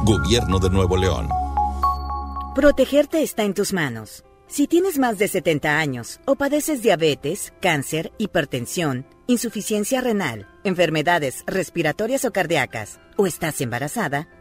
Gobierno 0.05 0.59
de 0.59 0.71
Nuevo 0.71 0.97
León. 0.97 1.29
Protegerte 2.55 3.23
está 3.23 3.45
en 3.45 3.55
tus 3.55 3.73
manos. 3.73 4.25
Si 4.49 4.67
tienes 4.67 4.99
más 4.99 5.17
de 5.19 5.29
70 5.29 5.79
años 5.79 6.21
o 6.25 6.35
padeces 6.35 6.83
diabetes, 6.83 7.53
cáncer, 7.61 8.11
hipertensión, 8.19 9.07
insuficiencia 9.29 10.01
renal, 10.01 10.49
enfermedades 10.65 11.45
respiratorias 11.47 12.25
o 12.25 12.33
cardíacas, 12.33 12.99
o 13.17 13.29
estás 13.29 13.61
embarazada, 13.61 14.27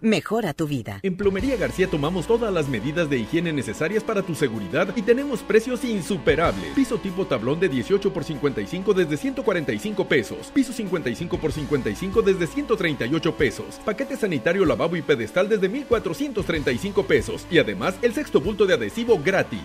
mejora 0.00 0.54
tu 0.54 0.66
vida. 0.66 1.00
En 1.02 1.16
Plomería 1.16 1.56
García 1.56 1.88
tomamos 1.88 2.26
todas 2.26 2.52
las 2.52 2.68
medidas 2.68 3.08
de 3.10 3.18
higiene 3.18 3.52
necesarias 3.52 4.02
para 4.02 4.22
tu 4.22 4.34
seguridad 4.34 4.94
y 4.96 5.02
tenemos 5.02 5.40
precios 5.40 5.84
insuperables. 5.84 6.72
Piso 6.74 6.98
tipo 6.98 7.26
tablón 7.26 7.60
de 7.60 7.68
18 7.68 8.12
por 8.12 8.24
55 8.24 8.94
desde 8.94 9.16
145 9.16 10.08
pesos. 10.08 10.50
Piso 10.54 10.72
55 10.72 11.38
por 11.38 11.52
55 11.52 12.22
desde 12.22 12.46
138 12.46 13.36
pesos. 13.36 13.80
Paquete 13.84 14.16
sanitario 14.16 14.64
lavabo 14.64 14.96
y 14.96 15.02
pedestal 15.02 15.48
desde 15.48 15.68
1435 15.68 17.02
pesos. 17.04 17.46
Y 17.50 17.58
además 17.58 17.94
el 18.02 18.14
sexto 18.14 18.40
bulto 18.40 18.66
de 18.66 18.74
adhesivo 18.74 19.20
gratis. 19.22 19.60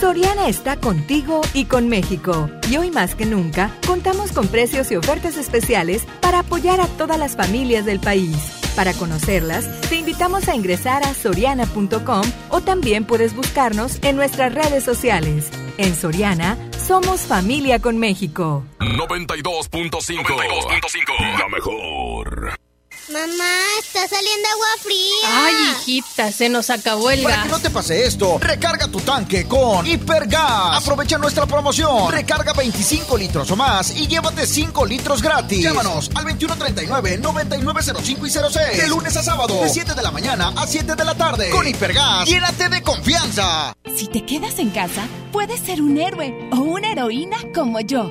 Soriana 0.00 0.48
está 0.48 0.76
contigo 0.76 1.40
y 1.54 1.64
con 1.64 1.88
México. 1.88 2.50
Y 2.70 2.76
hoy 2.76 2.90
más 2.90 3.14
que 3.14 3.24
nunca, 3.24 3.74
contamos 3.86 4.30
con 4.32 4.46
precios 4.48 4.90
y 4.92 4.96
ofertas 4.96 5.38
especiales 5.38 6.04
para 6.20 6.40
apoyar 6.40 6.82
a 6.82 6.86
todas 6.86 7.18
las 7.18 7.34
familias 7.34 7.86
del 7.86 7.98
país. 8.00 8.65
Para 8.76 8.92
conocerlas, 8.92 9.80
te 9.88 9.96
invitamos 9.96 10.48
a 10.48 10.54
ingresar 10.54 11.02
a 11.02 11.14
soriana.com 11.14 12.22
o 12.50 12.60
también 12.60 13.06
puedes 13.06 13.34
buscarnos 13.34 13.98
en 14.04 14.16
nuestras 14.16 14.54
redes 14.54 14.84
sociales. 14.84 15.50
En 15.78 15.96
Soriana, 15.96 16.58
somos 16.86 17.22
familia 17.22 17.80
con 17.80 17.96
México. 17.98 18.62
92.5 18.78 21.38
La 21.38 21.48
mejor. 21.48 22.65
Mamá, 23.08 23.54
está 23.80 24.00
saliendo 24.08 24.48
agua 24.48 24.66
fría. 24.82 25.46
Ay, 25.46 25.54
hijita, 25.80 26.32
se 26.32 26.48
nos 26.48 26.70
acabó 26.70 27.08
el 27.10 27.22
Para 27.22 27.36
gas. 27.36 27.44
que 27.44 27.50
no 27.52 27.58
te 27.60 27.70
pase 27.70 28.04
esto, 28.04 28.36
recarga 28.40 28.88
tu 28.88 28.98
tanque 29.00 29.46
con 29.46 29.86
Hipergas. 29.86 30.82
Aprovecha 30.82 31.16
nuestra 31.16 31.46
promoción. 31.46 32.10
Recarga 32.10 32.52
25 32.52 33.16
litros 33.16 33.48
o 33.52 33.56
más 33.56 33.96
y 33.96 34.08
llévate 34.08 34.44
5 34.44 34.84
litros 34.86 35.22
gratis. 35.22 35.62
Llámanos 35.62 36.10
al 36.16 36.24
2139-9905 36.24 38.26
y 38.26 38.30
06. 38.30 38.76
De 38.82 38.88
lunes 38.88 39.16
a 39.16 39.22
sábado, 39.22 39.62
de 39.62 39.68
7 39.68 39.94
de 39.94 40.02
la 40.02 40.10
mañana 40.10 40.52
a 40.56 40.66
7 40.66 40.96
de 40.96 41.04
la 41.04 41.14
tarde. 41.14 41.50
Con 41.50 41.66
Hipergas, 41.68 42.28
llénate 42.28 42.68
de 42.68 42.82
confianza. 42.82 43.72
Si 43.96 44.08
te 44.08 44.26
quedas 44.26 44.58
en 44.58 44.70
casa, 44.70 45.06
puedes 45.32 45.60
ser 45.60 45.80
un 45.80 45.96
héroe 45.96 46.34
o 46.52 46.56
una 46.56 46.90
heroína 46.90 47.36
como 47.54 47.78
yo. 47.80 48.10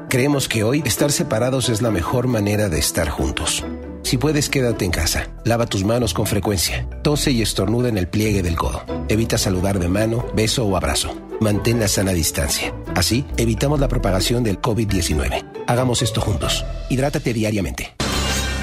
creemos 0.11 0.49
que 0.49 0.65
hoy 0.65 0.83
estar 0.85 1.09
separados 1.09 1.69
es 1.69 1.81
la 1.81 1.89
mejor 1.89 2.27
manera 2.27 2.67
de 2.67 2.77
estar 2.77 3.07
juntos. 3.07 3.63
Si 4.03 4.17
puedes, 4.17 4.49
quédate 4.49 4.83
en 4.83 4.91
casa. 4.91 5.29
Lava 5.45 5.67
tus 5.67 5.85
manos 5.85 6.13
con 6.13 6.27
frecuencia. 6.27 6.85
Tose 7.01 7.31
y 7.31 7.41
estornuda 7.41 7.87
en 7.87 7.97
el 7.97 8.09
pliegue 8.09 8.43
del 8.43 8.57
codo. 8.57 8.83
Evita 9.07 9.37
saludar 9.37 9.79
de 9.79 9.87
mano, 9.87 10.27
beso 10.35 10.65
o 10.65 10.75
abrazo. 10.75 11.15
Mantén 11.39 11.79
la 11.79 11.87
sana 11.87 12.11
distancia. 12.11 12.73
Así, 12.93 13.25
evitamos 13.37 13.79
la 13.79 13.87
propagación 13.87 14.43
del 14.43 14.59
COVID-19. 14.59 15.45
Hagamos 15.65 16.01
esto 16.01 16.19
juntos. 16.19 16.65
Hidrátate 16.89 17.33
diariamente. 17.33 17.93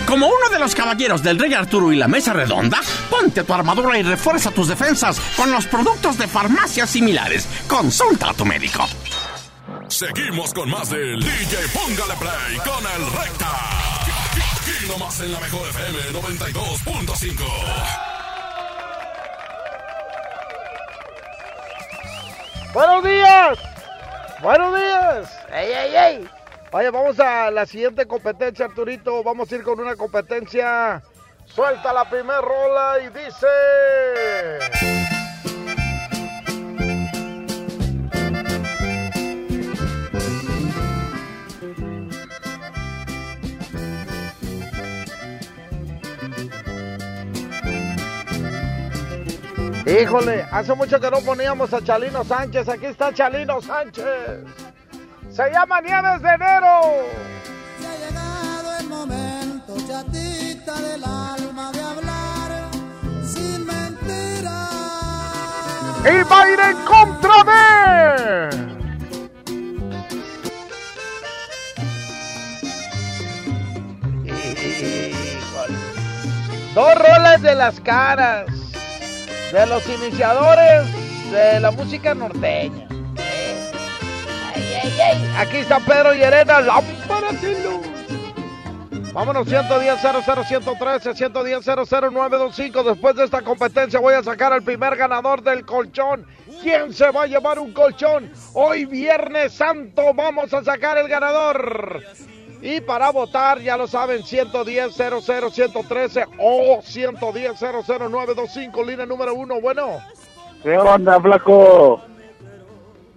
Como 0.07 0.27
uno 0.27 0.51
de 0.53 0.59
los 0.59 0.75
caballeros 0.75 1.23
del 1.23 1.39
Rey 1.39 1.55
Arturo 1.55 1.93
y 1.93 1.97
la 1.97 2.09
Mesa 2.09 2.35
Redonda, 2.35 2.81
ponte 3.09 3.43
tu 3.43 3.55
armadura 3.55 3.99
y 3.99 4.03
refuerza 4.03 4.51
tus 4.51 4.69
defensas 4.69 5.19
con 5.35 5.51
los 5.51 5.65
productos 5.65 6.19
de 6.19 6.29
farmacias 6.29 6.91
similares. 6.91 7.47
Consulta 7.67 8.29
a 8.29 8.35
tu 8.35 8.45
médico. 8.45 8.87
Seguimos 9.89 10.53
con 10.53 10.69
más 10.71 10.91
del 10.91 11.19
DJ 11.19 11.57
Póngale 11.73 12.15
Play 12.21 12.59
con 12.59 12.85
el 12.85 13.11
Recta. 13.11 13.49
Aquí 14.61 14.87
nomás 14.87 15.19
en 15.21 15.33
la 15.33 15.41
mejor 15.41 15.67
FM 15.69 15.99
92.5. 16.13 17.45
Buenos 22.75 23.03
días. 23.05 23.59
Buenos 24.43 24.77
días. 24.77 25.39
¡Ey, 25.53 25.73
ey, 25.73 25.97
ey! 25.97 26.29
Oye, 26.71 26.91
vamos 26.91 27.19
a 27.19 27.51
la 27.51 27.65
siguiente 27.65 28.07
competencia, 28.07 28.67
Arturito. 28.67 29.23
Vamos 29.23 29.51
a 29.51 29.57
ir 29.57 29.63
con 29.63 29.81
una 29.81 29.97
competencia. 29.97 31.03
Suelta 31.47 31.95
la 31.95 32.09
primera 32.09 32.43
rola 32.43 32.99
y 33.01 33.09
dice. 33.09 33.47
Híjole, 49.89 50.45
hace 50.53 50.75
mucho 50.75 51.01
que 51.01 51.11
no 51.11 51.19
poníamos 51.21 51.73
a 51.73 51.83
Chalino 51.83 52.23
Sánchez. 52.23 52.69
Aquí 52.69 52.85
está 52.85 53.11
Chalino 53.11 53.63
Sánchez. 53.63 54.05
Se 55.31 55.51
llama 55.51 55.81
Nieves 55.81 56.21
de 56.21 56.29
Enero. 56.29 56.81
Ha 57.81 57.97
llegado 57.97 58.77
el 58.81 58.87
momento, 58.87 59.75
chatita 59.87 60.79
del 60.83 61.03
alma, 61.03 61.73
de 61.73 61.81
hablar 61.81 62.69
sin 63.25 63.65
mentiras. 63.65 64.69
Y 66.05 66.23
va 66.31 66.43
a 66.43 66.51
ir 66.51 66.61
en 66.61 66.77
contra 66.85 67.45
de. 67.45 68.69
Dos 76.75 76.95
rolas 76.95 77.41
de 77.41 77.55
las 77.55 77.81
caras. 77.81 78.58
De 79.53 79.67
los 79.67 79.89
iniciadores 79.89 80.85
de 81.31 81.61
la 81.61 81.71
música 81.71 82.15
norteña. 82.15 82.87
Aquí 85.39 85.57
está 85.59 85.81
Pedro 85.81 86.13
Llerena, 86.13 86.61
lámpara 86.61 87.31
sin 87.41 87.63
luz. 87.63 87.89
Vámonos, 89.13 89.49
110 89.49 90.01
00 90.01 90.45
113 90.45 91.15
110 91.15 91.65
00925. 91.65 92.83
Después 92.83 93.17
de 93.17 93.25
esta 93.25 93.43
competencia 93.43 93.99
voy 93.99 94.15
a 94.15 94.23
sacar 94.23 94.53
al 94.53 94.63
primer 94.63 94.97
ganador 94.97 95.43
del 95.43 95.65
colchón. 95.65 96.27
¿Quién 96.63 96.93
se 96.93 97.11
va 97.11 97.23
a 97.23 97.27
llevar 97.27 97.59
un 97.59 97.73
colchón? 97.73 98.31
Hoy 98.53 98.85
Viernes 98.85 99.55
Santo 99.55 100.13
vamos 100.15 100.53
a 100.53 100.63
sacar 100.63 100.99
el 100.99 101.09
ganador. 101.09 102.03
Y 102.61 102.81
para 102.81 103.11
votar, 103.11 103.61
ya 103.61 103.77
lo 103.77 103.87
saben, 103.87 104.25
110 104.25 104.95
00 104.95 105.51
113 105.51 106.25
o 106.39 106.81
110 106.83 107.61
00925, 107.61 108.85
línea 108.85 109.07
número 109.07 109.35
uno. 109.35 109.61
Bueno. 109.61 109.99
¿Qué 110.63 110.77
onda, 110.77 111.21
flaco? 111.21 112.01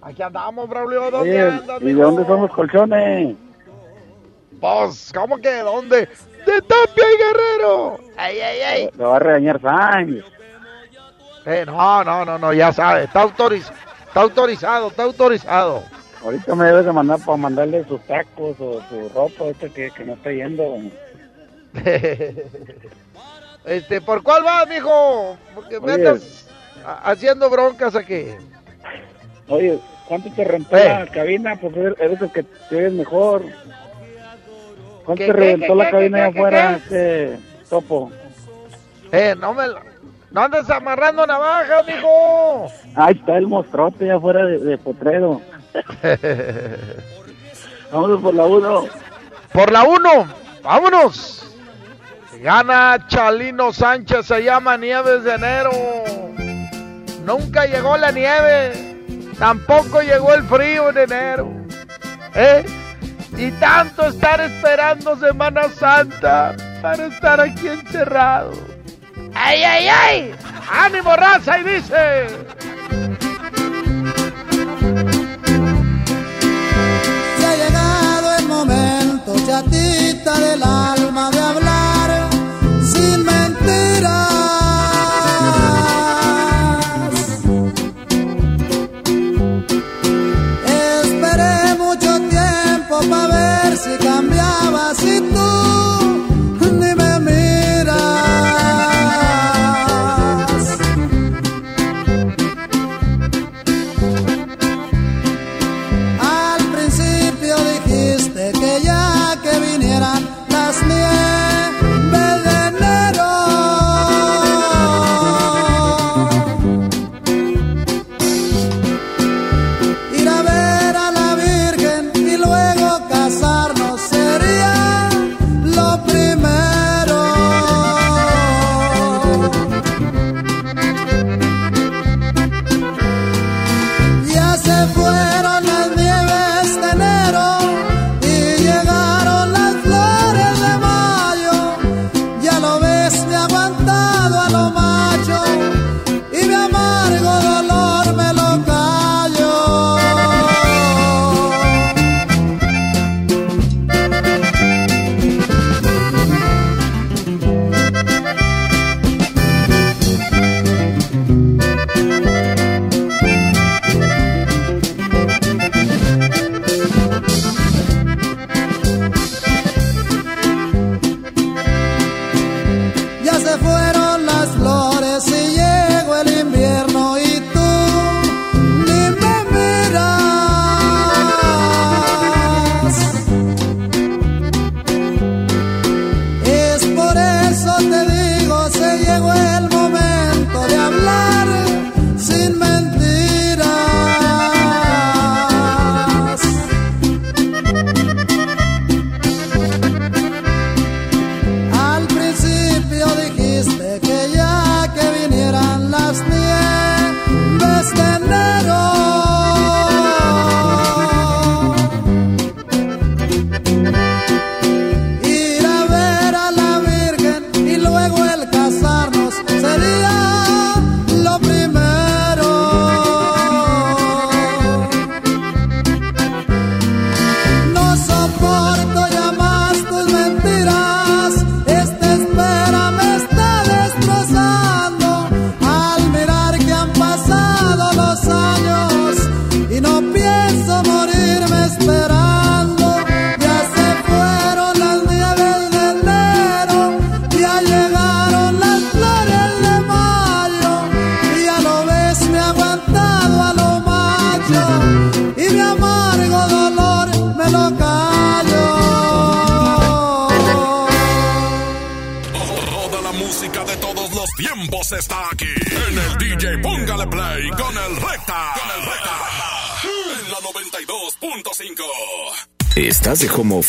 Aquí 0.00 0.22
andamos, 0.22 0.68
Braulio. 0.68 1.10
¿Dónde 1.10 1.30
Oye, 1.30 1.56
andas, 1.56 1.82
¿y 1.82 1.86
de 1.86 1.94
dónde 1.94 2.24
son 2.24 2.42
los 2.42 2.50
colchones? 2.52 3.36
Pues, 4.60 5.12
¿cómo 5.12 5.38
que 5.38 5.48
de 5.48 5.62
dónde? 5.62 6.08
¡De 6.46 6.62
Tapia 6.62 7.04
y 7.04 7.18
Guerrero! 7.18 7.98
¡Ay, 8.16 8.40
ay, 8.40 8.60
ay! 8.60 8.90
Te 8.96 9.02
va 9.02 9.16
a 9.16 9.18
regañar 9.18 9.60
Sainz. 9.60 10.24
Eh, 11.46 11.64
no, 11.66 12.04
no, 12.04 12.24
no, 12.24 12.38
no, 12.38 12.52
ya 12.52 12.72
sabes, 12.72 13.06
está, 13.06 13.22
autoriz 13.22 13.68
está 14.12 14.20
autorizado, 14.20 14.88
está 14.88 15.02
autorizado. 15.04 15.82
Ahorita 16.24 16.54
me 16.54 16.64
debes 16.66 16.84
de 16.86 16.92
mandar 16.92 17.18
para 17.24 17.36
mandarle 17.36 17.84
sus 17.84 18.00
tacos 18.02 18.56
o 18.60 18.80
su 18.88 19.08
ropa, 19.14 19.44
ahorita 19.44 19.68
que, 19.70 19.90
que 19.90 20.04
no 20.04 20.14
está 20.14 20.30
yendo. 20.30 20.76
este, 23.64 24.00
¿por 24.00 24.22
cuál 24.22 24.42
vas, 24.44 24.68
mijo? 24.68 25.36
Porque 25.54 25.80
me 25.80 25.92
andas 25.92 26.48
ha- 26.84 27.10
haciendo 27.10 27.48
broncas 27.50 27.94
aquí. 27.96 28.26
Oye, 29.48 29.78
¿cuánto 30.06 30.30
te 30.32 30.44
rentó 30.44 30.76
Eh. 30.76 30.84
la 30.88 31.06
cabina? 31.06 31.56
Pues 31.56 31.74
eres 31.76 32.20
el 32.22 32.30
que 32.32 32.42
te 32.42 32.76
ves 32.76 32.92
mejor. 32.92 33.42
¿Cuánto 35.04 35.14
¿Qué, 35.24 35.26
te 35.26 35.32
reventó 35.32 35.74
la 35.74 35.84
qué, 35.86 35.90
cabina 35.90 36.16
qué, 36.18 36.22
allá 36.22 36.32
qué, 36.32 36.38
afuera, 36.38 36.76
este 36.76 37.38
topo? 37.68 38.10
Eh, 39.10 39.34
no 39.38 39.54
me... 39.54 39.66
la- 39.66 39.82
No 40.30 40.40
andes 40.42 40.70
amarrando 40.70 41.26
navajas, 41.26 41.84
mijo. 41.86 42.66
Ahí 42.94 43.14
está 43.14 43.36
el 43.36 43.46
monstruote 43.48 44.04
allá 44.04 44.16
afuera 44.16 44.44
de, 44.46 44.58
de 44.58 44.78
Potrero. 44.78 45.40
Vamos 47.92 48.22
por 48.22 48.34
la 48.34 48.44
uno. 48.44 48.86
Por 49.52 49.70
la 49.70 49.82
uno, 49.82 50.26
vámonos. 50.62 51.54
Gana 52.40 53.06
Chalino 53.08 53.72
Sánchez, 53.72 54.26
se 54.26 54.42
llama 54.42 54.76
Nieves 54.76 55.24
de 55.24 55.34
Enero. 55.34 55.70
Nunca 57.24 57.66
llegó 57.66 57.96
la 57.96 58.10
nieve, 58.10 58.72
tampoco 59.38 60.00
llegó 60.00 60.34
el 60.34 60.42
frío 60.44 60.90
en 60.90 60.98
enero. 60.98 61.48
¿Eh? 62.34 62.64
Y 63.36 63.50
tanto 63.52 64.06
estar 64.06 64.40
esperando 64.40 65.16
Semana 65.16 65.68
Santa 65.68 66.56
para 66.80 67.06
estar 67.06 67.40
aquí 67.40 67.68
encerrado. 67.68 68.52
¡Ay, 69.34 69.62
ay, 69.62 69.88
ay! 69.88 70.34
¡Ánimo, 70.70 71.14
raza! 71.14 71.58
Y 71.60 71.64
dice... 71.64 72.26
momento, 78.64 79.34
chatita 79.44 80.38
del 80.38 80.62
alma, 80.62 81.30
de 81.30 81.40
hablar 81.40 81.81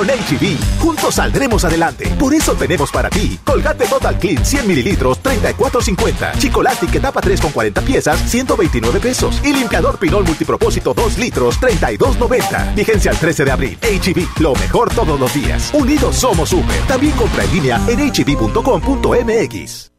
Con 0.00 0.08
HB, 0.08 0.78
juntos 0.78 1.16
saldremos 1.16 1.62
adelante. 1.62 2.08
Por 2.18 2.32
eso 2.32 2.54
tenemos 2.54 2.90
para 2.90 3.10
ti 3.10 3.38
Colgate 3.44 3.84
Total 3.84 4.18
Clean 4.18 4.42
100 4.42 4.66
mililitros, 4.66 5.22
34.50. 5.22 6.38
Chicolastic 6.38 6.90
que 6.90 7.00
tapa 7.00 7.20
3 7.20 7.38
con 7.38 7.52
40 7.52 7.82
piezas, 7.82 8.18
129 8.18 8.98
pesos. 8.98 9.42
Y 9.44 9.52
limpiador 9.52 9.98
Pinol 9.98 10.24
multipropósito 10.24 10.94
2 10.94 11.18
litros, 11.18 11.60
32.90. 11.60 12.74
Vigencia 12.76 13.10
el 13.10 13.18
13 13.18 13.44
de 13.44 13.50
abril. 13.50 13.78
HB, 13.82 14.40
lo 14.40 14.54
mejor 14.54 14.88
todos 14.88 15.20
los 15.20 15.34
días. 15.34 15.70
Unidos 15.74 16.16
somos 16.16 16.48
super. 16.48 16.80
También 16.88 17.12
compra 17.12 17.44
en 17.44 17.52
línea 17.52 17.78
en 17.86 18.10
hb.com.mx. 18.10 19.92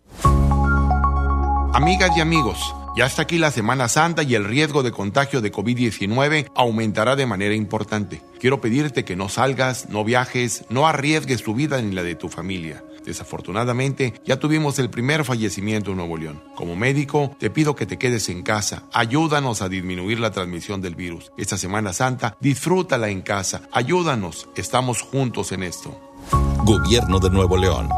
Amigas 1.75 2.09
y 2.17 2.21
amigos. 2.21 2.73
Ya 2.97 3.05
está 3.05 3.21
aquí 3.21 3.37
la 3.37 3.51
Semana 3.51 3.87
Santa 3.87 4.23
y 4.23 4.33
el 4.33 4.45
riesgo 4.45 4.81
de 4.81 4.91
contagio 4.91 5.41
de 5.41 5.51
COVID-19 5.51 6.49
aumentará 6.55 7.15
de 7.15 7.27
manera 7.27 7.53
importante. 7.53 8.23
Quiero 8.41 8.59
pedirte 8.59 9.05
que 9.05 9.15
no 9.15 9.29
salgas, 9.29 9.89
no 9.89 10.03
viajes, 10.03 10.65
no 10.67 10.87
arriesgues 10.87 11.43
tu 11.43 11.53
vida 11.53 11.79
ni 11.79 11.91
la 11.93 12.01
de 12.01 12.15
tu 12.15 12.27
familia. 12.27 12.83
Desafortunadamente, 13.05 14.15
ya 14.25 14.39
tuvimos 14.39 14.79
el 14.79 14.89
primer 14.89 15.23
fallecimiento 15.23 15.91
en 15.91 15.97
Nuevo 15.97 16.17
León. 16.17 16.41
Como 16.55 16.75
médico, 16.75 17.35
te 17.37 17.51
pido 17.51 17.75
que 17.75 17.85
te 17.85 17.99
quedes 17.99 18.29
en 18.29 18.41
casa. 18.41 18.85
Ayúdanos 18.93 19.61
a 19.61 19.69
disminuir 19.69 20.19
la 20.19 20.31
transmisión 20.31 20.81
del 20.81 20.95
virus. 20.95 21.31
Esta 21.37 21.55
Semana 21.55 21.93
Santa, 21.93 22.35
disfrútala 22.39 23.09
en 23.09 23.21
casa. 23.21 23.61
Ayúdanos. 23.71 24.49
Estamos 24.55 25.03
juntos 25.03 25.51
en 25.51 25.61
esto. 25.61 26.01
Gobierno 26.65 27.19
de 27.19 27.29
Nuevo 27.29 27.57
León. 27.57 27.89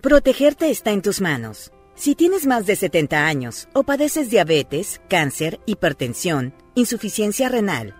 Protegerte 0.00 0.70
está 0.70 0.92
en 0.92 1.02
tus 1.02 1.20
manos. 1.20 1.72
Si 1.96 2.14
tienes 2.14 2.46
más 2.46 2.64
de 2.64 2.76
70 2.76 3.26
años 3.26 3.68
o 3.72 3.82
padeces 3.82 4.30
diabetes, 4.30 5.00
cáncer, 5.10 5.58
hipertensión, 5.66 6.54
insuficiencia 6.76 7.48
renal, 7.48 7.99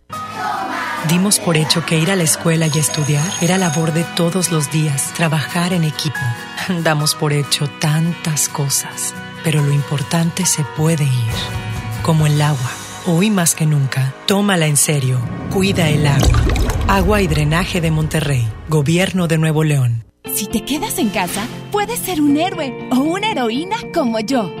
Dimos 1.09 1.39
por 1.39 1.57
hecho 1.57 1.83
que 1.85 1.97
ir 1.97 2.11
a 2.11 2.15
la 2.15 2.23
escuela 2.23 2.67
y 2.67 2.77
estudiar 2.77 3.25
era 3.41 3.57
labor 3.57 3.91
de 3.91 4.03
todos 4.15 4.51
los 4.51 4.71
días, 4.71 5.11
trabajar 5.13 5.73
en 5.73 5.83
equipo. 5.83 6.19
Damos 6.83 7.15
por 7.15 7.33
hecho 7.33 7.67
tantas 7.79 8.47
cosas, 8.47 9.13
pero 9.43 9.61
lo 9.61 9.73
importante 9.73 10.45
se 10.45 10.63
puede 10.77 11.03
ir, 11.03 11.33
como 12.03 12.27
el 12.27 12.41
agua. 12.41 12.71
Hoy 13.07 13.31
más 13.31 13.55
que 13.55 13.65
nunca, 13.65 14.13
tómala 14.27 14.67
en 14.67 14.77
serio, 14.77 15.19
cuida 15.51 15.89
el 15.89 16.05
agua. 16.05 16.41
Agua 16.87 17.21
y 17.21 17.27
Drenaje 17.27 17.81
de 17.81 17.89
Monterrey, 17.89 18.47
Gobierno 18.69 19.27
de 19.27 19.37
Nuevo 19.39 19.63
León. 19.63 20.03
Si 20.33 20.45
te 20.45 20.63
quedas 20.63 20.99
en 20.99 21.09
casa, 21.09 21.45
puedes 21.71 21.99
ser 21.99 22.21
un 22.21 22.37
héroe 22.37 22.87
o 22.91 22.99
una 22.99 23.31
heroína 23.31 23.77
como 23.91 24.19
yo. 24.19 24.60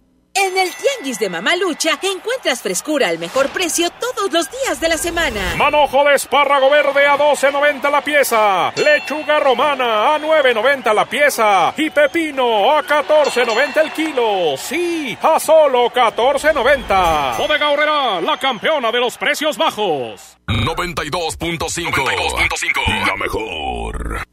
En 0.33 0.57
el 0.57 0.69
Tianguis 0.73 1.19
de 1.19 1.29
Mamalucha 1.29 1.99
encuentras 2.01 2.61
frescura 2.61 3.09
al 3.09 3.19
mejor 3.19 3.49
precio 3.49 3.89
todos 3.89 4.31
los 4.31 4.49
días 4.49 4.79
de 4.79 4.87
la 4.87 4.97
semana. 4.97 5.55
Manojo 5.57 6.05
de 6.05 6.15
espárrago 6.15 6.69
verde 6.69 7.05
a 7.05 7.17
12.90 7.17 7.91
la 7.91 8.01
pieza. 8.01 8.71
Lechuga 8.75 9.39
romana 9.39 10.15
a 10.15 10.19
9.90 10.19 10.93
la 10.93 11.05
pieza. 11.05 11.73
Y 11.75 11.89
pepino 11.89 12.71
a 12.71 12.81
14.90 12.83 13.81
el 13.81 13.91
kilo. 13.91 14.55
Sí, 14.57 15.17
a 15.21 15.39
solo 15.39 15.89
14.90. 15.89 17.37
Bodega 17.37 17.69
Horrera, 17.69 18.21
la 18.21 18.37
campeona 18.37 18.91
de 18.91 18.99
los 18.99 19.17
precios 19.17 19.57
bajos. 19.57 20.37
92.5. 20.47 21.91
92.5. 21.91 23.05
La 23.05 23.15
mejor. 23.17 24.30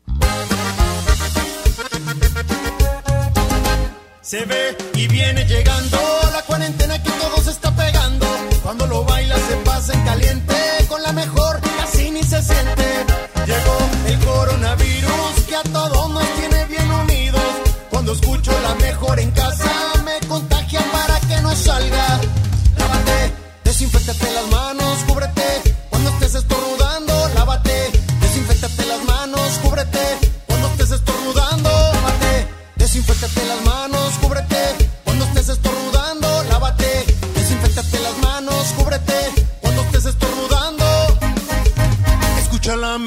Se 4.29 4.45
ve 4.45 4.77
y 4.93 5.09
viene 5.09 5.47
llegando 5.47 5.97
la 6.35 6.43
cuarentena 6.43 7.03
que 7.03 7.11
todo 7.13 7.43
se 7.43 7.51
está 7.51 7.75
pegando. 7.75 8.27
Cuando 8.63 8.87
lo 8.87 9.03
baila 9.03 9.35
se 9.37 9.57
pasa 9.65 9.95
en 9.95 10.05
caliente, 10.05 10.55
con 10.87 11.03
la 11.03 11.13
mejor 11.13 11.59
casi 11.79 12.11
ni 12.11 12.23
se 12.23 12.43
siente. 12.43 13.07
Llegó 13.47 13.79
el 14.07 14.19
coronavirus 14.19 15.47
que 15.49 15.57
a 15.57 15.63
todos 15.63 16.11
nos 16.11 16.29
tiene 16.35 16.63
bien 16.67 16.91
unidos. 16.91 17.43
Cuando 17.89 18.13
escucho 18.13 18.53
la 18.61 18.75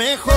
mejor, 0.02 0.31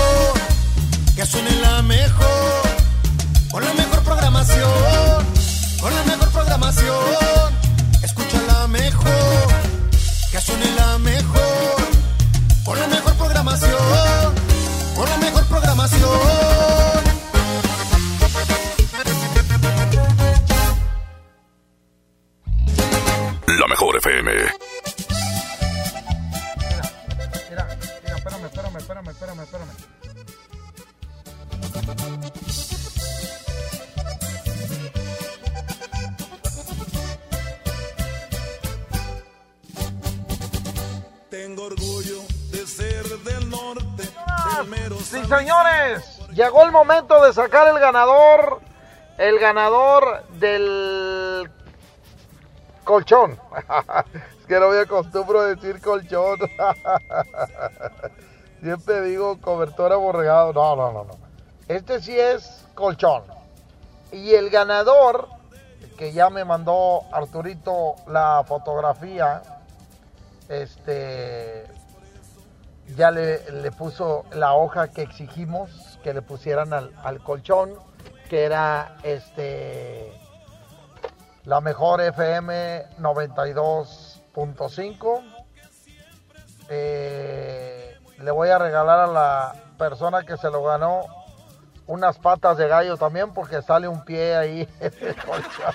Sí, 45.00 45.22
señores, 45.26 46.20
llegó 46.32 46.62
el 46.62 46.72
momento 46.72 47.22
de 47.22 47.34
sacar 47.34 47.68
el 47.68 47.78
ganador, 47.78 48.60
el 49.18 49.38
ganador 49.38 50.24
del 50.38 51.50
colchón. 52.82 53.32
es 54.40 54.46
que 54.46 54.58
no 54.58 54.70
me 54.70 54.80
acostumbro 54.80 55.40
a 55.40 55.46
decir 55.48 55.82
colchón. 55.82 56.38
Siempre 58.62 59.02
digo 59.02 59.38
cobertura 59.38 59.96
borregado. 59.96 60.54
No, 60.54 60.76
no, 60.76 60.92
no, 60.92 61.04
no. 61.04 61.18
Este 61.68 62.00
sí 62.00 62.18
es 62.18 62.64
colchón. 62.74 63.22
Y 64.12 64.34
el 64.34 64.48
ganador, 64.48 65.28
que 65.98 66.12
ya 66.12 66.30
me 66.30 66.46
mandó 66.46 67.02
Arturito 67.12 67.96
la 68.06 68.42
fotografía, 68.46 69.42
este, 70.48 71.66
ya 72.96 73.10
le, 73.10 73.38
puso 73.72 74.24
la 74.32 74.54
hoja 74.54 74.88
que 74.88 75.02
exigimos 75.02 75.98
que 76.02 76.14
le 76.14 76.22
pusieran 76.22 76.72
al, 76.72 76.92
al 77.02 77.22
colchón, 77.22 77.74
que 78.28 78.44
era 78.44 78.96
este 79.02 80.12
la 81.44 81.60
mejor 81.60 82.00
FM 82.00 82.86
92.5. 82.98 85.22
Eh, 86.70 87.98
le 88.18 88.30
voy 88.30 88.48
a 88.48 88.56
regalar 88.58 89.00
a 89.00 89.06
la 89.06 89.54
persona 89.76 90.22
que 90.22 90.38
se 90.38 90.50
lo 90.50 90.62
ganó 90.62 91.04
unas 91.86 92.16
patas 92.18 92.56
de 92.56 92.66
gallo 92.66 92.96
también 92.96 93.34
porque 93.34 93.60
sale 93.60 93.86
un 93.88 94.06
pie 94.06 94.36
ahí 94.36 94.66
en 94.80 94.94
el 95.00 95.16
colchón. 95.16 95.74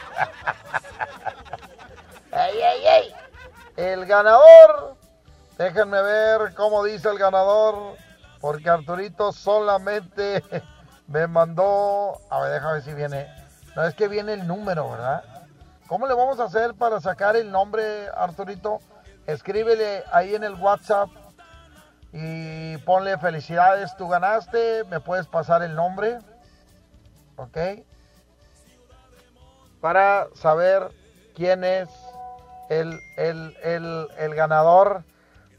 ¡Ey, 2.31 2.61
ey, 2.61 2.88
ey! 2.88 3.14
El 3.76 4.06
ganador, 4.06 4.95
déjenme 5.60 6.02
ver 6.02 6.56
cómo 6.56 6.86
dice 6.86 7.10
el 7.10 7.19
ganador, 7.19 7.98
porque 8.40 8.69
Arturito 8.69 9.34
solamente 9.34 10.41
me 11.07 11.27
mandó, 11.27 12.18
a 12.30 12.40
ver, 12.40 12.53
déjame 12.53 12.73
ver 12.76 12.84
si 12.84 12.94
viene, 12.94 13.27
no 13.76 13.84
es 13.84 13.94
que 13.94 14.07
viene 14.07 14.34
el 14.34 14.48
número, 14.48 14.90
¿verdad? 14.90 15.22
¿Cómo 15.88 16.07
le 16.07 16.14
vamos 16.14 16.40
a 16.40 16.45
hacer 16.45 16.76
para 16.76 17.02
sacar 17.02 17.36
el 17.36 17.52
nombre, 17.52 18.07
Arturito? 18.15 18.80
Escríbele 19.27 20.06
ahí 20.14 20.34
en 20.34 20.45
el 20.45 20.53
WhatsApp 20.53 21.10
y 22.14 22.77
ponle 22.77 23.18
felicidades, 23.18 23.95
tú 23.98 24.07
ganaste, 24.07 24.86
me 24.86 25.02
puedes 25.02 25.27
pasar 25.27 25.61
el 25.61 25.76
nombre, 25.76 26.19
¿ok? 27.36 27.57
Para 29.81 30.27
saber 30.36 30.90
quién 31.36 31.65
es 31.65 31.90
el, 32.69 32.98
el, 33.18 33.57
el, 33.61 34.07
el 34.18 34.36
ganador 34.36 35.03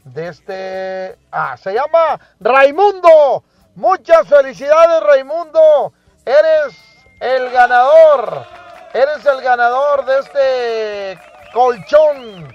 de 0.03 0.27
este... 0.27 1.19
Ah, 1.31 1.57
se 1.57 1.73
llama 1.73 2.19
Raimundo. 2.39 3.43
Muchas 3.75 4.27
felicidades, 4.27 5.03
Raimundo. 5.03 5.93
Eres 6.25 6.77
el 7.19 7.49
ganador. 7.49 8.45
Eres 8.93 9.25
el 9.25 9.41
ganador 9.41 10.05
de 10.05 10.19
este 10.19 11.19
colchón 11.53 12.53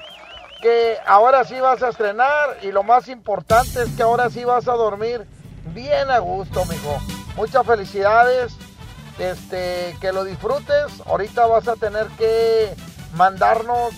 que 0.61 0.99
ahora 1.07 1.45
sí 1.45 1.59
vas 1.61 1.83
a 1.83 1.89
estrenar 1.89 2.59
y 2.63 2.73
lo 2.73 2.83
más 2.83 3.09
importante 3.09 3.83
es 3.83 3.91
que 3.97 4.03
ahora 4.03 4.31
sí 4.31 4.45
vas 4.45 4.69
a 4.69 4.73
dormir 4.73 5.27
bien 5.75 6.11
a 6.11 6.19
gusto, 6.19 6.65
mijo. 6.67 6.99
Muchas 7.37 7.67
felicidades. 7.67 8.57
Este, 9.19 9.97
que 10.01 10.13
lo 10.13 10.25
disfrutes. 10.25 11.01
Ahorita 11.07 11.47
vas 11.47 11.69
a 11.69 11.77
tener 11.77 12.07
que 12.19 12.75
mandarnos 13.15 13.95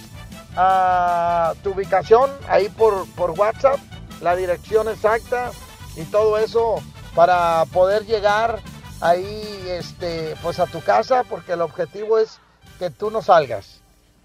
a 0.57 1.55
tu 1.63 1.71
ubicación 1.71 2.31
ahí 2.49 2.69
por, 2.69 3.09
por 3.15 3.33
WhatsApp, 3.33 3.79
la 4.21 4.35
dirección 4.37 4.89
exacta 4.89 5.51
y 5.97 6.03
todo 6.05 6.39
eso 6.39 6.77
para 7.15 7.65
poder 7.73 8.05
llegar 8.07 8.61
ahí 9.01 9.67
este 9.69 10.35
pues 10.43 10.59
a 10.59 10.67
tu 10.67 10.81
casa 10.81 11.25
porque 11.25 11.53
el 11.53 11.61
objetivo 11.61 12.19
es 12.19 12.41
que 12.79 12.91
tú 12.91 13.11
no 13.11 13.23
salgas 13.23 13.81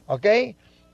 ok 0.07 0.25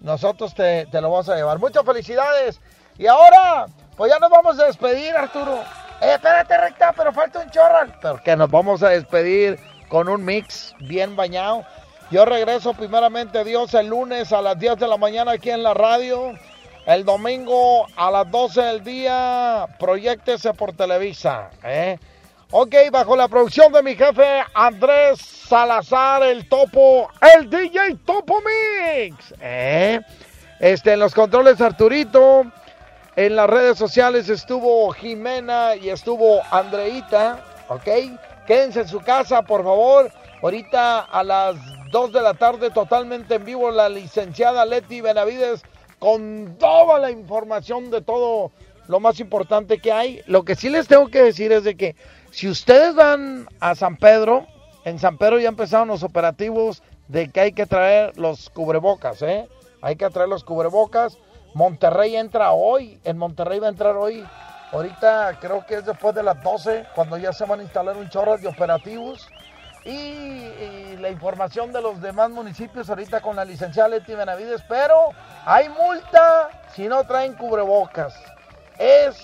nosotros 0.01 0.53
te, 0.53 0.85
te 0.85 1.01
lo 1.01 1.09
vamos 1.09 1.29
a 1.29 1.35
llevar. 1.35 1.59
Muchas 1.59 1.83
felicidades. 1.83 2.59
Y 2.97 3.07
ahora 3.07 3.67
pues 3.95 4.11
ya 4.11 4.19
nos 4.19 4.29
vamos 4.29 4.59
a 4.59 4.65
despedir 4.65 5.15
Arturo. 5.15 5.61
Eh, 6.01 6.13
espérate 6.13 6.57
recta 6.57 6.93
pero 6.95 7.11
falta 7.11 7.39
un 7.39 7.49
chorral 7.49 7.93
porque 8.01 8.35
nos 8.37 8.49
vamos 8.49 8.83
a 8.83 8.89
despedir 8.89 9.59
con 9.89 10.07
un 10.07 10.23
mix 10.23 10.73
bien 10.79 11.17
bañado 11.17 11.65
yo 12.11 12.25
regreso 12.25 12.73
primeramente 12.73 13.43
Dios 13.43 13.73
el 13.75 13.87
lunes 13.87 14.33
a 14.33 14.41
las 14.41 14.57
10 14.57 14.77
de 14.77 14.87
la 14.87 14.97
mañana 14.97 15.33
aquí 15.33 15.51
en 15.51 15.61
la 15.61 15.75
radio. 15.75 16.33
El 16.87 17.05
domingo 17.05 17.85
a 17.95 18.09
las 18.09 18.31
12 18.31 18.61
del 18.61 18.83
día, 18.83 19.67
proyectese 19.77 20.53
por 20.55 20.73
Televisa. 20.73 21.51
¿eh? 21.63 21.99
Ok, 22.49 22.73
bajo 22.91 23.15
la 23.15 23.27
producción 23.27 23.71
de 23.71 23.83
mi 23.83 23.95
jefe 23.95 24.43
Andrés 24.55 25.19
Salazar, 25.19 26.23
el 26.23 26.49
topo, 26.49 27.07
el 27.35 27.47
DJ 27.47 27.97
Topo 28.03 28.41
Mix. 28.41 29.35
¿eh? 29.39 30.01
Este, 30.59 30.93
en 30.93 30.99
los 31.01 31.13
controles 31.13 31.61
Arturito. 31.61 32.45
En 33.15 33.35
las 33.35 33.49
redes 33.49 33.77
sociales 33.77 34.29
estuvo 34.29 34.91
Jimena 34.93 35.75
y 35.75 35.89
estuvo 35.89 36.41
Andreita. 36.49 37.43
Ok, 37.67 37.87
quédense 38.47 38.81
en 38.81 38.87
su 38.87 38.99
casa, 39.01 39.43
por 39.43 39.63
favor. 39.63 40.09
Ahorita 40.41 41.01
a 41.01 41.23
las 41.23 41.55
2 41.91 42.13
de 42.13 42.21
la 42.21 42.33
tarde, 42.35 42.69
totalmente 42.69 43.35
en 43.35 43.45
vivo, 43.45 43.71
la 43.71 43.89
licenciada 43.89 44.65
Leti 44.65 45.01
Benavides 45.01 45.63
con 45.97 46.55
toda 46.59 46.99
la 46.99 47.11
información 47.11 47.91
de 47.91 48.01
todo 48.01 48.51
lo 48.87 48.99
más 48.99 49.19
importante 49.19 49.79
que 49.79 49.91
hay. 49.91 50.21
Lo 50.25 50.43
que 50.43 50.55
sí 50.55 50.69
les 50.69 50.87
tengo 50.87 51.07
que 51.07 51.21
decir 51.21 51.51
es 51.51 51.63
de 51.63 51.75
que 51.75 51.95
si 52.31 52.47
ustedes 52.47 52.95
van 52.95 53.47
a 53.59 53.75
San 53.75 53.97
Pedro, 53.97 54.45
en 54.85 54.99
San 54.99 55.17
Pedro 55.17 55.39
ya 55.39 55.49
empezaron 55.49 55.87
los 55.87 56.03
operativos 56.03 56.83
de 57.07 57.29
que 57.29 57.41
hay 57.41 57.51
que 57.51 57.65
traer 57.65 58.17
los 58.17 58.49
cubrebocas, 58.49 59.21
¿eh? 59.21 59.47
Hay 59.81 59.95
que 59.95 60.09
traer 60.09 60.29
los 60.29 60.43
cubrebocas. 60.43 61.17
Monterrey 61.53 62.15
entra 62.15 62.51
hoy, 62.51 62.99
en 63.03 63.17
Monterrey 63.17 63.59
va 63.59 63.67
a 63.67 63.71
entrar 63.71 63.95
hoy. 63.95 64.23
Ahorita 64.71 65.37
creo 65.41 65.65
que 65.65 65.75
es 65.75 65.85
después 65.85 66.13
de 66.13 66.21
las 66.21 66.41
12, 66.43 66.85
cuando 66.93 67.17
ya 67.17 67.33
se 67.33 67.45
van 67.45 67.61
a 67.61 67.63
instalar 67.63 67.97
un 67.97 68.09
chorro 68.09 68.37
de 68.37 68.47
operativos. 68.47 69.27
Y, 69.89 70.97
la 70.97 71.09
información 71.09 71.71
de 71.71 71.81
los 71.81 72.01
demás 72.01 72.29
municipios 72.29 72.89
ahorita 72.89 73.21
con 73.21 73.35
la 73.35 73.45
licenciada 73.45 73.89
Leti 73.89 74.13
Benavides, 74.13 74.61
pero 74.67 75.11
hay 75.45 75.69
multa 75.69 76.49
si 76.75 76.87
no 76.89 77.05
traen 77.05 77.33
cubrebocas. 77.35 78.13
Es 78.77 79.15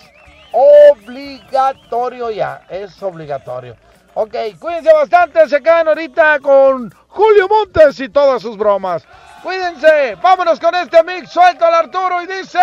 obligatorio 0.54 2.32
ya, 2.32 2.62
es 2.70 3.04
obligatorio. 3.04 3.76
Ok, 4.14 4.34
cuídense 4.58 4.94
bastante, 4.94 5.50
se 5.50 5.62
quedan 5.62 5.90
ahorita 5.90 6.40
con 6.40 6.90
Julio 7.10 7.50
Montes 7.50 8.00
y 8.00 8.08
todas 8.08 8.42
sus 8.42 8.58
bromas. 8.58 9.04
Cuídense, 9.44 10.16
vámonos 10.24 10.60
con 10.60 10.74
este 10.76 11.04
mix, 11.04 11.30
suelta 11.30 11.68
al 11.68 11.74
Arturo 11.74 12.24
y 12.24 12.28
dice... 12.28 12.60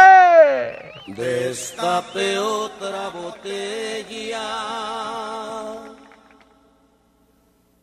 Destape 1.07 2.39
otra 2.39 3.11
botella 3.11 4.41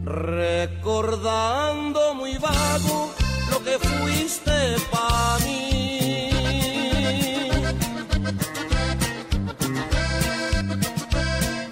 Recordando 0.05 2.13
muy 2.13 2.37
vago 2.37 3.11
lo 3.51 3.63
que 3.63 3.79
fuiste 3.79 4.75
para 4.91 5.39
mí. 5.45 6.29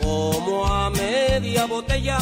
Como 0.02 0.66
a 0.66 0.90
media 0.90 1.66
botella 1.66 2.18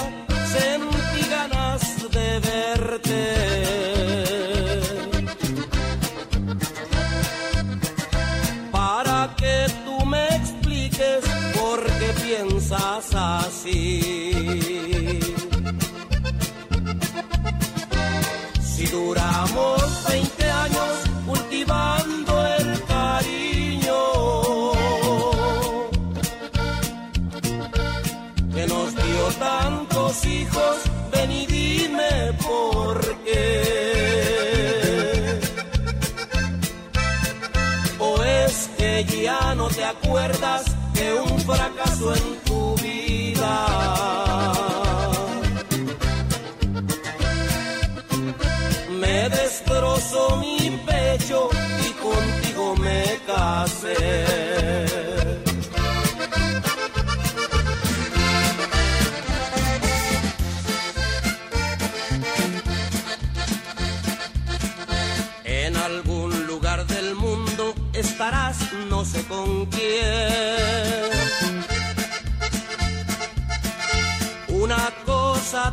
no 40.27 40.72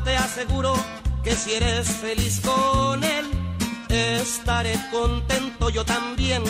te 0.04 0.16
aseguro, 0.16 0.74
que 1.22 1.34
si 1.34 1.54
eres 1.54 1.88
feliz 1.88 2.40
con 2.40 3.02
él, 3.04 3.26
estaré 3.88 4.74
contento 4.90 5.70
yo 5.70 5.84
también. 5.84 6.42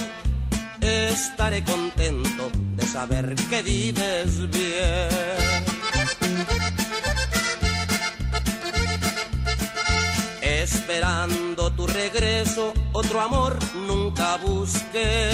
Estaré 0.81 1.63
contento 1.65 2.51
de 2.77 2.87
saber 2.87 3.35
que 3.51 3.63
vives 3.63 4.51
bien. 4.51 5.61
Esperando 10.41 11.73
tu 11.73 11.87
regreso, 11.87 12.73
otro 12.93 13.21
amor 13.21 13.59
nunca 13.87 14.37
busqué. 14.39 15.31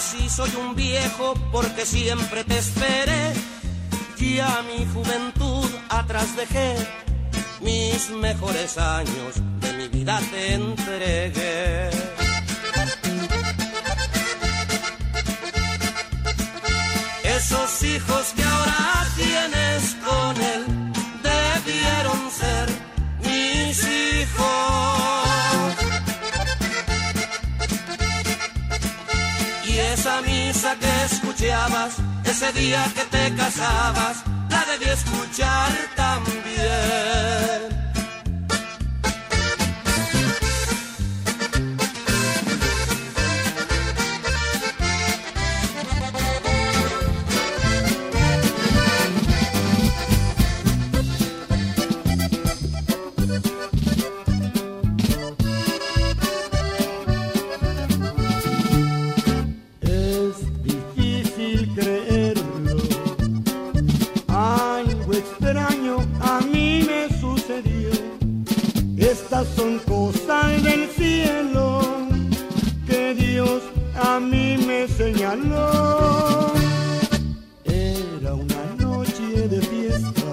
Casi 0.00 0.30
soy 0.30 0.50
un 0.56 0.74
viejo 0.74 1.34
porque 1.52 1.84
siempre 1.84 2.42
te 2.44 2.56
esperé. 2.58 3.34
Ya 4.18 4.62
mi 4.62 4.86
juventud 4.94 5.68
atrás 5.90 6.36
dejé, 6.36 6.74
mis 7.60 8.10
mejores 8.10 8.78
años 8.78 9.34
de 9.60 9.72
mi 9.74 9.88
vida 9.88 10.18
te 10.30 10.54
entregué. 10.54 11.90
Esos 17.24 17.82
hijos 17.82 18.32
que 18.36 18.42
ahora 18.42 19.06
tienes 19.16 19.96
con 20.06 20.34
él 20.54 20.64
debieron 21.22 22.30
ser 22.30 22.66
mis 23.22 23.78
hijos. 23.84 24.99
Escuchabas 31.12 31.96
ese 32.24 32.52
día 32.52 32.84
que 32.94 33.04
te 33.04 33.34
casabas, 33.34 34.22
la 34.48 34.64
debí 34.64 34.90
escuchar 34.90 35.72
también. 35.96 37.79
Extraño 65.20 65.96
a 66.20 66.40
mí 66.40 66.86
me 66.90 67.00
sucedió. 67.20 67.90
Estas 68.96 69.46
son 69.56 69.78
cosas 69.80 70.62
del 70.62 70.88
cielo 70.98 71.66
que 72.86 73.14
Dios 73.14 73.62
a 74.02 74.18
mí 74.20 74.58
me 74.66 74.88
señaló. 74.88 76.52
Era 77.64 78.34
una 78.34 78.64
noche 78.78 79.48
de 79.52 79.60
fiesta 79.72 80.32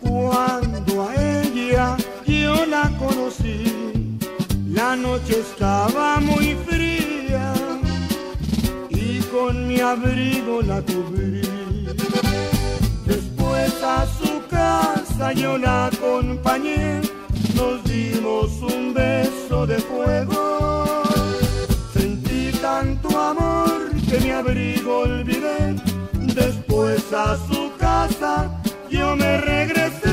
cuando 0.00 0.92
a 1.08 1.14
ella 1.14 1.96
yo 2.26 2.66
la 2.66 2.84
conocí. 2.98 4.18
La 4.80 4.96
noche 4.96 5.40
estaba 5.40 6.20
muy 6.20 6.56
fría 6.66 7.54
y 8.88 9.20
con 9.32 9.68
mi 9.68 9.78
abrigo 9.80 10.62
la 10.62 10.80
cubrí. 10.82 11.53
Casa 15.14 15.32
yo 15.32 15.58
la 15.58 15.86
acompañé, 15.86 17.00
nos 17.54 17.84
dimos 17.84 18.50
un 18.62 18.92
beso 18.92 19.66
de 19.66 19.78
fuego. 19.78 21.02
Sentí 21.92 22.50
tanto 22.60 23.08
amor 23.18 23.90
que 24.08 24.20
mi 24.20 24.30
abrigo 24.30 25.00
olvidé. 25.00 25.76
Después 26.34 27.12
a 27.12 27.36
su 27.48 27.70
casa 27.78 28.60
yo 28.90 29.16
me 29.16 29.40
regresé. 29.40 30.10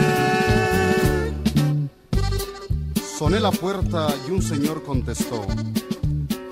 Soné 3.17 3.39
la 3.39 3.51
puerta 3.51 4.07
y 4.27 4.31
un 4.31 4.41
señor 4.41 4.83
contestó. 4.83 5.45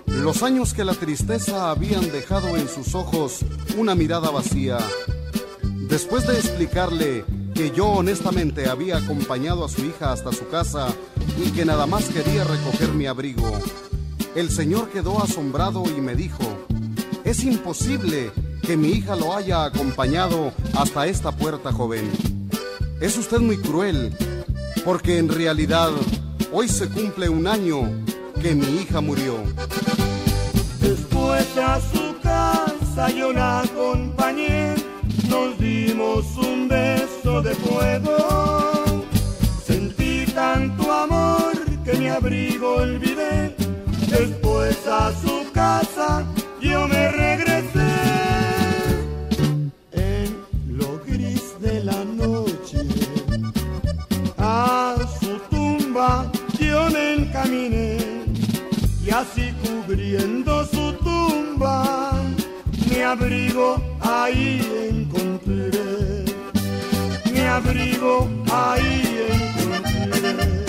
Los 0.07 0.43
años 0.43 0.73
que 0.73 0.84
la 0.84 0.93
tristeza 0.93 1.69
habían 1.69 2.11
dejado 2.11 2.57
en 2.57 2.67
sus 2.67 2.95
ojos 2.95 3.45
una 3.77 3.95
mirada 3.95 4.31
vacía. 4.31 4.80
Después 5.88 6.27
de 6.27 6.34
explicarle 6.34 7.26
que 7.60 7.72
yo 7.72 7.88
honestamente 7.88 8.69
había 8.69 8.95
acompañado 8.95 9.65
a 9.65 9.68
su 9.68 9.84
hija 9.84 10.14
hasta 10.14 10.31
su 10.31 10.48
casa 10.48 10.88
y 11.38 11.52
que 11.52 11.65
nada 11.65 11.86
más 11.86 12.06
quería 12.06 12.45
recoger 12.45 12.94
mi 12.94 13.06
abrigo, 13.06 13.52
el 14.34 14.49
señor 14.49 14.90
quedó 14.91 15.22
asombrado 15.22 15.84
y 15.86 15.99
me 15.99 16.15
dijo, 16.15 16.41
es 17.26 17.44
imposible 17.44 18.31
que 18.61 18.77
mi 18.77 18.91
hija 18.91 19.18
lo 19.18 19.36
haya 19.36 19.65
acompañado 19.65 20.53
hasta 20.73 21.07
esta 21.07 21.34
puerta, 21.34 21.73
joven. 21.73 22.10
Es 23.02 23.18
usted 23.18 23.40
muy 23.40 23.57
cruel, 23.57 24.15
porque 24.86 25.18
en 25.18 25.27
realidad 25.27 25.90
hoy 26.53 26.69
se 26.69 26.88
cumple 26.88 27.27
un 27.27 27.45
año 27.45 27.81
que 28.41 28.56
mi 28.56 28.68
hija 28.77 29.02
murió. 29.02 29.36
Después 30.80 31.45
a 31.57 31.81
su 31.81 32.15
casa 32.23 33.10
yo 33.10 33.34
la 33.34 33.60
acompañé, 33.64 34.76
nos 35.30 35.57
dimos 35.60 36.26
un 36.38 36.68
beso 36.68 37.41
de 37.41 37.53
fuego. 37.56 38.18
Sentí 39.65 40.26
tanto 40.34 40.91
amor 40.91 41.53
que 41.85 41.93
mi 41.93 42.07
abrigo 42.07 42.76
olvidé. 42.76 43.56
Después 44.10 44.77
a 44.88 45.11
su 45.22 45.51
casa 45.51 46.26
yo 46.61 46.88
me 46.88 47.11
regresé. 47.11 47.91
En 49.91 50.27
lo 50.77 50.99
gris 51.06 51.43
de 51.60 51.84
la 51.84 52.03
noche, 52.03 52.80
a 54.38 54.95
su 55.19 55.31
tumba 55.49 56.31
yo 56.60 56.89
me 56.89 57.14
encaminé 57.15 57.97
y 59.06 59.10
así 59.11 59.53
cubriendo 59.64 60.65
su 60.65 60.78
mi 62.99 63.05
abrigo 63.05 63.81
ahí 64.01 64.59
encontré, 64.89 66.26
mi 67.31 67.39
abrigo 67.39 68.27
ahí 68.51 69.19
encontré. 69.31 70.68